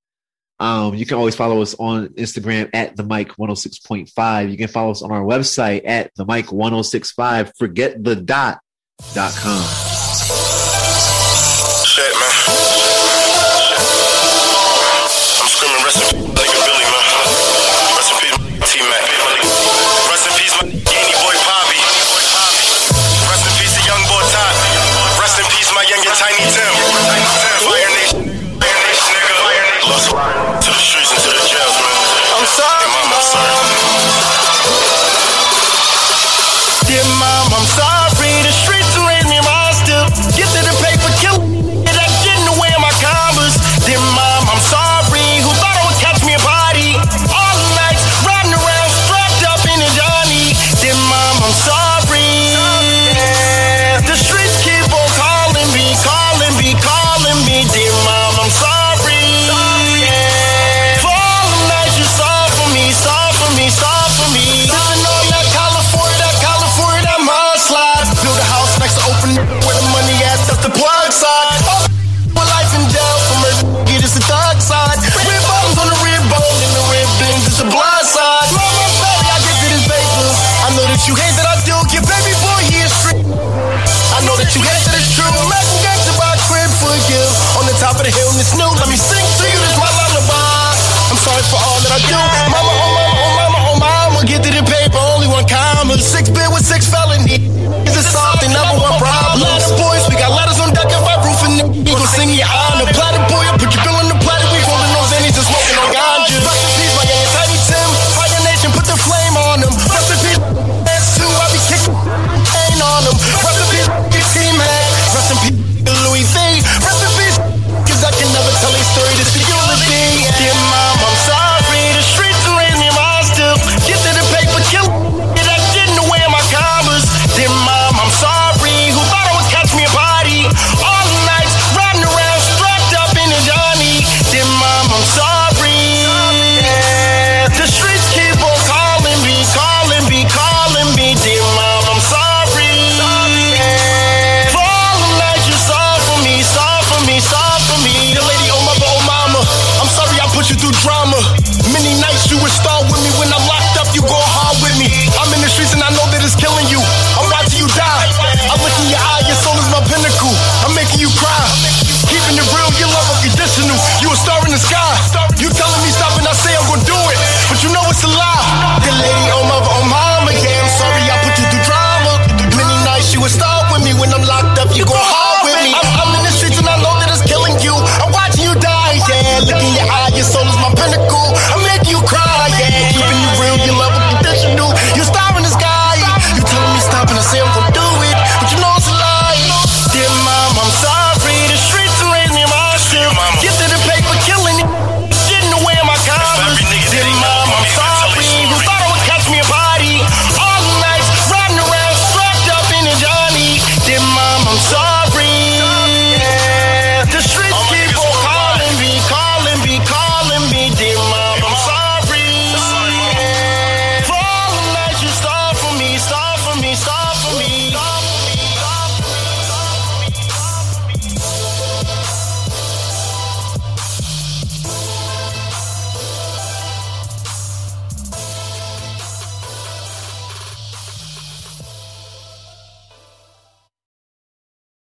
Um, 0.60 0.94
you 0.94 1.06
can 1.06 1.16
always 1.16 1.34
follow 1.34 1.62
us 1.62 1.74
on 1.78 2.08
Instagram 2.08 2.68
at 2.74 2.94
the 2.94 3.02
Mic 3.02 3.28
106.5. 3.36 4.50
You 4.50 4.58
can 4.58 4.68
follow 4.68 4.90
us 4.90 5.02
on 5.02 5.10
our 5.10 5.22
website 5.22 5.82
at 5.86 6.12
the 6.16 6.26
Mic 6.26 6.52
1065. 6.52 7.52
Forget 7.56 8.04
the 8.04 8.16
dot 8.16 8.60
dot 9.14 9.32
com. 9.32 9.89
Shit, 11.84 12.14
man. 12.20 12.34
I'm 15.40 15.48
screaming 15.48 15.84
rest 15.84 16.29